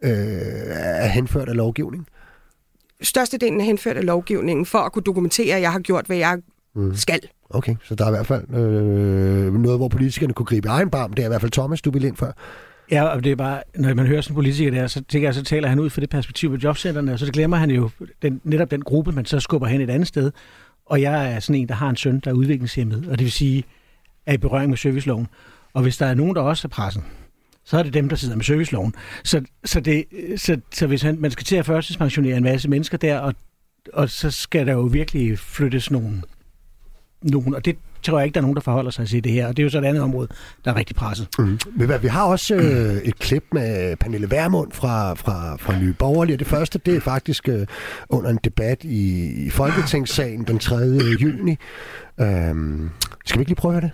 øh, 0.04 0.12
af 1.04 1.10
henført 1.12 1.50
af 1.50 1.56
lovgivning? 1.56 2.08
Størstedelen 3.02 3.62
er 3.62 3.66
henført 3.66 3.98
af 3.98 4.06
lovgivningen, 4.06 4.66
for 4.66 4.80
at 4.80 4.92
kunne 4.92 5.04
dokumentere, 5.04 5.56
at 5.56 5.62
jeg 5.62 5.72
har 5.72 5.80
gjort, 5.80 6.06
hvad 6.06 6.18
jeg 6.18 6.38
mm. 6.76 6.96
skal. 6.96 7.20
Okay, 7.50 7.76
så 7.84 7.96
der 7.96 8.06
er 8.06 8.10
i 8.10 8.12
hvert 8.12 8.28
fald 8.28 8.54
øh, 8.54 9.54
noget, 9.54 9.80
hvor 9.80 9.88
politikerne 9.88 10.34
kunne 10.34 10.46
gribe 10.46 10.68
egen 10.68 10.90
barm. 10.90 11.14
Det 11.14 11.22
er 11.24 11.28
i 11.28 11.30
hvert 11.30 11.42
fald 11.42 11.52
Thomas, 11.52 11.82
du 11.82 11.92
vil 11.92 12.04
ind 12.04 12.18
før. 12.18 12.32
Ja, 12.92 13.04
og 13.04 13.24
det 13.24 13.32
er 13.32 13.36
bare, 13.36 13.64
når 13.76 13.94
man 13.94 14.08
hører 14.08 14.22
sådan 14.22 14.34
en 14.34 14.36
politiker 14.36 14.72
der, 14.72 14.88
så 14.88 15.04
tænker 15.04 15.28
jeg, 15.28 15.36
så 15.36 15.44
taler 15.44 15.70
han 15.70 15.80
ud 15.80 15.90
fra 15.90 16.02
det 16.02 16.10
perspektiv 16.10 16.50
på 16.50 16.58
jobcenterne, 16.64 17.14
og 17.14 17.20
så 17.20 17.32
glemmer 17.32 17.58
han 17.58 17.72
jo 17.72 17.90
den, 18.22 18.42
netop 18.44 18.72
den 18.72 18.82
gruppe, 18.82 19.12
man 19.12 19.26
så 19.26 19.40
skubber 19.40 19.68
hen 19.68 19.82
et 19.82 19.90
andet 19.90 20.08
sted. 20.08 20.32
Og 20.86 21.02
jeg 21.02 21.34
er 21.34 21.40
sådan 21.40 21.62
en, 21.62 21.68
der 21.68 21.76
har 21.76 21.90
en 21.90 21.96
søn, 21.96 22.20
der 22.20 22.32
er 22.32 22.36
udviklingshemmet, 22.36 23.08
og 23.08 23.20
det 23.20 23.26
vil 23.26 23.32
sige, 23.32 23.64
er 24.26 24.34
i 24.34 24.38
berøring 24.38 24.70
med 24.70 24.78
serviceloven. 24.78 25.28
Og 25.74 25.82
hvis 25.82 25.98
der 25.98 26.06
er 26.06 26.14
nogen, 26.14 26.36
der 26.36 26.42
også 26.42 26.68
er 26.68 26.70
pressen, 26.70 27.04
så 27.66 27.78
er 27.78 27.84
det 27.84 27.94
dem, 27.94 28.10
der 28.10 28.16
sidder 28.16 28.36
med 28.36 28.44
serviceloven. 28.44 28.94
Så, 29.24 29.42
så, 29.66 29.80
det, 29.80 30.06
så, 30.38 30.62
så 30.74 30.88
hvis 30.88 31.02
han, 31.02 31.20
man 31.20 31.32
skal 31.32 31.46
til 31.46 31.56
at 31.56 31.66
førstidspensionere 31.66 32.38
en 32.38 32.44
masse 32.44 32.70
mennesker 32.70 32.98
der, 32.98 33.20
og, 33.20 33.34
og 33.94 34.10
så 34.10 34.32
skal 34.32 34.68
der 34.68 34.74
jo 34.74 34.82
virkelig 34.82 35.40
flyttes 35.40 35.92
nogen. 35.92 36.24
nogen, 37.22 37.56
og 37.56 37.66
det 37.66 37.78
tror 38.04 38.20
jeg 38.20 38.26
ikke, 38.26 38.34
der 38.34 38.39
er 38.39 38.41
nogen, 38.41 38.56
der 38.56 38.62
forholder 38.62 38.91
sig 38.91 39.08
til 39.08 39.24
det 39.24 39.32
her. 39.32 39.47
Og 39.47 39.58
det 39.58 39.64
er 39.64 39.64
jo 39.64 39.70
så 39.70 39.78
et 39.78 39.86
andet 39.86 40.04
område, 40.04 40.28
der 40.66 40.72
er 40.72 40.76
rigtig 40.76 40.95
presset. 40.95 41.28
Mm. 41.39 41.60
Vi 42.02 42.08
har 42.08 42.26
også 42.26 42.56
øh, 42.56 42.95
et 42.95 43.20
klip 43.20 43.43
med 43.52 43.95
Pernille 43.95 44.32
Vermund 44.32 44.72
fra, 44.72 45.14
fra, 45.14 45.56
fra 45.56 45.80
Nye 45.80 45.93
Borgerlige. 45.93 46.38
Det 46.38 46.47
første, 46.47 46.80
det 46.80 46.95
er 46.95 47.02
faktisk 47.02 47.50
øh, 47.50 47.68
under 48.10 48.30
en 48.30 48.39
debat 48.43 48.84
i, 48.84 49.32
i 49.45 49.50
Folketingssalen 49.50 50.43
den 50.43 50.60
3. 50.60 50.76
juni. 51.22 51.58
Øhm, 52.20 52.89
skal 53.26 53.38
vi 53.38 53.41
ikke 53.41 53.50
lige 53.50 53.56
prøve 53.56 53.76
at 53.76 53.82
høre 53.82 53.89
det? 53.89 53.91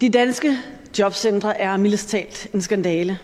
De 0.00 0.10
danske 0.10 0.56
jobcentre 0.98 1.60
er 1.60 1.76
mildest 1.76 2.08
talt 2.08 2.48
en 2.54 2.60
skandale. 2.60 3.18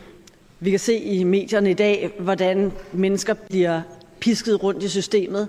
Vi 0.60 0.70
kan 0.70 0.78
se 0.78 0.98
i 0.98 1.24
medierne 1.24 1.70
i 1.70 1.74
dag, 1.74 2.10
hvordan 2.18 2.72
mennesker 2.92 3.34
bliver 3.34 3.82
pisket 4.20 4.62
rundt 4.62 4.82
i 4.82 4.88
systemet 4.88 5.48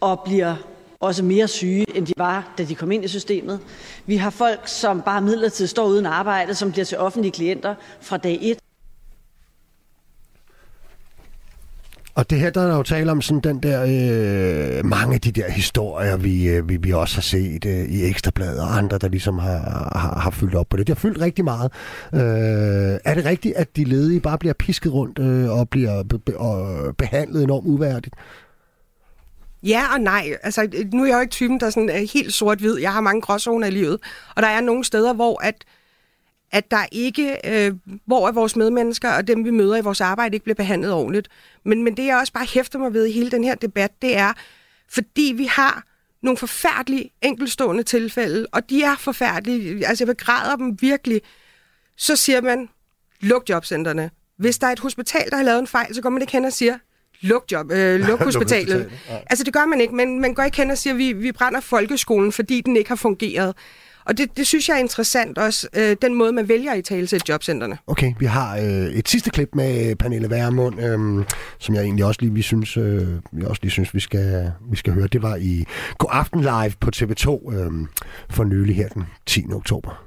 og 0.00 0.22
bliver 0.24 0.56
også 1.00 1.24
mere 1.24 1.48
syge, 1.48 1.86
end 1.94 2.06
de 2.06 2.12
var, 2.16 2.54
da 2.58 2.64
de 2.64 2.74
kom 2.74 2.92
ind 2.92 3.04
i 3.04 3.08
systemet. 3.08 3.60
Vi 4.06 4.16
har 4.16 4.30
folk, 4.30 4.68
som 4.68 5.02
bare 5.02 5.20
midlertidigt 5.20 5.70
står 5.70 5.86
uden 5.86 6.06
arbejde, 6.06 6.54
som 6.54 6.72
bliver 6.72 6.84
til 6.84 6.98
offentlige 6.98 7.32
klienter 7.32 7.74
fra 8.00 8.16
dag 8.16 8.38
1. 8.42 8.58
Og 12.16 12.30
det 12.30 12.40
her, 12.40 12.50
der 12.50 12.60
er 12.60 12.76
jo 12.76 12.82
tale 12.82 13.10
om 13.10 13.22
sådan 13.22 13.40
den 13.40 13.62
der, 13.62 13.82
øh, 13.82 14.84
mange 14.86 15.14
af 15.14 15.20
de 15.20 15.32
der 15.32 15.50
historier, 15.50 16.16
vi, 16.16 16.48
øh, 16.48 16.68
vi, 16.68 16.76
vi 16.76 16.92
også 16.92 17.14
har 17.14 17.22
set 17.22 17.64
øh, 17.64 17.84
i 17.88 18.04
Ekstrabladet 18.04 18.60
og 18.60 18.76
andre, 18.76 18.98
der 18.98 19.08
ligesom 19.08 19.38
har, 19.38 19.90
har, 19.98 20.18
har 20.20 20.30
fyldt 20.30 20.54
op 20.54 20.66
på 20.68 20.76
det. 20.76 20.86
Det 20.86 20.96
har 20.96 21.00
fyldt 21.00 21.20
rigtig 21.20 21.44
meget. 21.44 21.72
Øh, 22.14 22.98
er 23.04 23.14
det 23.14 23.24
rigtigt, 23.24 23.56
at 23.56 23.76
de 23.76 23.84
ledige 23.84 24.20
bare 24.20 24.38
bliver 24.38 24.54
pisket 24.58 24.92
rundt 24.92 25.18
øh, 25.18 25.50
og 25.50 25.68
bliver 25.68 26.02
be, 26.02 26.38
og 26.38 26.96
behandlet 26.96 27.42
enormt 27.42 27.66
uværdigt? 27.66 28.14
Ja 29.62 29.86
og 29.92 30.00
nej. 30.00 30.36
Altså, 30.42 30.84
nu 30.92 31.02
er 31.02 31.06
jeg 31.06 31.14
jo 31.14 31.20
ikke 31.20 31.30
typen, 31.30 31.60
der 31.60 31.66
er 31.66 32.12
helt 32.12 32.34
sort-hvid. 32.34 32.78
Jeg 32.78 32.92
har 32.92 33.00
mange 33.00 33.20
gråzoner 33.20 33.66
i 33.66 33.70
livet. 33.70 34.00
Og 34.36 34.42
der 34.42 34.48
er 34.48 34.60
nogle 34.60 34.84
steder, 34.84 35.12
hvor 35.12 35.42
at 35.42 35.64
at 36.52 36.70
der 36.70 36.86
ikke, 36.92 37.38
øh, 37.44 37.74
hvor 38.06 38.28
er 38.28 38.32
vores 38.32 38.56
medmennesker 38.56 39.12
og 39.12 39.26
dem, 39.26 39.44
vi 39.44 39.50
møder 39.50 39.76
i 39.76 39.80
vores 39.80 40.00
arbejde, 40.00 40.34
ikke 40.34 40.44
bliver 40.44 40.54
behandlet 40.54 40.92
ordentligt. 40.92 41.28
Men, 41.64 41.82
men 41.82 41.96
det, 41.96 42.06
jeg 42.06 42.16
også 42.16 42.32
bare 42.32 42.46
hæfter 42.54 42.78
mig 42.78 42.92
ved 42.92 43.06
i 43.06 43.12
hele 43.12 43.30
den 43.30 43.44
her 43.44 43.54
debat, 43.54 44.02
det 44.02 44.16
er, 44.16 44.32
fordi 44.88 45.32
vi 45.36 45.44
har 45.44 45.84
nogle 46.22 46.36
forfærdelige 46.36 47.10
enkelstående 47.22 47.82
tilfælde, 47.82 48.46
og 48.52 48.70
de 48.70 48.82
er 48.82 48.96
forfærdelige, 48.96 49.86
altså 49.86 50.04
jeg 50.04 50.16
begræder 50.16 50.56
dem 50.56 50.76
virkelig, 50.80 51.20
så 51.96 52.16
siger 52.16 52.40
man, 52.40 52.68
luk 53.20 53.48
jobcentrene. 53.48 54.10
Hvis 54.38 54.58
der 54.58 54.66
er 54.66 54.72
et 54.72 54.80
hospital, 54.80 55.30
der 55.30 55.36
har 55.36 55.44
lavet 55.44 55.58
en 55.58 55.66
fejl, 55.66 55.94
så 55.94 56.02
går 56.02 56.10
man 56.10 56.22
ikke 56.22 56.32
hen 56.32 56.44
og 56.44 56.52
siger, 56.52 56.78
luk, 57.20 57.44
job, 57.52 57.70
øh, 57.70 58.00
luk 58.08 58.20
hospitalet. 58.20 58.90
Altså 59.26 59.44
det 59.44 59.52
gør 59.52 59.66
man 59.66 59.80
ikke, 59.80 59.94
men 59.94 60.20
man 60.20 60.34
går 60.34 60.42
ikke 60.42 60.56
hen 60.56 60.70
og 60.70 60.78
siger, 60.78 60.94
vi, 60.94 61.12
vi 61.12 61.32
brænder 61.32 61.60
folkeskolen, 61.60 62.32
fordi 62.32 62.60
den 62.60 62.76
ikke 62.76 62.88
har 62.88 62.96
fungeret. 62.96 63.54
Og 64.06 64.18
det, 64.18 64.36
det 64.36 64.46
synes 64.46 64.68
jeg 64.68 64.74
er 64.74 64.78
interessant 64.78 65.38
også, 65.38 65.68
øh, 65.76 65.96
den 66.02 66.14
måde, 66.14 66.32
man 66.32 66.48
vælger 66.48 66.74
i 66.74 66.82
tale 66.82 67.06
til 67.06 67.22
jobcentrene. 67.28 67.78
Okay, 67.86 68.12
vi 68.18 68.26
har 68.26 68.56
øh, 68.56 68.64
et 68.64 69.08
sidste 69.08 69.30
klip 69.30 69.48
med 69.54 69.96
Pernille 69.96 70.30
Værmund, 70.30 70.80
øh, 70.80 71.24
som 71.58 71.74
jeg 71.74 71.82
egentlig 71.82 72.04
også 72.04 72.20
lige, 72.20 72.32
vi 72.32 72.42
synes, 72.42 72.76
øh, 72.76 73.08
vi 73.32 73.44
også 73.44 73.60
lige 73.62 73.70
synes, 73.70 73.94
vi 73.94 74.00
skal, 74.00 74.52
vi 74.70 74.76
skal 74.76 74.92
høre. 74.92 75.06
Det 75.06 75.22
var 75.22 75.36
i 75.36 75.64
God 75.98 76.10
Aften 76.12 76.40
Live 76.40 76.72
på 76.80 76.90
TV2 76.96 77.54
øh, 77.54 77.72
for 78.30 78.44
nylig 78.44 78.76
her 78.76 78.88
den 78.88 79.04
10. 79.26 79.44
oktober. 79.52 80.05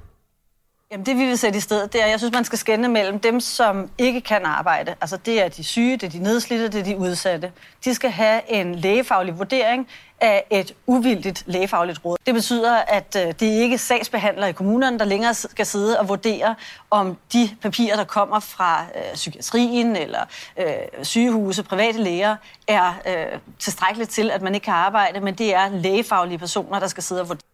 Jamen 0.92 1.06
det 1.06 1.16
vi 1.16 1.24
vil 1.24 1.38
sætte 1.38 1.56
i 1.56 1.60
stedet, 1.60 1.92
det 1.92 2.02
er, 2.02 2.06
jeg 2.06 2.18
synes, 2.18 2.32
man 2.32 2.44
skal 2.44 2.58
skænde 2.58 2.88
mellem 2.88 3.20
dem, 3.20 3.40
som 3.40 3.90
ikke 3.98 4.20
kan 4.20 4.44
arbejde. 4.44 4.94
Altså 5.00 5.16
det 5.16 5.42
er 5.42 5.48
de 5.48 5.64
syge, 5.64 5.96
det 5.96 6.02
er 6.02 6.10
de 6.10 6.18
nedslidte, 6.18 6.68
det 6.68 6.80
er 6.80 6.84
de 6.84 6.96
udsatte. 6.96 7.52
De 7.84 7.94
skal 7.94 8.10
have 8.10 8.40
en 8.48 8.74
lægefaglig 8.74 9.38
vurdering 9.38 9.88
af 10.20 10.44
et 10.50 10.74
uvildigt 10.86 11.44
lægefagligt 11.46 12.04
råd. 12.04 12.16
Det 12.26 12.34
betyder, 12.34 12.76
at 12.76 13.16
øh, 13.16 13.26
det 13.26 13.46
ikke 13.46 13.74
er 13.74 13.78
sagsbehandlere 13.78 14.50
i 14.50 14.52
kommunerne, 14.52 14.98
der 14.98 15.04
længere 15.04 15.34
skal 15.34 15.66
sidde 15.66 16.00
og 16.00 16.08
vurdere, 16.08 16.54
om 16.90 17.16
de 17.32 17.50
papirer, 17.62 17.96
der 17.96 18.04
kommer 18.04 18.40
fra 18.40 18.84
øh, 18.96 19.14
psykiatrien 19.14 19.96
eller 19.96 20.24
øh, 20.56 20.66
sygehuse, 21.02 21.62
private 21.62 21.98
læger, 21.98 22.36
er 22.68 22.94
øh, 23.06 23.38
tilstrækkeligt 23.58 24.10
til, 24.10 24.30
at 24.30 24.42
man 24.42 24.54
ikke 24.54 24.64
kan 24.64 24.74
arbejde, 24.74 25.20
men 25.20 25.34
det 25.34 25.54
er 25.54 25.68
lægefaglige 25.68 26.38
personer, 26.38 26.78
der 26.78 26.86
skal 26.86 27.02
sidde 27.02 27.20
og 27.20 27.28
vurdere. 27.28 27.49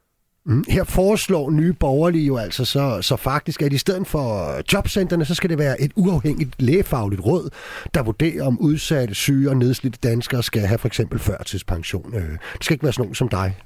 Mm. 0.47 0.65
Her 0.69 0.85
foreslår 0.85 1.51
nye 1.51 1.73
borgerlige 1.73 2.27
jo 2.27 2.37
altså 2.37 2.65
så, 2.65 2.99
så 3.03 3.17
faktisk, 3.17 3.63
at 3.63 3.73
i 3.73 3.79
stedet 3.79 4.07
for 4.07 4.57
jobcentrene, 4.73 5.25
så 5.25 5.35
skal 5.35 5.51
det 5.51 5.59
være 5.59 5.81
et 5.81 5.93
uafhængigt 5.97 6.63
lægefagligt 6.63 7.21
råd, 7.21 7.51
der 7.95 8.03
vurderer, 8.03 8.47
om 8.47 8.59
udsatte, 8.59 9.15
syge 9.15 9.51
og 9.51 9.57
nedslidte 9.57 9.99
danskere 10.03 10.43
skal 10.43 10.63
have 10.63 10.79
for 10.79 10.87
eksempel 10.87 11.19
førtidspension. 11.19 12.15
Øh, 12.15 12.23
det 12.31 12.65
skal 12.65 12.75
ikke 12.75 12.83
være 12.83 12.93
sådan 12.93 13.03
nogen 13.03 13.15
som 13.15 13.29
dig. 13.29 13.57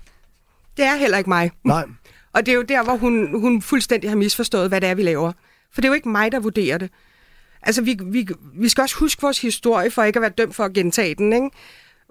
Det 0.77 0.85
er 0.85 0.97
heller 0.97 1.19
ikke 1.19 1.31
mig. 1.31 1.51
Nej. 1.65 1.85
Og 2.35 2.47
det 2.47 2.53
er 2.53 2.57
jo 2.57 2.63
der, 2.63 2.83
hvor 2.83 2.97
hun, 2.97 3.41
hun 3.41 3.63
fuldstændig 3.63 4.11
har 4.11 4.17
misforstået, 4.17 4.69
hvad 4.69 4.81
det 4.81 4.89
er, 4.89 4.95
vi 4.95 5.03
laver. 5.03 5.33
For 5.73 5.81
det 5.81 5.85
er 5.85 5.91
jo 5.91 5.95
ikke 5.95 6.09
mig, 6.09 6.33
der 6.33 6.41
vurderer 6.41 6.79
det. 6.79 6.91
Altså, 7.63 7.83
vi, 7.83 7.99
vi, 8.05 8.29
vi 8.55 8.69
skal 8.69 8.83
også 8.83 8.97
huske 8.97 9.23
vores 9.23 9.41
historie, 9.41 9.91
for 9.91 10.03
ikke 10.03 10.17
at 10.17 10.23
være 10.23 10.31
dømt 10.39 10.55
for 10.55 10.65
at 10.65 10.73
gentage 10.73 11.15
den, 11.15 11.33
ikke? 11.33 11.51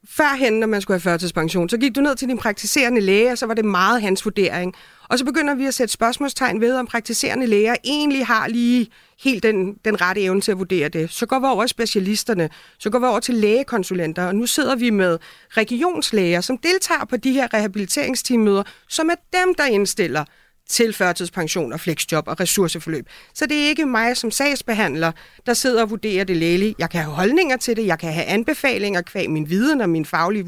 Førhen, 0.07 0.53
når 0.53 0.67
man 0.67 0.81
skulle 0.81 0.95
have 0.95 1.11
førtidspension, 1.11 1.69
så 1.69 1.77
gik 1.77 1.95
du 1.95 2.01
ned 2.01 2.15
til 2.15 2.27
din 2.27 2.37
praktiserende 2.37 3.01
læge, 3.01 3.31
og 3.31 3.37
så 3.37 3.45
var 3.45 3.53
det 3.53 3.65
meget 3.65 4.01
hans 4.01 4.25
vurdering. 4.25 4.75
Og 5.09 5.19
så 5.19 5.25
begynder 5.25 5.55
vi 5.55 5.65
at 5.65 5.73
sætte 5.73 5.93
spørgsmålstegn 5.93 6.61
ved, 6.61 6.75
om 6.75 6.85
praktiserende 6.85 7.47
læger 7.47 7.75
egentlig 7.83 8.25
har 8.25 8.47
lige 8.47 8.87
helt 9.23 9.43
den, 9.43 9.73
den 9.85 10.01
rette 10.01 10.21
evne 10.21 10.41
til 10.41 10.51
at 10.51 10.57
vurdere 10.57 10.89
det. 10.89 11.11
Så 11.11 11.25
går 11.25 11.39
vi 11.39 11.45
over 11.45 11.63
til 11.63 11.69
specialisterne, 11.69 12.49
så 12.79 12.89
går 12.89 12.99
vi 12.99 13.05
over 13.05 13.19
til 13.19 13.35
lægekonsulenter, 13.35 14.25
og 14.25 14.35
nu 14.35 14.45
sidder 14.45 14.75
vi 14.75 14.89
med 14.89 15.17
regionslæger, 15.49 16.41
som 16.41 16.57
deltager 16.57 17.05
på 17.05 17.17
de 17.17 17.31
her 17.31 17.53
rehabiliteringsteammøder, 17.53 18.63
som 18.87 19.09
er 19.09 19.15
dem, 19.39 19.55
der 19.55 19.65
indstiller 19.65 20.25
til 20.69 20.93
førtidspension 20.93 21.73
og 21.73 21.79
flexjob 21.79 22.27
og 22.27 22.39
ressourceforløb. 22.39 23.09
Så 23.33 23.45
det 23.45 23.63
er 23.63 23.67
ikke 23.67 23.85
mig 23.85 24.17
som 24.17 24.31
sagsbehandler, 24.31 25.11
der 25.45 25.53
sidder 25.53 25.81
og 25.81 25.89
vurderer 25.89 26.23
det 26.23 26.37
lægelige. 26.37 26.75
Jeg 26.79 26.89
kan 26.89 27.01
have 27.01 27.13
holdninger 27.13 27.57
til 27.57 27.75
det, 27.77 27.85
jeg 27.85 27.99
kan 27.99 28.13
have 28.13 28.25
anbefalinger 28.25 29.01
kvæg 29.01 29.29
min 29.29 29.49
viden 29.49 29.81
og 29.81 29.89
mine 29.89 30.05
faglige 30.05 30.45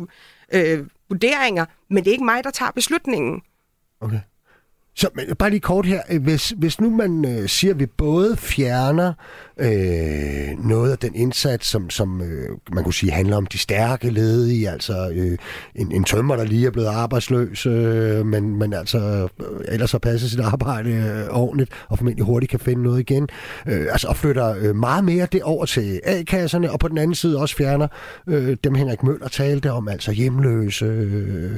øh, 0.54 0.86
vurderinger, 1.10 1.66
men 1.90 2.04
det 2.04 2.10
er 2.10 2.12
ikke 2.12 2.26
mig, 2.26 2.44
der 2.44 2.52
tager 2.52 2.72
beslutningen. 2.72 3.42
Okay. 4.02 4.20
Så 4.96 5.10
men, 5.16 5.26
bare 5.36 5.50
lige 5.50 5.60
kort 5.60 5.86
her. 5.86 6.02
Øh, 6.12 6.24
hvis, 6.24 6.54
hvis 6.58 6.82
nu 6.82 6.90
man 6.90 7.26
øh, 7.26 7.50
siger, 7.50 7.74
at 7.74 7.80
vi 7.80 7.86
både 7.86 8.38
fjerner 8.38 9.14
øh, 9.58 10.66
noget 10.66 10.92
af 10.92 10.98
den 10.98 11.16
indsats, 11.16 11.68
som, 11.68 11.90
som 11.90 12.22
øh, 12.22 12.50
man 12.74 12.84
kunne 12.84 12.94
sige 12.94 13.12
handler 13.12 13.38
om 13.38 13.46
de 13.46 13.58
stærke 13.58 14.10
ledige, 14.10 14.70
altså 14.70 15.12
øh, 15.16 15.38
en, 15.76 15.92
en 15.92 16.04
tømmer, 16.04 16.36
der 16.36 16.44
lige 16.44 16.68
er 16.68 16.72
blevet 16.72 16.88
arbejdsløs, 16.88 17.66
øh, 17.66 18.26
men, 18.26 18.60
men 18.60 18.74
altså 18.74 19.28
øh, 19.40 19.48
ellers 19.68 19.92
har 19.92 20.00
passet 20.00 20.32
sit 20.32 20.40
arbejde 20.40 20.90
øh, 20.90 21.38
ordentligt, 21.38 21.72
og 21.90 21.98
formentlig 21.98 22.26
hurtigt 22.26 22.50
kan 22.50 22.60
finde 22.60 22.84
noget 22.84 23.00
igen. 23.00 23.30
Øh, 23.68 23.88
altså 23.92 24.08
og 24.08 24.18
flytter 24.18 24.56
øh, 24.60 24.76
meget 24.76 25.04
mere 25.04 25.28
det 25.32 25.44
over 25.44 25.66
til 25.66 26.02
A-kasserne, 26.04 26.72
og 26.72 26.80
på 26.80 26.88
den 26.88 26.98
anden 26.98 27.16
side 27.16 27.38
også 27.38 27.56
fjerner 27.56 27.88
øh, 28.28 28.58
dem 28.64 28.76
Henrik 28.76 29.04
Møller 29.04 29.28
talte 29.28 29.72
om, 29.72 29.88
altså 29.88 30.12
hjemløse, 30.12 30.86
øh, 30.86 31.52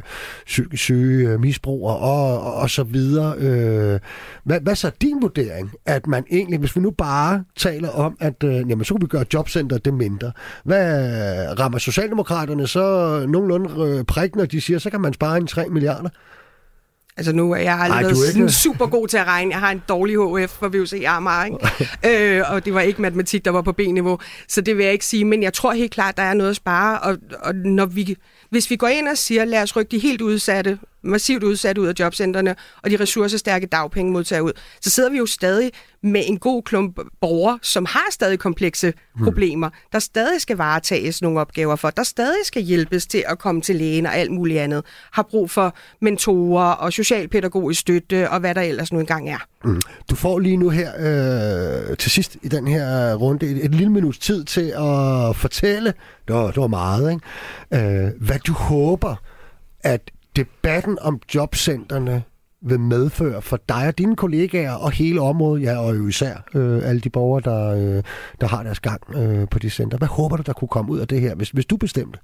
psykisk 0.46 0.84
syge, 0.84 1.30
øh, 1.30 1.40
misbrugere 1.40 1.98
og, 1.98 2.42
og, 2.42 2.54
og 2.54 2.70
så 2.70 2.84
videre. 2.84 3.23
Øh, 3.32 4.00
hvad, 4.44 4.60
hvad 4.62 4.76
så 4.76 4.88
er 4.88 4.92
din 5.02 5.22
vurdering, 5.22 5.72
at 5.86 6.08
man 6.08 6.24
egentlig, 6.32 6.60
hvis 6.60 6.76
vi 6.76 6.82
nu 6.82 6.92
bare 6.92 7.44
taler 7.58 7.90
om, 7.90 8.18
at 8.20 8.44
øh, 8.44 8.54
jamen, 8.54 8.86
så 8.86 8.94
kan 8.94 9.02
vi 9.02 9.08
gøre 9.08 9.26
jobcenter 9.34 9.78
det 9.78 9.94
mindre. 9.94 10.32
Hvad 10.64 11.60
rammer 11.60 11.78
Socialdemokraterne 11.78 12.68
så 12.68 13.26
nogenlunde 13.28 13.98
øh, 13.98 14.04
prik, 14.06 14.36
når 14.36 14.46
de 14.46 14.62
siger, 14.62 14.80
så 14.80 14.90
kan 14.90 15.02
man 15.02 15.14
spare 15.14 15.38
en 15.38 15.48
3 15.48 15.70
milliarder? 15.70 16.10
Altså 17.18 17.34
nu 17.34 17.52
er 17.52 17.58
jeg 17.58 17.80
aldrig 17.80 18.04
været 18.04 18.18
sådan 18.18 18.50
super 18.50 18.86
god 18.86 19.08
til 19.08 19.18
at 19.18 19.28
regne. 19.28 19.52
Jeg 19.52 19.60
har 19.60 19.72
en 19.72 19.82
dårlig 19.90 20.16
HF 20.16 20.52
for 20.52 20.68
VUC 20.70 21.04
Amager, 21.08 21.46
ikke? 21.46 22.38
øh, 22.38 22.52
og 22.52 22.66
det 22.66 22.74
var 22.74 22.82
ikke 22.82 23.02
matematik, 23.02 23.46
der 23.46 23.52
var 23.52 23.62
på 23.62 23.72
B-niveau. 23.72 24.20
Så 24.48 24.62
det 24.62 24.78
vil 24.78 24.84
jeg 24.84 24.94
ikke 24.94 25.06
sige, 25.06 25.26
men 25.26 25.44
jeg 25.44 25.54
tror 25.54 25.74
helt 25.74 25.92
klart, 25.92 26.18
der 26.18 26.24
er 26.24 26.34
noget 26.34 26.50
at 26.50 26.56
spare. 26.56 27.00
Og, 27.00 27.18
og 27.40 27.56
når 27.56 27.86
vi, 27.86 28.16
hvis 28.54 28.70
vi 28.70 28.76
går 28.76 28.88
ind 28.88 29.08
og 29.08 29.18
siger, 29.18 29.46
lad 29.46 29.62
os 29.62 29.76
rykke 29.76 29.92
de 29.92 30.00
helt 30.00 30.22
udsatte 30.22 30.80
massivt 31.04 31.44
udsat 31.44 31.78
ud 31.78 31.88
af 31.88 31.94
jobcentrene, 32.00 32.56
og 32.84 32.90
de 32.90 32.98
ressourcestærke 33.00 33.66
dagpengemodtagere 33.66 34.44
ud, 34.44 34.52
så 34.82 34.90
sidder 34.90 35.10
vi 35.10 35.18
jo 35.18 35.26
stadig 35.26 35.72
med 36.04 36.24
en 36.28 36.40
god 36.40 36.64
klump 36.64 37.00
borgere, 37.22 37.60
som 37.62 37.86
har 37.86 38.06
stadig 38.12 38.40
komplekse 38.40 38.94
hmm. 39.16 39.24
problemer, 39.24 39.70
der 39.92 40.00
stadig 40.00 40.42
skal 40.42 40.58
varetages 40.58 41.22
nogle 41.22 41.40
opgaver 41.40 41.76
for, 41.76 41.90
der 41.90 42.04
stadig 42.04 42.46
skal 42.46 42.62
hjælpes 42.62 43.06
til 43.06 43.24
at 43.28 43.40
komme 43.40 43.62
til 43.62 43.76
lægen 43.76 44.06
og 44.06 44.16
alt 44.16 44.32
muligt 44.32 44.60
andet, 44.60 44.86
har 45.12 45.24
brug 45.24 45.52
for 45.52 45.76
mentorer 46.02 46.72
og 46.72 46.94
socialpædagogisk 46.94 47.80
støtte 47.80 48.30
og 48.30 48.40
hvad 48.40 48.56
der 48.56 48.62
ellers 48.62 48.94
nu 48.94 49.00
engang 49.00 49.30
er. 49.30 49.48
Mm. 49.64 49.82
Du 50.10 50.16
får 50.16 50.40
lige 50.40 50.58
nu 50.58 50.70
her 50.70 50.92
øh, 51.00 51.98
til 51.98 52.12
sidst 52.12 52.38
i 52.42 52.48
den 52.48 52.68
her 52.68 53.16
runde 53.16 53.46
et, 53.46 53.66
et 53.66 53.76
lille 53.76 53.92
minuts 53.92 54.20
tid 54.20 54.44
til 54.44 54.74
at 54.78 55.36
fortælle, 55.36 55.94
det 56.28 56.36
var, 56.36 56.48
det 56.48 56.58
var 56.58 56.68
meget, 56.68 57.12
ikke? 57.12 58.06
Øh, 58.06 58.12
hvad 58.20 58.40
du 58.40 58.54
håber, 58.54 59.16
at 59.80 60.12
debatten 60.36 60.98
om 61.02 61.20
jobcenterne 61.36 62.24
vil 62.62 62.80
medføre 62.80 63.42
for 63.42 63.60
dig 63.70 63.88
og 63.88 63.98
dine 63.98 64.16
kollegaer 64.16 64.74
og 64.74 64.92
hele 64.92 65.22
området, 65.22 65.64
ja, 65.64 65.78
og 65.78 65.98
jo 65.98 66.08
især 66.08 66.36
øh, 66.54 66.90
alle 66.90 67.02
de 67.02 67.10
borgere, 67.10 67.42
der, 67.42 67.76
øh, 67.98 68.04
der 68.42 68.48
har 68.48 68.64
deres 68.64 68.80
gang 68.80 69.16
øh, 69.16 69.50
på 69.50 69.60
de 69.60 69.70
center. 69.70 69.98
Hvad 69.98 70.08
håber 70.08 70.38
du, 70.38 70.44
der 70.46 70.54
kunne 70.54 70.68
komme 70.68 70.92
ud 70.92 71.00
af 71.00 71.08
det 71.08 71.22
her, 71.22 71.36
hvis, 71.36 71.50
hvis 71.50 71.66
du 71.66 71.78
bestemte? 71.78 72.20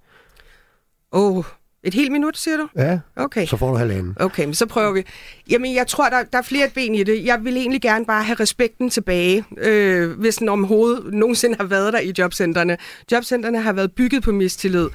Åh, 1.11 1.37
oh, 1.37 1.43
et 1.83 1.93
helt 1.93 2.11
minut, 2.11 2.37
siger 2.37 2.57
du? 2.57 2.67
Ja, 2.75 2.99
okay. 3.15 3.45
så 3.45 3.57
får 3.57 3.71
du 3.71 3.77
halvanden. 3.77 4.15
Okay, 4.19 4.45
men 4.45 4.53
så 4.53 4.65
prøver 4.65 4.91
vi. 4.91 5.03
Jamen, 5.49 5.75
jeg 5.75 5.87
tror, 5.87 6.09
der, 6.09 6.23
der 6.23 6.37
er 6.37 6.41
flere 6.41 6.69
ben 6.75 6.95
i 6.95 7.03
det. 7.03 7.25
Jeg 7.25 7.43
vil 7.43 7.57
egentlig 7.57 7.81
gerne 7.81 8.05
bare 8.05 8.23
have 8.23 8.35
respekten 8.39 8.89
tilbage, 8.89 9.45
øh, 9.57 10.11
hvis 10.19 10.35
den 10.35 10.49
omhovedet 10.49 11.13
nogensinde 11.13 11.55
har 11.59 11.63
været 11.63 11.93
der 11.93 11.99
i 11.99 12.13
jobcentrene. 12.17 12.77
Jobcentrene 13.11 13.61
har 13.61 13.73
været 13.73 13.91
bygget 13.91 14.23
på 14.23 14.31
mistillid. 14.31 14.87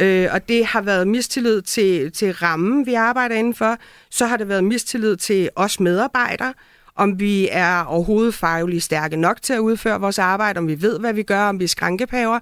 Øh, 0.00 0.28
og 0.32 0.48
det 0.48 0.66
har 0.66 0.80
været 0.80 1.08
mistillid 1.08 1.62
til, 1.62 2.12
til 2.12 2.32
rammen, 2.32 2.86
vi 2.86 2.94
arbejder 2.94 3.34
indenfor. 3.34 3.76
Så 4.10 4.26
har 4.26 4.36
det 4.36 4.48
været 4.48 4.64
mistillid 4.64 5.16
til 5.16 5.48
os 5.56 5.80
medarbejdere, 5.80 6.54
om 6.96 7.20
vi 7.20 7.48
er 7.50 7.84
overhovedet 7.84 8.34
fagligt 8.34 8.84
stærke 8.84 9.16
nok 9.16 9.42
til 9.42 9.52
at 9.52 9.58
udføre 9.58 10.00
vores 10.00 10.18
arbejde, 10.18 10.58
om 10.58 10.68
vi 10.68 10.82
ved, 10.82 10.98
hvad 10.98 11.12
vi 11.12 11.22
gør, 11.22 11.40
om 11.40 11.58
vi 11.58 11.64
er 11.64 11.68
skrankepaver. 11.68 12.38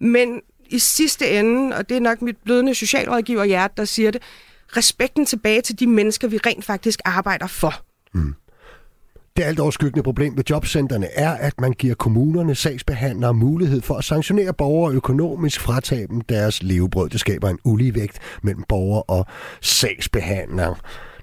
Men 0.00 0.40
i 0.68 0.78
sidste 0.78 1.30
ende, 1.30 1.76
og 1.76 1.88
det 1.88 1.96
er 1.96 2.00
nok 2.00 2.22
mit 2.22 2.36
blødende 2.44 2.74
socialrådgiver 2.74 3.44
hjerte, 3.44 3.74
der 3.76 3.84
siger 3.84 4.10
det, 4.10 4.22
respekten 4.76 5.26
tilbage 5.26 5.60
til 5.60 5.80
de 5.80 5.86
mennesker, 5.86 6.28
vi 6.28 6.38
rent 6.46 6.64
faktisk 6.64 7.00
arbejder 7.04 7.46
for. 7.46 7.74
Mm. 8.14 8.34
Det 9.36 9.44
alt 9.44 9.60
overskyggende 9.60 10.02
problem 10.02 10.36
ved 10.36 10.44
jobcentrene 10.50 11.06
er, 11.06 11.30
at 11.30 11.60
man 11.60 11.72
giver 11.72 11.94
kommunerne 11.94 12.54
sagsbehandlere 12.54 13.34
mulighed 13.34 13.80
for 13.80 13.94
at 13.94 14.04
sanktionere 14.04 14.54
borgere 14.54 14.94
økonomisk 14.94 15.60
fratage 15.60 16.06
dem 16.06 16.20
deres 16.20 16.62
levebrød. 16.62 17.08
Det 17.08 17.20
skaber 17.20 17.48
en 17.48 17.58
uligevægt 17.64 18.18
mellem 18.42 18.64
borgere 18.68 19.02
og 19.02 19.26
sagsbehandlere. 19.60 20.74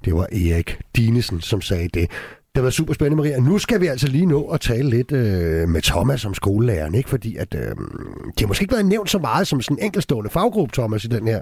Det 0.05 0.15
var 0.15 0.23
Erik 0.31 0.79
Dinesen, 0.95 1.41
som 1.41 1.61
sagde 1.61 1.87
det. 1.93 2.11
Det 2.55 2.63
var 2.63 2.69
super 2.69 2.93
spændende, 2.93 3.23
Maria. 3.23 3.39
Nu 3.39 3.57
skal 3.57 3.81
vi 3.81 3.87
altså 3.87 4.07
lige 4.07 4.25
nå 4.25 4.43
at 4.43 4.61
tale 4.61 4.89
lidt 4.89 5.11
øh, 5.11 5.69
med 5.69 5.81
Thomas 5.81 6.21
som 6.21 6.33
skolelæreren, 6.33 6.95
ikke? 6.95 7.09
fordi 7.09 7.35
at, 7.35 7.55
øh, 7.55 7.61
det 8.27 8.39
har 8.39 8.47
måske 8.47 8.63
ikke 8.63 8.73
været 8.73 8.85
nævnt 8.85 9.09
så 9.09 9.19
meget 9.19 9.47
som 9.47 9.61
sådan 9.61 9.77
en 9.77 9.85
enkeltstående 9.85 10.29
faggruppe, 10.29 10.73
Thomas, 10.73 11.03
i 11.03 11.07
den 11.07 11.27
her 11.27 11.41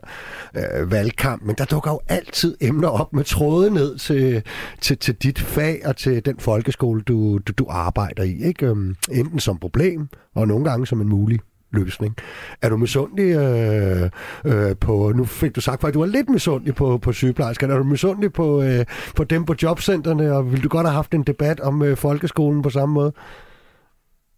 øh, 0.56 0.92
valgkamp, 0.92 1.44
men 1.46 1.56
der 1.58 1.66
dukker 1.66 1.92
jo 1.92 2.00
altid 2.08 2.58
emner 2.62 2.88
op 2.88 3.14
med 3.14 3.24
tråde 3.24 3.72
ned 3.72 3.98
til, 3.98 4.44
til, 4.82 4.98
til 4.98 5.16
dit 5.16 5.40
fag 5.40 5.82
og 5.86 5.96
til 5.96 6.26
den 6.26 6.40
folkeskole, 6.40 7.02
du, 7.02 7.38
du, 7.38 7.54
du 7.58 7.66
arbejder 7.70 8.24
i. 8.24 8.44
Ikke? 8.44 8.66
Øhm, 8.66 8.96
enten 9.12 9.40
som 9.40 9.58
problem, 9.58 10.08
og 10.36 10.48
nogle 10.48 10.66
gange 10.66 10.88
som 10.88 11.02
en 11.02 11.10
mulig 11.10 11.40
løsning. 11.74 12.16
Er 12.62 12.70
du 12.70 12.78
misundelig 12.78 13.36
øh, 13.36 14.10
øh, 14.46 14.76
på, 14.76 15.14
nu 15.16 15.26
fik 15.26 15.56
du 15.56 15.62
sagt, 15.62 15.84
at 15.84 15.94
du 15.94 16.00
var 16.00 16.06
lidt 16.06 16.30
misundelig 16.30 16.76
på, 16.76 16.98
på 16.98 17.14
sygeplejerskerne, 17.14 17.74
er 17.74 17.78
du 17.78 17.84
misundelig 17.84 18.34
på, 18.34 18.62
øh, 18.62 18.86
på 19.16 19.24
dem 19.24 19.46
på 19.46 19.56
jobcentrene, 19.64 20.34
og 20.34 20.52
vil 20.52 20.64
du 20.64 20.70
godt 20.70 20.88
have 20.88 20.96
haft 20.96 21.14
en 21.14 21.24
debat 21.24 21.60
om 21.60 21.82
øh, 21.82 21.98
folkeskolen 21.98 22.62
på 22.62 22.70
samme 22.70 22.94
måde? 22.94 23.14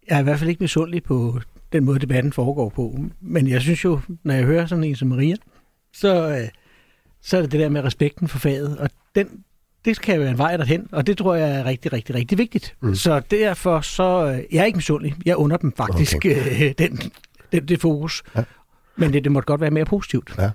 Jeg 0.08 0.16
er 0.16 0.20
i 0.20 0.24
hvert 0.24 0.38
fald 0.38 0.50
ikke 0.50 0.64
misundelig 0.64 1.02
på 1.02 1.40
den 1.72 1.84
måde, 1.84 1.98
debatten 1.98 2.32
foregår 2.32 2.68
på, 2.68 2.98
men 3.20 3.48
jeg 3.48 3.62
synes 3.62 3.84
jo, 3.84 4.00
når 4.24 4.34
jeg 4.34 4.44
hører 4.44 4.66
sådan 4.66 4.84
en 4.84 4.96
som 4.96 5.08
Maria, 5.08 5.36
så, 5.92 6.28
øh, 6.28 6.48
så 7.22 7.36
er 7.36 7.40
det 7.40 7.52
det 7.52 7.60
der 7.60 7.68
med 7.68 7.84
respekten 7.84 8.28
for 8.28 8.38
faget, 8.38 8.78
og 8.78 8.90
den, 9.14 9.28
det 9.86 10.00
kan 10.00 10.20
være 10.20 10.30
en 10.30 10.38
vej 10.38 10.56
derhen, 10.56 10.88
og 10.92 11.06
det 11.06 11.18
tror 11.18 11.34
jeg 11.34 11.50
er 11.50 11.64
rigtig, 11.64 11.92
rigtig, 11.92 12.14
rigtig 12.14 12.38
vigtigt. 12.38 12.74
Mm. 12.82 12.94
Så 12.94 13.20
derfor 13.30 13.80
så, 13.80 14.26
øh, 14.26 14.54
jeg 14.54 14.60
er 14.60 14.64
ikke 14.64 14.76
misundelig. 14.76 15.14
Jeg 15.26 15.36
under 15.36 15.56
dem 15.56 15.72
faktisk 15.76 16.16
okay. 16.16 16.68
øh, 16.68 16.74
den, 16.78 17.00
det, 17.52 17.68
det 17.68 17.80
fokus. 17.80 18.22
Ja. 18.36 18.42
Men 18.96 19.12
det, 19.12 19.24
det 19.24 19.32
måtte 19.32 19.46
godt 19.46 19.60
være 19.60 19.70
mere 19.70 19.84
positivt. 19.84 20.34
Ja. 20.38 20.50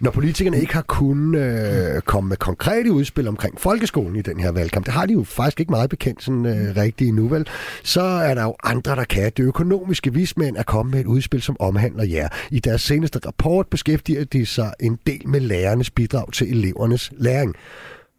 Når 0.00 0.10
politikerne 0.10 0.60
ikke 0.60 0.74
har 0.74 0.82
kunnet 0.82 1.40
øh, 1.40 2.00
komme 2.00 2.28
med 2.28 2.36
konkrete 2.36 2.92
udspil 2.92 3.28
omkring 3.28 3.60
folkeskolen 3.60 4.16
i 4.16 4.22
den 4.22 4.40
her 4.40 4.52
valgkamp, 4.52 4.86
det 4.86 4.94
har 4.94 5.06
de 5.06 5.12
jo 5.12 5.24
faktisk 5.24 5.60
ikke 5.60 5.70
meget 5.70 5.90
bekendt 5.90 6.22
sådan 6.22 6.46
øh, 6.46 6.76
rigtigt 6.76 7.08
endnu, 7.08 7.28
vel? 7.28 7.48
Så 7.82 8.02
er 8.02 8.34
der 8.34 8.42
jo 8.42 8.56
andre, 8.64 8.96
der 8.96 9.04
kan. 9.04 9.32
Det 9.36 9.42
økonomiske 9.42 10.12
vismænd 10.12 10.56
er 10.56 10.62
kommet 10.62 10.94
med 10.94 11.00
et 11.00 11.06
udspil, 11.06 11.42
som 11.42 11.56
omhandler 11.58 12.04
jer. 12.04 12.28
I 12.50 12.60
deres 12.60 12.82
seneste 12.82 13.20
rapport 13.26 13.66
beskæftiger 13.66 14.24
de 14.24 14.46
sig 14.46 14.72
en 14.80 14.98
del 15.06 15.28
med 15.28 15.40
lærernes 15.40 15.90
bidrag 15.90 16.32
til 16.32 16.50
elevernes 16.50 17.12
læring. 17.16 17.54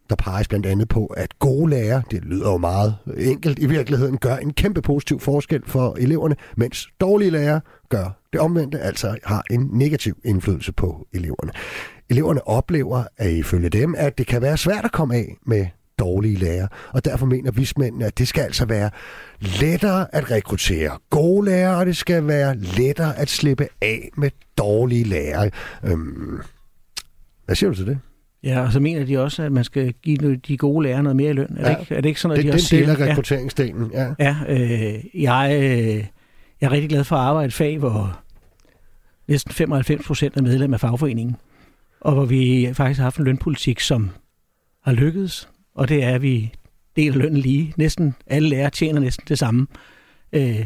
Der 0.09 0.15
peges 0.15 0.47
blandt 0.47 0.65
andet 0.65 0.87
på, 0.87 1.05
at 1.05 1.39
gode 1.39 1.69
lærere, 1.69 2.03
det 2.11 2.23
lyder 2.25 2.51
jo 2.51 2.57
meget 2.57 2.95
enkelt 3.17 3.59
i 3.59 3.65
virkeligheden, 3.65 4.17
gør 4.17 4.35
en 4.35 4.53
kæmpe 4.53 4.81
positiv 4.81 5.19
forskel 5.19 5.61
for 5.65 5.95
eleverne, 5.99 6.35
mens 6.57 6.87
dårlige 7.01 7.31
lærere 7.31 7.61
gør 7.89 8.19
det 8.33 8.41
omvendte, 8.41 8.79
altså 8.79 9.17
har 9.23 9.43
en 9.51 9.69
negativ 9.71 10.17
indflydelse 10.25 10.71
på 10.71 11.07
eleverne. 11.13 11.51
Eleverne 12.09 12.47
oplever, 12.47 13.03
at 13.17 13.31
ifølge 13.31 13.69
dem, 13.69 13.95
at 13.97 14.17
det 14.17 14.27
kan 14.27 14.41
være 14.41 14.57
svært 14.57 14.85
at 14.85 14.91
komme 14.91 15.15
af 15.15 15.37
med 15.45 15.65
dårlige 15.99 16.35
lærere, 16.35 16.67
og 16.89 17.05
derfor 17.05 17.25
mener 17.25 17.51
vismændene, 17.51 18.05
at 18.05 18.17
det 18.17 18.27
skal 18.27 18.41
altså 18.41 18.65
være 18.65 18.89
lettere 19.39 20.15
at 20.15 20.31
rekruttere 20.31 20.97
gode 21.09 21.45
lærere, 21.45 21.77
og 21.77 21.85
det 21.85 21.97
skal 21.97 22.27
være 22.27 22.57
lettere 22.57 23.17
at 23.17 23.29
slippe 23.29 23.67
af 23.81 24.09
med 24.17 24.29
dårlige 24.57 25.03
lærere. 25.03 25.49
Øhm, 25.83 26.41
hvad 27.45 27.55
siger 27.55 27.69
du 27.69 27.75
til 27.75 27.87
det? 27.87 27.99
Ja, 28.43 28.61
og 28.61 28.71
så 28.71 28.79
mener 28.79 29.05
de 29.05 29.19
også, 29.19 29.43
at 29.43 29.51
man 29.51 29.63
skal 29.63 29.93
give 29.93 30.35
de 30.35 30.57
gode 30.57 30.83
lærere 30.83 31.03
noget 31.03 31.15
mere 31.15 31.29
i 31.29 31.33
løn. 31.33 31.57
Er, 31.57 31.69
ja. 31.69 31.73
det, 31.73 31.79
ikke, 31.79 31.95
er 31.95 32.01
det 32.01 32.09
ikke 32.09 32.21
sådan, 32.21 32.37
at 32.37 32.43
det, 32.43 32.51
de 32.51 32.55
også 32.55 32.67
siger? 32.67 32.85
Det 32.85 32.89
er 32.89 32.95
den 32.95 33.01
del 33.01 33.07
af 33.07 33.11
rekrutteringsdelen, 33.11 33.91
ja. 33.93 34.13
Ja, 34.19 34.35
øh, 34.47 35.21
jeg, 35.21 35.59
øh, 35.61 36.05
jeg 36.61 36.67
er 36.67 36.71
rigtig 36.71 36.89
glad 36.89 37.03
for 37.03 37.15
at 37.15 37.21
arbejde 37.21 37.45
i 37.45 37.47
et 37.47 37.53
fag, 37.53 37.77
hvor 37.77 38.19
næsten 39.27 39.53
95 39.53 40.05
procent 40.07 40.37
er 40.37 40.41
medlem 40.41 40.73
af 40.73 40.79
fagforeningen, 40.79 41.35
og 42.01 42.13
hvor 42.13 42.25
vi 42.25 42.69
faktisk 42.73 42.97
har 42.97 43.05
haft 43.05 43.17
en 43.17 43.25
lønpolitik, 43.25 43.79
som 43.79 44.09
har 44.83 44.93
lykkedes, 44.93 45.49
og 45.75 45.89
det 45.89 46.03
er, 46.03 46.09
at 46.09 46.21
vi 46.21 46.53
deler 46.95 47.17
lønnen 47.17 47.37
lige. 47.37 47.73
Næsten 47.77 48.15
alle 48.27 48.49
lærere 48.49 48.69
tjener 48.69 48.99
næsten 48.99 49.25
det 49.27 49.39
samme. 49.39 49.67
Øh, 50.33 50.65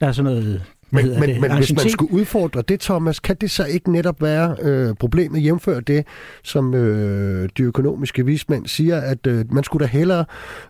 der 0.00 0.06
er 0.06 0.12
sådan 0.12 0.32
noget 0.32 0.64
men, 0.92 1.20
men, 1.20 1.28
det, 1.28 1.40
men 1.40 1.56
hvis 1.56 1.72
man 1.76 1.90
skulle 1.90 2.12
udfordre 2.12 2.62
det, 2.62 2.80
Thomas, 2.80 3.20
kan 3.20 3.36
det 3.36 3.50
så 3.50 3.64
ikke 3.64 3.92
netop 3.92 4.22
være 4.22 4.56
øh, 4.62 4.94
problemet 4.94 5.44
jævnfør 5.44 5.80
det, 5.80 6.06
som 6.42 6.74
øh, 6.74 7.48
de 7.58 7.62
økonomiske 7.62 8.26
vismænd 8.26 8.66
siger, 8.66 9.00
at 9.00 9.26
øh, 9.26 9.54
man 9.54 9.64
skulle 9.64 9.86
da 9.86 9.90
hellere 9.90 10.24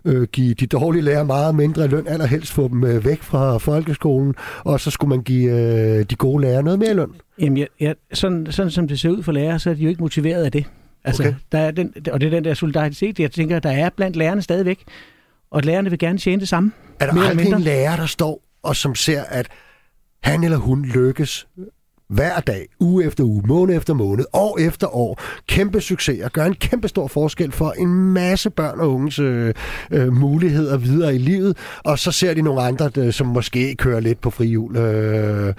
øh, 0.05 0.23
give 0.23 0.53
de 0.53 0.67
dårlige 0.67 1.01
lærere 1.01 1.25
meget 1.25 1.55
mindre 1.55 1.87
løn, 1.87 2.07
allerhelst 2.07 2.51
få 2.51 2.67
dem 2.67 2.83
øh, 2.83 3.05
væk 3.05 3.23
fra 3.23 3.57
folkeskolen, 3.57 4.35
og 4.63 4.79
så 4.79 4.91
skulle 4.91 5.09
man 5.09 5.23
give 5.23 5.51
øh, 5.51 6.05
de 6.09 6.15
gode 6.15 6.41
lærere 6.41 6.63
noget 6.63 6.79
mere 6.79 6.93
løn? 6.93 7.11
Jamen, 7.39 7.57
ja, 7.57 7.65
ja, 7.79 7.93
sådan, 8.13 8.47
sådan 8.49 8.71
som 8.71 8.87
det 8.87 8.99
ser 8.99 9.09
ud 9.09 9.23
for 9.23 9.31
lærere, 9.31 9.59
så 9.59 9.69
er 9.69 9.73
de 9.73 9.83
jo 9.83 9.89
ikke 9.89 10.01
motiveret 10.01 10.43
af 10.43 10.51
det. 10.51 10.65
Altså, 11.03 11.23
okay. 11.23 11.35
der 11.51 11.59
er 11.59 11.71
den, 11.71 11.93
og 12.11 12.21
det 12.21 12.27
er 12.27 12.31
den 12.31 12.43
der 12.43 12.53
solidaritet, 12.53 13.19
jeg 13.19 13.31
tænker, 13.31 13.59
der 13.59 13.71
er 13.71 13.89
blandt 13.95 14.15
lærerne 14.15 14.41
stadigvæk, 14.41 14.83
og 15.51 15.61
lærerne 15.61 15.89
vil 15.89 15.99
gerne 15.99 16.17
tjene 16.17 16.39
det 16.39 16.49
samme. 16.49 16.71
Er 16.99 17.11
der 17.11 17.29
aldrig 17.29 17.47
en 17.47 17.61
lærer, 17.61 17.95
der 17.95 18.05
står 18.05 18.41
og 18.63 18.75
som 18.75 18.95
ser, 18.95 19.23
at 19.23 19.47
han 20.23 20.43
eller 20.43 20.57
hun 20.57 20.85
lykkes 20.85 21.47
hver 22.07 22.39
dag, 22.39 22.67
uge 22.79 23.05
efter 23.05 23.23
uge, 23.23 23.43
måned 23.47 23.77
efter 23.77 23.93
måned, 23.93 24.25
år 24.33 24.59
efter 24.59 24.95
år, 24.95 25.21
kæmpe 25.47 25.81
succes 25.81 26.23
og 26.23 26.31
gør 26.31 26.45
en 26.45 26.53
kæmpe 26.53 26.87
stor 26.87 27.07
forskel 27.07 27.51
for 27.51 27.71
en 27.71 28.13
masse 28.13 28.49
børn 28.49 28.79
og 28.79 28.93
unges 28.93 29.19
øh, 29.19 29.53
øh, 29.91 30.13
muligheder 30.13 30.77
videre 30.77 31.15
i 31.15 31.17
livet, 31.17 31.57
og 31.83 31.99
så 31.99 32.11
ser 32.11 32.33
de 32.33 32.41
nogle 32.41 32.61
andre, 32.61 32.89
der, 32.89 33.11
som 33.11 33.27
måske 33.27 33.75
kører 33.75 33.99
lidt 33.99 34.21
på 34.21 34.29
frihjul. 34.29 34.77
Øh. 34.77 35.53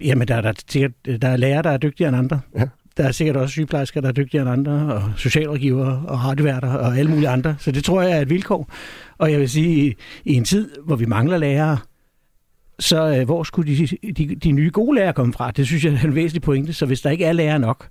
Jamen, 0.00 0.28
der 0.28 0.34
er, 0.34 0.40
der, 0.40 0.52
sikkert, 0.68 0.92
der 1.22 1.28
er 1.28 1.36
lærere, 1.36 1.62
der 1.62 1.70
er 1.70 1.76
dygtigere 1.76 2.08
end 2.08 2.16
andre. 2.16 2.40
Ja. 2.58 2.64
Der 2.96 3.04
er 3.04 3.12
sikkert 3.12 3.36
også 3.36 3.52
sygeplejersker, 3.52 4.00
der 4.00 4.08
er 4.08 4.12
dygtigere 4.12 4.42
end 4.42 4.50
andre, 4.50 4.94
og 4.94 5.02
socialrådgivere 5.16 6.02
og 6.08 6.24
radioværter 6.24 6.72
og 6.72 6.98
alle 6.98 7.10
mulige 7.10 7.28
andre. 7.28 7.56
Så 7.58 7.70
det 7.70 7.84
tror 7.84 8.02
jeg 8.02 8.12
er 8.12 8.20
et 8.20 8.30
vilkår. 8.30 8.70
Og 9.18 9.32
jeg 9.32 9.40
vil 9.40 9.48
sige, 9.50 9.94
i 10.24 10.34
en 10.34 10.44
tid, 10.44 10.70
hvor 10.86 10.96
vi 10.96 11.06
mangler 11.06 11.38
lærere, 11.38 11.78
så 12.78 13.16
øh, 13.16 13.24
hvor 13.24 13.42
skulle 13.42 13.76
de, 13.76 13.86
de, 14.12 14.34
de 14.34 14.52
nye 14.52 14.70
gode 14.70 14.94
lærere 14.96 15.12
komme 15.12 15.32
fra? 15.32 15.50
Det 15.50 15.66
synes 15.66 15.84
jeg 15.84 15.92
er 15.92 16.04
en 16.04 16.14
væsentlig 16.14 16.42
pointe. 16.42 16.72
Så 16.72 16.86
hvis 16.86 17.00
der 17.00 17.10
ikke 17.10 17.24
er 17.24 17.32
lærere 17.32 17.58
nok, 17.58 17.88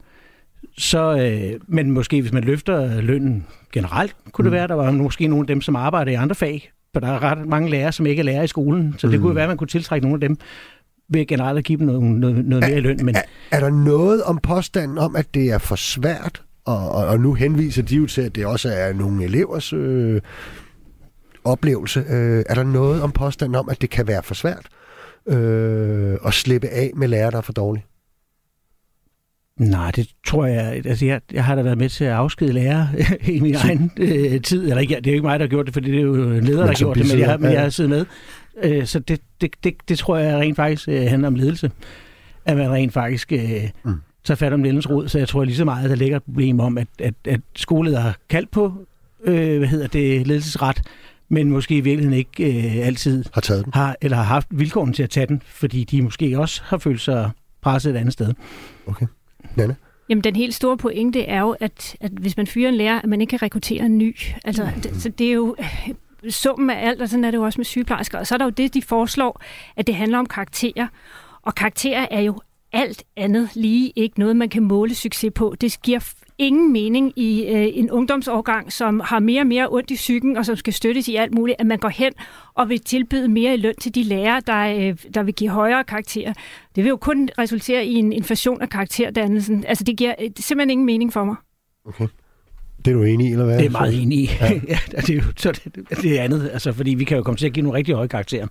så, 0.77 1.17
øh, 1.17 1.59
men 1.67 1.91
måske 1.91 2.21
hvis 2.21 2.33
man 2.33 2.43
løfter 2.43 3.01
lønnen 3.01 3.45
generelt, 3.73 4.15
kunne 4.31 4.43
mm. 4.43 4.51
det 4.51 4.57
være, 4.57 4.67
der 4.67 4.73
var 4.73 4.91
måske 4.91 5.27
nogle 5.27 5.43
af 5.43 5.47
dem, 5.47 5.61
som 5.61 5.75
arbejder 5.75 6.11
i 6.11 6.15
andre 6.15 6.35
fag. 6.35 6.71
For 6.93 6.99
der 6.99 7.07
er 7.07 7.23
ret 7.23 7.47
mange 7.47 7.69
lærere, 7.69 7.91
som 7.91 8.05
ikke 8.05 8.19
er 8.19 8.23
lærer 8.23 8.43
i 8.43 8.47
skolen. 8.47 8.95
Så 8.97 9.07
det 9.07 9.19
mm. 9.19 9.21
kunne 9.21 9.35
være, 9.35 9.43
at 9.43 9.49
man 9.49 9.57
kunne 9.57 9.67
tiltrække 9.67 10.07
nogle 10.07 10.15
af 10.23 10.29
dem 10.29 10.37
ved 11.09 11.25
generelt 11.25 11.57
at 11.57 11.63
give 11.63 11.79
dem 11.79 11.85
noget, 11.85 12.03
noget, 12.03 12.45
noget 12.45 12.63
mere 12.69 12.77
i 12.77 12.81
løn. 12.81 12.99
Men... 13.05 13.15
Er, 13.15 13.21
er 13.51 13.59
der 13.59 13.69
noget 13.69 14.23
om 14.23 14.39
påstanden 14.43 14.97
om, 14.97 15.15
at 15.15 15.33
det 15.33 15.51
er 15.51 15.57
for 15.57 15.75
svært? 15.75 16.41
Og, 16.65 16.91
og, 16.91 17.07
og 17.07 17.19
nu 17.19 17.33
henviser 17.33 17.83
de 17.83 17.95
jo 17.95 18.05
til, 18.05 18.21
at 18.21 18.35
det 18.35 18.45
også 18.45 18.69
er 18.69 18.93
nogle 18.93 19.23
elevers 19.23 19.73
øh, 19.73 20.21
oplevelse. 21.43 21.99
Øh, 22.09 22.43
er 22.49 22.53
der 22.53 22.63
noget 22.63 23.01
om 23.01 23.11
påstanden 23.11 23.55
om, 23.55 23.69
at 23.69 23.81
det 23.81 23.89
kan 23.89 24.07
være 24.07 24.23
for 24.23 24.33
svært 24.33 24.67
øh, 25.27 26.17
at 26.25 26.33
slippe 26.33 26.67
af 26.67 26.91
med 26.95 27.07
lærere, 27.07 27.31
der 27.31 27.37
er 27.37 27.41
for 27.41 27.53
dårlige? 27.53 27.85
Nej, 29.59 29.91
det 29.91 30.09
tror 30.27 30.45
jeg... 30.45 30.81
Altså, 30.85 31.05
jeg, 31.05 31.21
jeg 31.33 31.45
har 31.45 31.55
da 31.55 31.61
været 31.61 31.77
med 31.77 31.89
til 31.89 32.03
at 32.03 32.11
afskede 32.11 32.53
lærere 32.53 32.89
i 33.35 33.39
min 33.39 33.55
så... 33.55 33.67
egen 33.67 33.91
øh, 33.97 34.41
tid. 34.41 34.63
Eller 34.63 34.77
ikke, 34.77 34.95
det 34.95 35.07
er 35.07 35.11
jo 35.11 35.15
ikke 35.15 35.25
mig, 35.25 35.39
der 35.39 35.45
har 35.45 35.49
gjort 35.49 35.65
det, 35.65 35.73
for 35.73 35.81
det 35.81 35.95
er 35.95 36.01
jo 36.01 36.13
en 36.13 36.43
leder, 36.43 36.59
der 36.59 36.67
har 36.67 36.73
gjort 36.73 36.97
det, 36.97 37.07
men 37.11 37.19
jeg, 37.19 37.39
men 37.39 37.51
jeg 37.51 37.61
har 37.61 37.69
siddet 37.69 37.89
med. 37.89 38.05
Øh, 38.63 38.85
så 38.85 38.99
det, 38.99 39.21
det, 39.41 39.51
det, 39.63 39.75
det 39.89 39.97
tror 39.97 40.17
jeg 40.17 40.37
rent 40.37 40.55
faktisk 40.55 40.89
øh, 40.89 41.01
handler 41.01 41.27
om 41.27 41.35
ledelse. 41.35 41.71
At 42.45 42.57
man 42.57 42.71
rent 42.71 42.93
faktisk 42.93 43.31
øh, 43.31 43.69
mm. 43.83 43.93
tager 44.23 44.35
fat 44.35 44.53
om 44.53 44.63
ledelsens 44.63 44.89
råd. 44.89 45.07
Så 45.07 45.17
jeg 45.17 45.27
tror 45.27 45.43
lige 45.43 45.55
så 45.55 45.65
meget, 45.65 45.83
at 45.83 45.89
der 45.89 45.95
ligger 45.95 46.17
et 46.17 46.23
problem 46.23 46.59
om, 46.59 46.77
at, 46.77 46.87
at, 46.99 47.13
at 47.25 47.41
skoleledere 47.55 48.01
har 48.01 48.17
kaldt 48.29 48.51
på 48.51 48.73
øh, 49.25 49.57
hvad 49.57 49.67
hedder 49.67 49.87
det, 49.87 50.27
ledelsesret, 50.27 50.81
men 51.29 51.49
måske 51.49 51.77
i 51.77 51.81
virkeligheden 51.81 52.17
ikke 52.17 52.57
øh, 52.57 52.87
altid 52.87 53.23
har, 53.33 53.41
taget 53.41 53.65
den. 53.65 53.73
har 53.73 53.95
eller 54.01 54.17
har 54.17 54.23
haft 54.23 54.47
vilkårene 54.51 54.93
til 54.93 55.03
at 55.03 55.09
tage 55.09 55.25
den, 55.27 55.41
fordi 55.45 55.83
de 55.83 56.01
måske 56.01 56.39
også 56.39 56.61
har 56.65 56.77
følt 56.77 57.01
sig 57.01 57.31
presset 57.61 57.95
et 57.95 57.97
andet 57.97 58.13
sted. 58.13 58.33
Okay. 58.87 59.05
Nanne? 59.55 59.75
Jamen, 60.09 60.23
den 60.23 60.35
helt 60.35 60.53
store 60.53 60.77
pointe 60.77 61.21
er 61.21 61.39
jo, 61.39 61.55
at, 61.59 61.95
at 62.01 62.11
hvis 62.11 62.37
man 62.37 62.47
fyrer 62.47 62.69
en 62.69 62.75
lærer, 62.75 63.01
at 63.01 63.09
man 63.09 63.21
ikke 63.21 63.29
kan 63.29 63.41
rekruttere 63.41 63.85
en 63.85 63.97
ny. 63.97 64.17
Altså, 64.43 64.69
mm. 64.75 64.81
det, 64.81 65.01
så 65.01 65.09
det 65.09 65.27
er 65.27 65.31
jo 65.31 65.55
øh, 65.59 66.31
summen 66.31 66.69
af 66.69 66.87
alt, 66.87 67.01
og 67.01 67.09
sådan 67.09 67.23
er 67.23 67.31
det 67.31 67.37
jo 67.37 67.43
også 67.43 67.59
med 67.59 67.65
sygeplejersker. 67.65 68.19
Og 68.19 68.27
så 68.27 68.35
er 68.35 68.37
der 68.37 68.45
jo 68.45 68.51
det, 68.51 68.73
de 68.73 68.81
foreslår, 68.81 69.41
at 69.75 69.87
det 69.87 69.95
handler 69.95 70.17
om 70.17 70.25
karakterer. 70.25 70.87
Og 71.41 71.55
karakterer 71.55 72.07
er 72.11 72.21
jo 72.21 72.41
alt 72.71 73.03
andet 73.17 73.49
lige 73.55 73.93
ikke 73.95 74.19
noget, 74.19 74.35
man 74.35 74.49
kan 74.49 74.63
måle 74.63 74.95
succes 74.95 75.31
på. 75.35 75.55
Det 75.61 75.81
giver 75.83 76.13
ingen 76.37 76.73
mening 76.73 77.13
i 77.15 77.45
øh, 77.45 77.67
en 77.73 77.91
ungdomsårgang, 77.91 78.73
som 78.73 78.99
har 78.99 79.19
mere 79.19 79.41
og 79.41 79.47
mere 79.47 79.67
ondt 79.69 79.91
i 79.91 79.95
psyken, 79.95 80.37
og 80.37 80.45
som 80.45 80.55
skal 80.55 80.73
støttes 80.73 81.07
i 81.07 81.15
alt 81.15 81.33
muligt, 81.33 81.55
at 81.59 81.67
man 81.67 81.77
går 81.77 81.89
hen 81.89 82.13
og 82.53 82.69
vil 82.69 82.79
tilbyde 82.79 83.27
mere 83.27 83.53
i 83.53 83.57
løn 83.57 83.75
til 83.81 83.95
de 83.95 84.03
lærere, 84.03 84.41
der, 84.47 84.89
øh, 84.89 84.97
der 85.13 85.23
vil 85.23 85.33
give 85.33 85.49
højere 85.49 85.83
karakterer. 85.83 86.33
Det 86.75 86.83
vil 86.83 86.89
jo 86.89 86.97
kun 86.97 87.29
resultere 87.37 87.85
i 87.85 87.93
en 87.93 88.13
inflation 88.13 88.61
af 88.61 88.69
karakterdannelsen. 88.69 89.65
Altså, 89.67 89.83
det 89.83 89.97
giver 89.97 90.15
det 90.19 90.45
simpelthen 90.45 90.69
ingen 90.69 90.85
mening 90.85 91.13
for 91.13 91.23
mig. 91.23 91.35
Okay. 91.85 92.07
Det 92.85 92.91
er 92.91 92.95
du 92.95 93.03
enig 93.03 93.27
i, 93.27 93.31
eller 93.31 93.45
hvad? 93.45 93.57
Det 93.57 93.65
er 93.65 93.69
meget 93.69 94.01
enig 94.01 94.17
i. 94.17 94.29
Ja. 94.41 94.51
ja, 94.67 94.77
det 95.01 95.09
er 95.09 95.15
jo 95.15 95.21
så 95.37 95.51
det, 95.51 95.75
det 96.01 96.19
er 96.19 96.23
andet, 96.23 96.49
altså, 96.53 96.73
fordi 96.73 96.93
vi 96.93 97.03
kan 97.03 97.17
jo 97.17 97.23
komme 97.23 97.37
til 97.37 97.45
at 97.45 97.53
give 97.53 97.63
nogle 97.63 97.77
rigtig 97.77 97.95
høje 97.95 98.07
karakterer. 98.07 98.47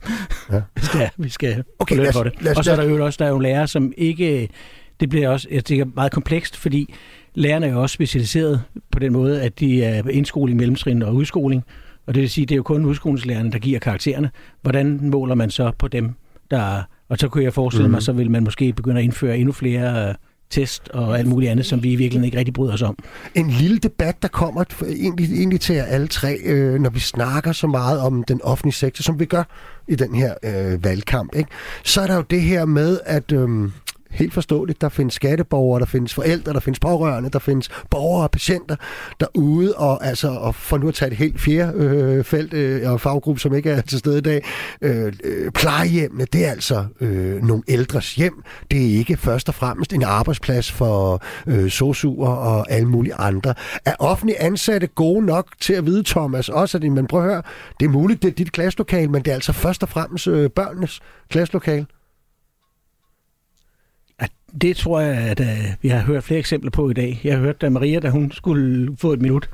Ja. 0.52 0.60
vi 0.80 0.86
skal, 0.86 1.10
vi 1.16 1.28
skal 1.28 1.64
okay, 1.78 1.96
lad 1.96 2.08
os, 2.08 2.14
for 2.14 2.22
det. 2.22 2.32
Lad 2.40 2.52
os, 2.52 2.58
og 2.58 2.64
så 2.64 2.72
er 2.72 2.76
der 2.76 2.84
jo 2.84 3.04
også, 3.04 3.16
der 3.16 3.24
er 3.24 3.30
jo 3.30 3.38
lærere, 3.38 3.66
som 3.66 3.92
ikke... 3.96 4.48
Det 5.00 5.08
bliver 5.08 5.28
også, 5.28 5.48
jeg 5.50 5.64
tænker, 5.64 5.84
meget 5.94 6.12
komplekst, 6.12 6.56
fordi 6.56 6.94
lærerne 7.34 7.66
er 7.66 7.70
jo 7.70 7.82
også 7.82 7.94
specialiseret 7.94 8.62
på 8.90 8.98
den 8.98 9.12
måde, 9.12 9.42
at 9.42 9.60
de 9.60 9.84
er 9.84 10.08
indskoling, 10.08 10.56
mellemtrin 10.56 11.02
og 11.02 11.14
udskoling. 11.14 11.64
Og 12.06 12.14
det 12.14 12.20
vil 12.20 12.30
sige, 12.30 12.46
det 12.46 12.54
er 12.54 12.56
jo 12.56 12.62
kun 12.62 12.84
udskolingslærerne, 12.84 13.52
der 13.52 13.58
giver 13.58 13.78
karaktererne. 13.78 14.30
Hvordan 14.62 14.98
måler 15.02 15.34
man 15.34 15.50
så 15.50 15.72
på 15.78 15.88
dem, 15.88 16.10
der... 16.50 16.82
Og 17.08 17.18
så 17.18 17.28
kunne 17.28 17.44
jeg 17.44 17.52
forestille 17.52 17.86
mm. 17.86 17.90
mig, 17.90 17.98
mhm. 17.98 18.04
så 18.04 18.12
vil 18.12 18.30
man 18.30 18.44
måske 18.44 18.72
begynde 18.72 18.98
at 18.98 19.04
indføre 19.04 19.38
endnu 19.38 19.52
flere 19.52 20.08
øh, 20.08 20.14
test 20.50 20.88
og 20.88 21.18
alt 21.18 21.28
muligt 21.28 21.50
andet, 21.50 21.66
som 21.66 21.82
vi 21.82 21.92
i 21.92 21.96
virkeligheden 21.96 22.24
ikke 22.24 22.38
rigtig 22.38 22.54
bryder 22.54 22.72
os 22.72 22.82
om. 22.82 22.96
En 23.34 23.50
lille 23.50 23.78
debat, 23.78 24.22
der 24.22 24.28
kommer 24.28 24.64
egentlig, 24.88 25.38
egentlig 25.38 25.60
til 25.60 25.74
jer 25.74 25.84
alle 25.84 26.06
tre, 26.06 26.38
øh, 26.44 26.80
når 26.80 26.90
vi 26.90 27.00
snakker 27.00 27.52
så 27.52 27.66
meget 27.66 28.00
om 28.00 28.24
den 28.24 28.42
offentlige 28.42 28.74
sektor, 28.74 29.02
som 29.02 29.20
vi 29.20 29.24
gør 29.24 29.44
i 29.88 29.94
den 29.94 30.14
her 30.14 30.34
øh, 30.42 30.84
valgkamp, 30.84 31.34
ikke? 31.34 31.50
så 31.84 32.00
er 32.00 32.06
der 32.06 32.14
jo 32.14 32.24
det 32.30 32.42
her 32.42 32.64
med, 32.64 32.98
at... 33.04 33.32
Øh, 33.32 33.70
helt 34.14 34.34
forståeligt. 34.34 34.80
Der 34.80 34.88
findes 34.88 35.14
skatteborgere, 35.14 35.80
der 35.80 35.86
findes 35.86 36.14
forældre, 36.14 36.52
der 36.52 36.60
findes 36.60 36.78
pårørende, 36.78 37.30
der 37.30 37.38
findes 37.38 37.70
borgere 37.90 38.22
og 38.22 38.30
patienter 38.30 38.76
derude, 39.20 39.74
og, 39.74 40.06
altså, 40.06 40.28
og 40.28 40.54
for 40.54 40.78
nu 40.78 40.88
at 40.88 40.94
tage 40.94 41.10
et 41.10 41.16
helt 41.16 41.40
fjerde 41.40 41.78
øh, 41.78 42.24
felt 42.24 42.54
øh, 42.54 42.92
og 42.92 43.00
faggruppe, 43.00 43.40
som 43.40 43.54
ikke 43.54 43.70
er 43.70 43.80
til 43.80 43.98
stede 43.98 44.18
i 44.18 44.20
dag, 44.20 44.44
øh, 44.82 45.12
øh, 45.24 45.50
plejehjemmene, 45.50 46.24
det 46.32 46.46
er 46.46 46.50
altså 46.50 46.84
øh, 47.00 47.42
nogle 47.42 47.62
ældres 47.68 48.14
hjem. 48.14 48.42
Det 48.70 48.80
er 48.80 48.98
ikke 48.98 49.16
først 49.16 49.48
og 49.48 49.54
fremmest 49.54 49.92
en 49.92 50.02
arbejdsplads 50.02 50.72
for 50.72 51.22
øh, 51.46 51.70
sosuer 51.70 52.28
og 52.28 52.72
alle 52.72 52.88
mulige 52.88 53.14
andre. 53.14 53.54
Er 53.84 53.94
offentlige 53.98 54.40
ansatte 54.40 54.86
gode 54.86 55.26
nok 55.26 55.46
til 55.60 55.72
at 55.72 55.86
vide, 55.86 56.02
Thomas, 56.06 56.48
også 56.48 56.78
at 56.78 56.92
man 56.92 57.06
prøver 57.06 57.24
at 57.24 57.30
høre, 57.30 57.42
det 57.80 57.86
er 57.86 57.90
muligt, 57.90 58.22
det 58.22 58.28
er 58.28 58.34
dit 58.34 58.52
klasselokale, 58.52 59.08
men 59.08 59.22
det 59.22 59.30
er 59.30 59.34
altså 59.34 59.52
først 59.52 59.82
og 59.82 59.88
fremmest 59.88 60.26
øh, 60.26 60.50
børnenes 60.50 61.00
klasselokale? 61.30 61.86
Det 64.60 64.76
tror 64.76 65.00
jeg, 65.00 65.16
at 65.16 65.40
uh, 65.40 65.46
vi 65.82 65.88
har 65.88 66.00
hørt 66.00 66.24
flere 66.24 66.38
eksempler 66.40 66.70
på 66.70 66.90
i 66.90 66.92
dag. 66.92 67.20
Jeg 67.24 67.34
har 67.34 67.40
hørt, 67.40 67.62
at 67.62 67.72
Maria, 67.72 68.00
da 68.00 68.10
hun 68.10 68.32
skulle 68.32 68.96
få 68.96 69.12
et 69.12 69.20
minut, 69.20 69.50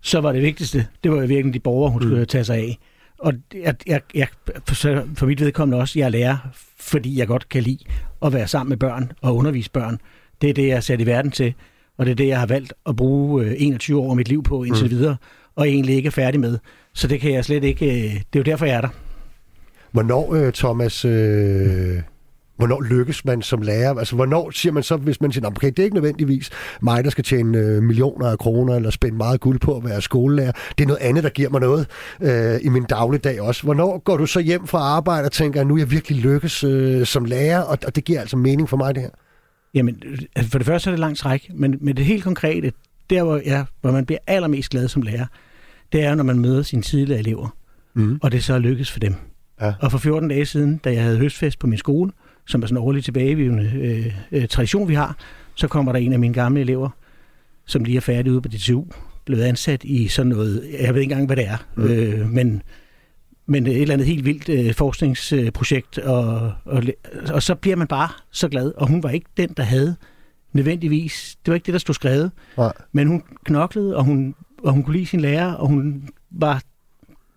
så 0.00 0.20
var 0.20 0.32
det 0.32 0.42
vigtigste, 0.42 0.86
det 1.04 1.10
var 1.10 1.26
virkelig 1.26 1.54
de 1.54 1.60
borgere, 1.60 1.90
hun 1.90 2.02
skulle 2.02 2.20
mm. 2.20 2.26
tage 2.26 2.44
sig 2.44 2.56
af. 2.56 2.78
Og 3.18 3.34
jeg, 3.54 3.74
jeg, 3.86 4.00
jeg, 4.14 4.28
for, 4.68 5.26
mit 5.26 5.40
vedkommende 5.40 5.78
også, 5.78 5.98
jeg 5.98 6.06
er 6.06 6.10
lærer, 6.10 6.36
fordi 6.78 7.18
jeg 7.18 7.26
godt 7.26 7.48
kan 7.48 7.62
lide 7.62 7.84
at 8.22 8.32
være 8.32 8.48
sammen 8.48 8.68
med 8.68 8.76
børn 8.76 9.12
og 9.22 9.36
undervise 9.36 9.70
børn. 9.70 10.00
Det 10.40 10.50
er 10.50 10.54
det, 10.54 10.68
jeg 10.68 10.76
er 10.76 10.80
sat 10.80 11.00
i 11.00 11.06
verden 11.06 11.30
til, 11.30 11.54
og 11.98 12.06
det 12.06 12.12
er 12.12 12.16
det, 12.16 12.28
jeg 12.28 12.38
har 12.38 12.46
valgt 12.46 12.72
at 12.86 12.96
bruge 12.96 13.56
21 13.56 13.96
øh, 13.96 14.04
år 14.04 14.10
af 14.10 14.16
mit 14.16 14.28
liv 14.28 14.42
på 14.42 14.64
indtil 14.64 14.84
mm. 14.84 14.90
videre, 14.90 15.16
og 15.56 15.68
egentlig 15.68 15.94
ikke 15.94 16.06
er 16.06 16.10
færdig 16.10 16.40
med. 16.40 16.58
Så 16.92 17.06
det 17.06 17.20
kan 17.20 17.32
jeg 17.32 17.44
slet 17.44 17.64
ikke... 17.64 17.86
Øh, 17.86 18.12
det 18.12 18.18
er 18.18 18.38
jo 18.38 18.42
derfor, 18.42 18.66
jeg 18.66 18.76
er 18.76 18.80
der. 18.80 18.88
Hvornår, 19.90 20.50
Thomas, 20.50 21.04
øh, 21.04 22.02
hvornår 22.60 22.80
lykkes 22.80 23.24
man 23.24 23.42
som 23.42 23.62
lærer? 23.62 23.98
Altså, 23.98 24.14
hvornår 24.14 24.50
siger 24.50 24.72
man 24.72 24.82
så, 24.82 24.96
hvis 24.96 25.20
man 25.20 25.32
siger, 25.32 25.46
okay, 25.46 25.66
det 25.66 25.78
er 25.78 25.84
ikke 25.84 25.94
nødvendigvis 25.94 26.50
mig, 26.80 27.04
der 27.04 27.10
skal 27.10 27.24
tjene 27.24 27.58
øh, 27.58 27.82
millioner 27.82 28.26
af 28.26 28.38
kroner, 28.38 28.76
eller 28.76 28.90
spænde 28.90 29.16
meget 29.16 29.40
guld 29.40 29.58
på 29.58 29.76
at 29.76 29.84
være 29.84 30.02
skolelærer. 30.02 30.52
Det 30.78 30.84
er 30.84 30.88
noget 30.88 31.00
andet, 31.00 31.24
der 31.24 31.30
giver 31.30 31.50
mig 31.50 31.60
noget 31.60 31.86
øh, 32.22 32.60
i 32.62 32.68
min 32.68 32.84
dagligdag 32.84 33.40
også. 33.40 33.62
Hvornår 33.62 33.98
går 33.98 34.16
du 34.16 34.26
så 34.26 34.40
hjem 34.40 34.66
fra 34.66 34.78
arbejde 34.78 35.26
og 35.26 35.32
tænker, 35.32 35.64
nu 35.64 35.74
er 35.74 35.78
jeg 35.78 35.90
virkelig 35.90 36.22
lykkes 36.22 36.64
øh, 36.64 37.06
som 37.06 37.24
lærer, 37.24 37.62
og, 37.62 37.78
og 37.86 37.96
det 37.96 38.04
giver 38.04 38.20
altså 38.20 38.36
mening 38.36 38.68
for 38.68 38.76
mig, 38.76 38.94
det 38.94 39.02
her? 39.02 39.10
Jamen, 39.74 40.02
altså 40.36 40.50
for 40.50 40.58
det 40.58 40.66
første 40.66 40.90
er 40.90 40.92
det 40.92 41.00
langt 41.00 41.18
træk, 41.18 41.50
men, 41.54 41.78
men 41.80 41.96
det 41.96 42.04
helt 42.04 42.24
konkrete, 42.24 42.72
der 43.10 43.22
hvor, 43.22 43.40
ja, 43.44 43.64
hvor 43.80 43.90
man 43.92 44.06
bliver 44.06 44.18
allermest 44.26 44.70
glad 44.70 44.88
som 44.88 45.02
lærer, 45.02 45.26
det 45.92 46.04
er, 46.04 46.14
når 46.14 46.24
man 46.24 46.38
møder 46.38 46.62
sine 46.62 46.82
tidligere 46.82 47.20
elever, 47.20 47.56
mm. 47.94 48.18
og 48.22 48.32
det 48.32 48.44
så 48.44 48.58
lykkes 48.58 48.90
for 48.90 49.00
dem. 49.00 49.14
Ja. 49.60 49.72
Og 49.80 49.90
for 49.90 49.98
14 49.98 50.28
dage 50.28 50.46
siden, 50.46 50.80
da 50.84 50.92
jeg 50.92 51.02
havde 51.02 51.18
høstfest 51.18 51.58
på 51.58 51.66
min 51.66 51.78
skole, 51.78 52.12
som 52.46 52.62
er 52.62 52.66
sådan 52.66 52.76
en 52.76 52.84
årlig 52.84 53.04
tilbagevivende 53.04 53.70
øh, 53.74 54.14
øh, 54.32 54.48
tradition, 54.48 54.88
vi 54.88 54.94
har, 54.94 55.16
så 55.54 55.68
kommer 55.68 55.92
der 55.92 55.98
en 55.98 56.12
af 56.12 56.18
mine 56.18 56.34
gamle 56.34 56.60
elever, 56.60 56.88
som 57.66 57.84
lige 57.84 57.96
er 57.96 58.00
færdig 58.00 58.32
ude 58.32 58.42
på 58.42 58.48
DTU, 58.48 58.84
blevet 59.24 59.42
ansat 59.42 59.84
i 59.84 60.08
sådan 60.08 60.28
noget, 60.28 60.64
jeg 60.80 60.94
ved 60.94 61.00
ikke 61.00 61.12
engang, 61.12 61.26
hvad 61.26 61.36
det 61.36 61.46
er, 61.46 61.56
mm. 61.76 61.84
øh, 61.84 62.28
men, 62.30 62.62
men 63.46 63.66
et 63.66 63.82
eller 63.82 63.94
andet 63.94 64.06
helt 64.06 64.24
vildt 64.24 64.48
øh, 64.48 64.74
forskningsprojekt, 64.74 65.98
og, 65.98 66.52
og, 66.64 66.82
og 67.32 67.42
så 67.42 67.54
bliver 67.54 67.76
man 67.76 67.86
bare 67.86 68.08
så 68.30 68.48
glad, 68.48 68.72
og 68.76 68.88
hun 68.88 69.02
var 69.02 69.10
ikke 69.10 69.26
den, 69.36 69.48
der 69.56 69.62
havde 69.62 69.96
nødvendigvis, 70.52 71.38
det 71.44 71.50
var 71.50 71.54
ikke 71.54 71.66
det, 71.66 71.72
der 71.72 71.78
stod 71.78 71.94
skrevet, 71.94 72.30
Nej. 72.56 72.72
men 72.92 73.08
hun 73.08 73.22
knoklede, 73.44 73.96
og 73.96 74.04
hun, 74.04 74.34
og 74.64 74.72
hun 74.72 74.82
kunne 74.82 74.96
lide 74.96 75.06
sin 75.06 75.20
lærer, 75.20 75.52
og 75.52 75.68
hun 75.68 76.08
var, 76.30 76.62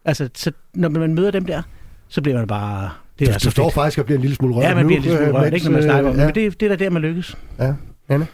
altså, 0.05 0.29
så 0.35 0.51
når 0.73 0.89
man 0.89 1.13
møder 1.13 1.31
dem 1.31 1.45
der, 1.45 1.61
så 2.07 2.21
bliver 2.21 2.37
man 2.37 2.47
bare 2.47 2.89
det 3.19 3.29
er 3.29 3.33
du, 3.37 3.45
du 3.45 3.51
står 3.51 3.63
fedt. 3.63 3.73
faktisk 3.73 3.99
og 3.99 4.05
bliver 4.05 4.17
en 4.17 4.21
lille 4.21 4.35
smule 4.35 4.55
rørt 4.55 4.63
Ja, 4.63 4.75
man 4.75 4.85
bliver 4.85 4.99
en 4.99 5.03
lille 5.03 5.17
smule 5.17 5.39
rørt, 5.39 5.53
ikke 5.53 5.65
når 5.65 5.71
man 5.71 5.83
snakker 5.83 6.09
om 6.09 6.15
ja. 6.17 6.25
Men 6.25 6.35
det, 6.35 6.59
det 6.59 6.71
er 6.71 6.75
da 6.75 6.83
der, 6.83 6.89
man 6.89 7.01
lykkes. 7.01 7.37
Ja, 7.59 7.73
Anne? 8.09 8.27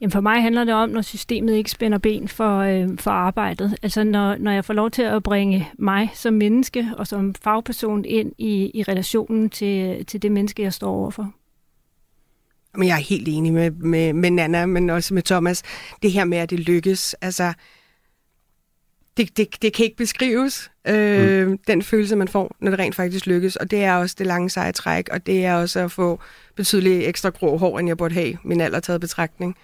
Jamen 0.00 0.12
for 0.12 0.20
mig 0.20 0.42
handler 0.42 0.64
det 0.64 0.74
om, 0.74 0.88
når 0.88 1.02
systemet 1.02 1.54
ikke 1.54 1.70
spænder 1.70 1.98
ben 1.98 2.28
for, 2.28 2.58
øh, 2.58 2.88
for 2.98 3.10
arbejdet. 3.10 3.76
Altså 3.82 4.04
når, 4.04 4.36
når 4.36 4.52
jeg 4.52 4.64
får 4.64 4.74
lov 4.74 4.90
til 4.90 5.02
at 5.02 5.22
bringe 5.22 5.68
mig 5.78 6.10
som 6.14 6.34
menneske 6.34 6.88
og 6.98 7.06
som 7.06 7.34
fagperson 7.42 8.04
ind 8.04 8.32
i, 8.38 8.70
i 8.74 8.82
relationen 8.82 9.50
til, 9.50 10.06
til 10.06 10.22
det 10.22 10.32
menneske, 10.32 10.62
jeg 10.62 10.72
står 10.72 10.90
overfor. 10.90 11.32
Men 12.76 12.88
jeg 12.88 12.94
er 12.94 13.02
helt 13.02 13.28
enig 13.28 13.52
med, 13.52 13.70
med, 13.70 14.12
med 14.12 14.30
Nana, 14.30 14.66
men 14.66 14.90
også 14.90 15.14
med 15.14 15.22
Thomas. 15.22 15.62
Det 16.02 16.12
her 16.12 16.24
med, 16.24 16.38
at 16.38 16.50
det 16.50 16.60
lykkes. 16.60 17.14
Altså, 17.14 17.52
det, 19.18 19.36
det, 19.36 19.62
det 19.62 19.72
kan 19.72 19.84
ikke 19.84 19.96
beskrives, 19.96 20.70
øh, 20.88 21.48
mm. 21.48 21.58
den 21.66 21.82
følelse, 21.82 22.16
man 22.16 22.28
får, 22.28 22.56
når 22.60 22.70
det 22.70 22.80
rent 22.80 22.94
faktisk 22.94 23.26
lykkes. 23.26 23.56
Og 23.56 23.70
det 23.70 23.84
er 23.84 23.94
også 23.94 24.14
det 24.18 24.26
lange 24.26 24.50
seje 24.50 24.72
træk, 24.72 25.08
og 25.12 25.26
det 25.26 25.44
er 25.44 25.54
også 25.54 25.80
at 25.80 25.92
få 25.92 26.20
betydeligt 26.56 27.08
ekstra 27.08 27.30
grå 27.30 27.56
hår, 27.56 27.78
end 27.78 27.88
jeg 27.88 27.96
burde 27.96 28.14
have, 28.14 28.36
min 28.44 28.60
alder 28.60 28.80
taget 28.80 29.00
betragtning. 29.00 29.56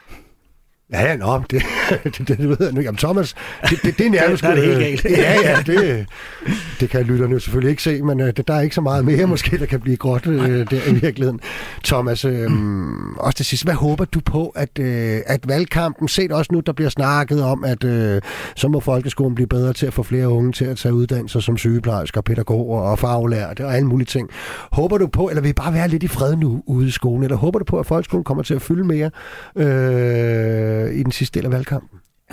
Ja, 0.93 1.03
ja, 1.03 1.17
nå, 1.17 1.43
det, 1.51 1.63
det, 1.91 2.19
det, 2.19 2.29
det 2.29 2.49
ved 2.49 2.57
jeg 2.61 2.73
nu. 2.73 2.81
Jamen, 2.81 2.97
Thomas, 2.99 3.35
det, 3.71 3.79
det, 3.83 3.99
det 3.99 4.07
er 4.07 4.11
nærmest... 4.11 4.43
det 4.43 4.51
er 4.51 4.55
det 4.55 4.65
helt 4.65 5.03
galt. 5.03 5.19
ja, 5.19 5.35
ja, 5.43 5.63
det, 5.67 6.07
det 6.81 6.91
kan 6.91 7.03
lytterne 7.03 7.33
jo 7.33 7.39
selvfølgelig 7.39 7.71
ikke 7.71 7.83
se, 7.83 8.03
men 8.03 8.21
uh, 8.21 8.29
der 8.47 8.55
er 8.55 8.61
ikke 8.61 8.75
så 8.75 8.81
meget 8.81 9.05
mere 9.05 9.27
måske, 9.27 9.59
der 9.59 9.67
kan 9.67 9.81
blive 9.81 9.97
gråt 9.97 10.27
uh, 10.27 10.35
der 10.35 10.89
i 10.89 10.95
virkeligheden. 10.95 11.41
Thomas, 11.85 12.25
uh, 12.25 12.33
også 13.17 13.37
til 13.37 13.47
sidst, 13.47 13.65
hvad 13.65 13.75
håber 13.75 14.05
du 14.05 14.21
på, 14.21 14.49
at, 14.49 14.79
uh, 14.81 14.87
at 15.27 15.49
valgkampen, 15.49 16.09
set 16.09 16.33
også 16.33 16.53
nu, 16.53 16.61
der 16.61 16.73
bliver 16.73 16.91
snakket 16.91 17.43
om, 17.43 17.65
at 17.65 17.85
uh, 17.85 18.23
så 18.57 18.69
må 18.69 18.81
folkeskolen 18.81 19.35
blive 19.35 19.47
bedre 19.47 19.73
til 19.73 19.87
at 19.87 19.95
få 19.95 20.03
flere 20.03 20.29
unge 20.29 20.53
til 20.53 20.65
at 20.65 20.77
tage 20.77 20.95
uddannelser 20.95 21.41
som 21.41 21.57
sygeplejersker, 21.57 22.21
pædagoger 22.21 22.81
og 22.81 22.99
faglærte 22.99 23.67
og 23.67 23.77
alle 23.77 23.89
mulige 23.89 24.07
ting. 24.07 24.31
Håber 24.73 24.99
du 24.99 25.07
på, 25.07 25.29
eller 25.29 25.43
vil 25.43 25.51
I 25.51 25.53
bare 25.53 25.75
være 25.75 25.89
lidt 25.89 26.03
i 26.03 26.09
fred 26.09 26.37
nu 26.37 26.63
ude 26.67 26.89
i 26.89 26.91
skolen, 26.91 27.23
eller 27.23 27.37
håber 27.37 27.59
du 27.59 27.65
på, 27.65 27.79
at 27.79 27.87
folkeskolen 27.87 28.25
kommer 28.25 28.43
til 28.43 28.55
at 28.55 28.63
fylde 28.63 28.85
mere? 28.85 29.11
Øh, 29.57 30.95
i 30.95 31.03
den 31.03 31.13
sidste 31.13 31.39
del 31.39 31.47
af 31.47 31.53
valgkampen? 31.53 31.74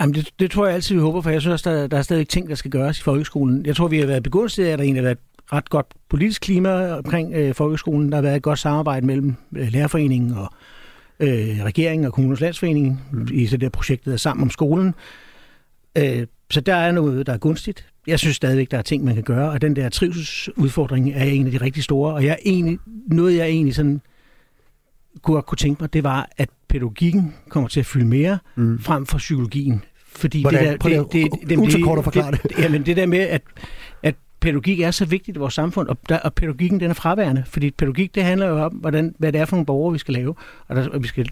Jamen, 0.00 0.14
det, 0.14 0.30
det 0.38 0.50
tror 0.50 0.66
jeg 0.66 0.74
altid, 0.74 0.94
vi 0.94 1.00
håber, 1.00 1.20
for 1.20 1.30
jeg 1.30 1.40
synes, 1.40 1.62
der, 1.62 1.86
der 1.86 1.98
er 1.98 2.02
stadig 2.02 2.28
ting, 2.28 2.48
der 2.48 2.54
skal 2.54 2.70
gøres 2.70 2.98
i 2.98 3.02
folkeskolen. 3.02 3.66
Jeg 3.66 3.76
tror, 3.76 3.88
vi 3.88 3.98
har 3.98 4.06
været 4.06 4.22
begunstiget 4.22 4.68
af, 4.68 4.72
at 4.72 4.78
der 4.78 4.84
egentlig 4.84 5.02
har 5.02 5.08
været 5.08 5.18
ret 5.52 5.70
godt 5.70 5.86
politisk 6.08 6.42
klima 6.42 6.96
omkring 6.96 7.34
øh, 7.34 7.54
folkeskolen. 7.54 8.08
Der 8.08 8.16
har 8.16 8.22
været 8.22 8.36
et 8.36 8.42
godt 8.42 8.58
samarbejde 8.58 9.06
mellem 9.06 9.34
øh, 9.56 9.68
lærerforeningen 9.68 10.32
og 10.32 10.52
øh, 11.20 11.64
regeringen 11.64 12.06
og 12.06 12.12
kommunens 12.12 12.40
landsforening 12.40 13.02
mm. 13.12 13.28
i 13.32 13.46
det 13.46 13.60
der 13.60 13.68
projekt, 13.68 14.04
der 14.04 14.12
er 14.12 14.16
sammen 14.16 14.42
om 14.42 14.50
skolen. 14.50 14.94
Øh, 15.98 16.26
så 16.50 16.60
der 16.60 16.74
er 16.74 16.92
noget, 16.92 17.26
der 17.26 17.32
er 17.32 17.38
gunstigt. 17.38 17.86
Jeg 18.06 18.18
synes 18.18 18.36
stadigvæk, 18.36 18.70
der 18.70 18.78
er 18.78 18.82
ting, 18.82 19.04
man 19.04 19.14
kan 19.14 19.22
gøre, 19.22 19.50
og 19.50 19.62
den 19.62 19.76
der 19.76 19.88
trivselsudfordring 19.88 21.12
er 21.14 21.24
en 21.24 21.46
af 21.46 21.52
de 21.52 21.58
rigtig 21.58 21.84
store, 21.84 22.14
og 22.14 22.24
jeg 22.24 22.32
er 22.32 22.36
egentlig, 22.44 22.78
noget, 23.06 23.36
jeg 23.36 23.46
egentlig 23.46 23.74
sådan 23.74 24.00
kunne, 25.22 25.42
kunne 25.42 25.56
tænke 25.56 25.82
mig, 25.82 25.92
det 25.92 26.04
var, 26.04 26.28
at 26.36 26.48
pædagogikken 26.72 27.34
kommer 27.48 27.68
til 27.68 27.80
at 27.80 27.86
fylde 27.86 28.06
mere 28.06 28.38
mm. 28.56 28.78
frem 28.78 29.06
for 29.06 29.18
psykologien. 29.18 29.84
Fordi 30.06 30.42
Hvordan? 30.42 30.72
det 30.72 30.82
der, 30.82 30.88
det, 30.88 31.12
det, 31.12 31.32
det, 31.32 31.40
det, 31.40 31.72
det, 31.72 31.98
at 31.98 32.04
forklare 32.04 32.30
det. 32.30 32.42
det. 32.42 32.58
Jamen 32.58 32.86
det 32.86 32.96
der 32.96 33.06
med, 33.06 33.18
at, 33.18 33.42
at 34.02 34.14
pædagogik 34.40 34.80
er 34.80 34.90
så 34.90 35.04
vigtigt 35.04 35.36
i 35.36 35.38
vores 35.38 35.54
samfund, 35.54 35.88
og, 35.88 35.98
der, 36.08 36.18
og 36.18 36.34
pædagogikken 36.34 36.80
den 36.80 36.90
er 36.90 36.94
fraværende. 36.94 37.44
Fordi 37.46 37.70
pædagogik, 37.70 38.14
det 38.14 38.24
handler 38.24 38.46
jo 38.46 38.64
om, 38.64 38.72
hvordan, 38.72 39.14
hvad 39.18 39.32
det 39.32 39.40
er 39.40 39.44
for 39.44 39.56
nogle 39.56 39.66
borgere, 39.66 39.92
vi 39.92 39.98
skal 39.98 40.14
lave. 40.14 40.34
Og, 40.68 40.76
der, 40.76 40.88
og 40.88 41.02
vi 41.02 41.08
skal 41.08 41.28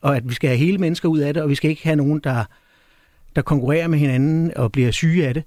og 0.00 0.16
at 0.16 0.28
vi 0.28 0.34
skal 0.34 0.48
have 0.48 0.58
hele 0.58 0.78
mennesker 0.78 1.08
ud 1.08 1.18
af 1.18 1.34
det, 1.34 1.42
og 1.42 1.48
vi 1.48 1.54
skal 1.54 1.70
ikke 1.70 1.84
have 1.84 1.96
nogen, 1.96 2.20
der, 2.24 2.44
der 3.36 3.42
konkurrerer 3.42 3.88
med 3.88 3.98
hinanden 3.98 4.56
og 4.56 4.72
bliver 4.72 4.90
syge 4.90 5.26
af 5.26 5.34
det, 5.34 5.42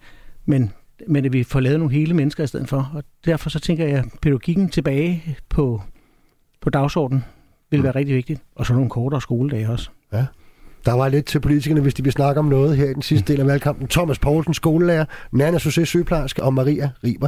men, 0.46 0.72
men 1.08 1.26
at 1.26 1.34
vi 1.34 1.44
får 1.44 1.60
lavet 1.60 1.80
nogle 1.80 1.94
hele 1.94 2.14
mennesker 2.14 2.44
i 2.44 2.48
stedet 2.48 2.70
for. 2.70 2.92
Og 2.94 3.04
derfor 3.26 3.50
så 3.50 3.60
tænker 3.60 3.86
jeg, 3.86 4.04
pædagogikken 4.22 4.70
tilbage 4.70 5.38
på, 5.50 5.82
på 6.62 6.70
dagsordenen 6.70 7.24
vil 7.72 7.84
være 7.84 7.96
rigtig 7.96 8.16
vigtigt, 8.16 8.42
og 8.56 8.66
så 8.66 8.74
nogle 8.74 8.90
kortere 8.90 9.22
skoledage 9.22 9.70
også. 9.70 9.90
Ja. 10.14 10.26
Der 10.86 10.94
var 10.94 11.10
lidt 11.10 11.26
til 11.26 11.40
politikerne, 11.40 11.82
hvis 11.82 11.94
de 11.94 12.04
vil 12.04 12.12
snakke 12.12 12.40
om 12.40 12.46
noget 12.46 12.78
her 12.78 12.86
i 12.86 12.94
den 12.94 13.02
sidste 13.02 13.34
del 13.34 13.42
af 13.42 13.48
valgkampen. 13.48 13.88
Thomas 13.88 14.20
Poulsen, 14.20 14.54
skolelærer, 14.54 15.06
Nana 15.32 15.58
Susse, 15.58 15.86
sygeplejerske 15.86 16.44
og 16.44 16.54
Maria 16.54 16.90
Riber, 17.04 17.28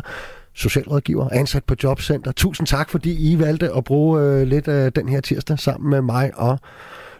socialrådgiver, 0.53 1.29
ansat 1.31 1.63
på 1.63 1.75
Jobcenter. 1.83 2.31
Tusind 2.31 2.67
tak, 2.67 2.89
fordi 2.89 3.31
I 3.31 3.39
valgte 3.39 3.73
at 3.75 3.83
bruge 3.83 4.21
øh, 4.21 4.47
lidt 4.47 4.67
af 4.67 4.93
den 4.93 5.09
her 5.09 5.21
tirsdag 5.21 5.59
sammen 5.59 5.89
med 5.89 6.01
mig 6.01 6.31
og 6.35 6.59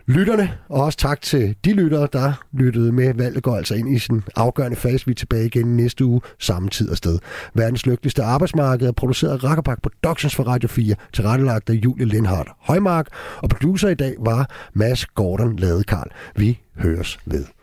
lytterne. 0.10 0.58
Og 0.70 0.84
også 0.84 0.98
tak 0.98 1.22
til 1.22 1.56
de 1.66 1.74
lyttere, 1.74 2.08
der 2.14 2.34
lyttede 2.52 2.92
med. 2.92 3.14
Valget 3.14 3.44
går 3.44 3.56
altså 3.56 3.76
ind 3.76 3.90
i 3.96 4.00
sin 4.00 4.24
afgørende 4.36 4.78
fase. 4.78 5.06
Vi 5.06 5.12
er 5.12 5.16
tilbage 5.16 5.46
igen 5.46 5.78
næste 5.78 6.06
uge, 6.06 6.22
samme 6.40 6.70
tid 6.70 6.90
og 6.90 6.98
sted. 6.98 7.20
Verdens 7.54 7.86
lykkeligste 7.86 8.24
arbejdsmarked 8.24 8.88
er 8.88 8.92
produceret 8.92 9.32
af 9.32 9.44
Rakkerpak 9.44 9.82
Productions 9.82 10.36
for 10.36 10.44
Radio 10.44 10.70
4, 10.70 10.96
tilrettelagt 11.14 11.70
af 11.70 11.74
Julie 11.74 12.06
Lindhardt 12.06 12.50
Højmark. 12.60 13.08
Og 13.38 13.50
producer 13.50 13.90
i 13.90 13.96
dag 13.96 14.16
var 14.20 14.50
Mads 14.74 15.06
Gordon 15.06 15.56
Ladekarl. 15.56 16.12
Vi 16.36 16.60
høres 16.78 17.20
ved. 17.26 17.59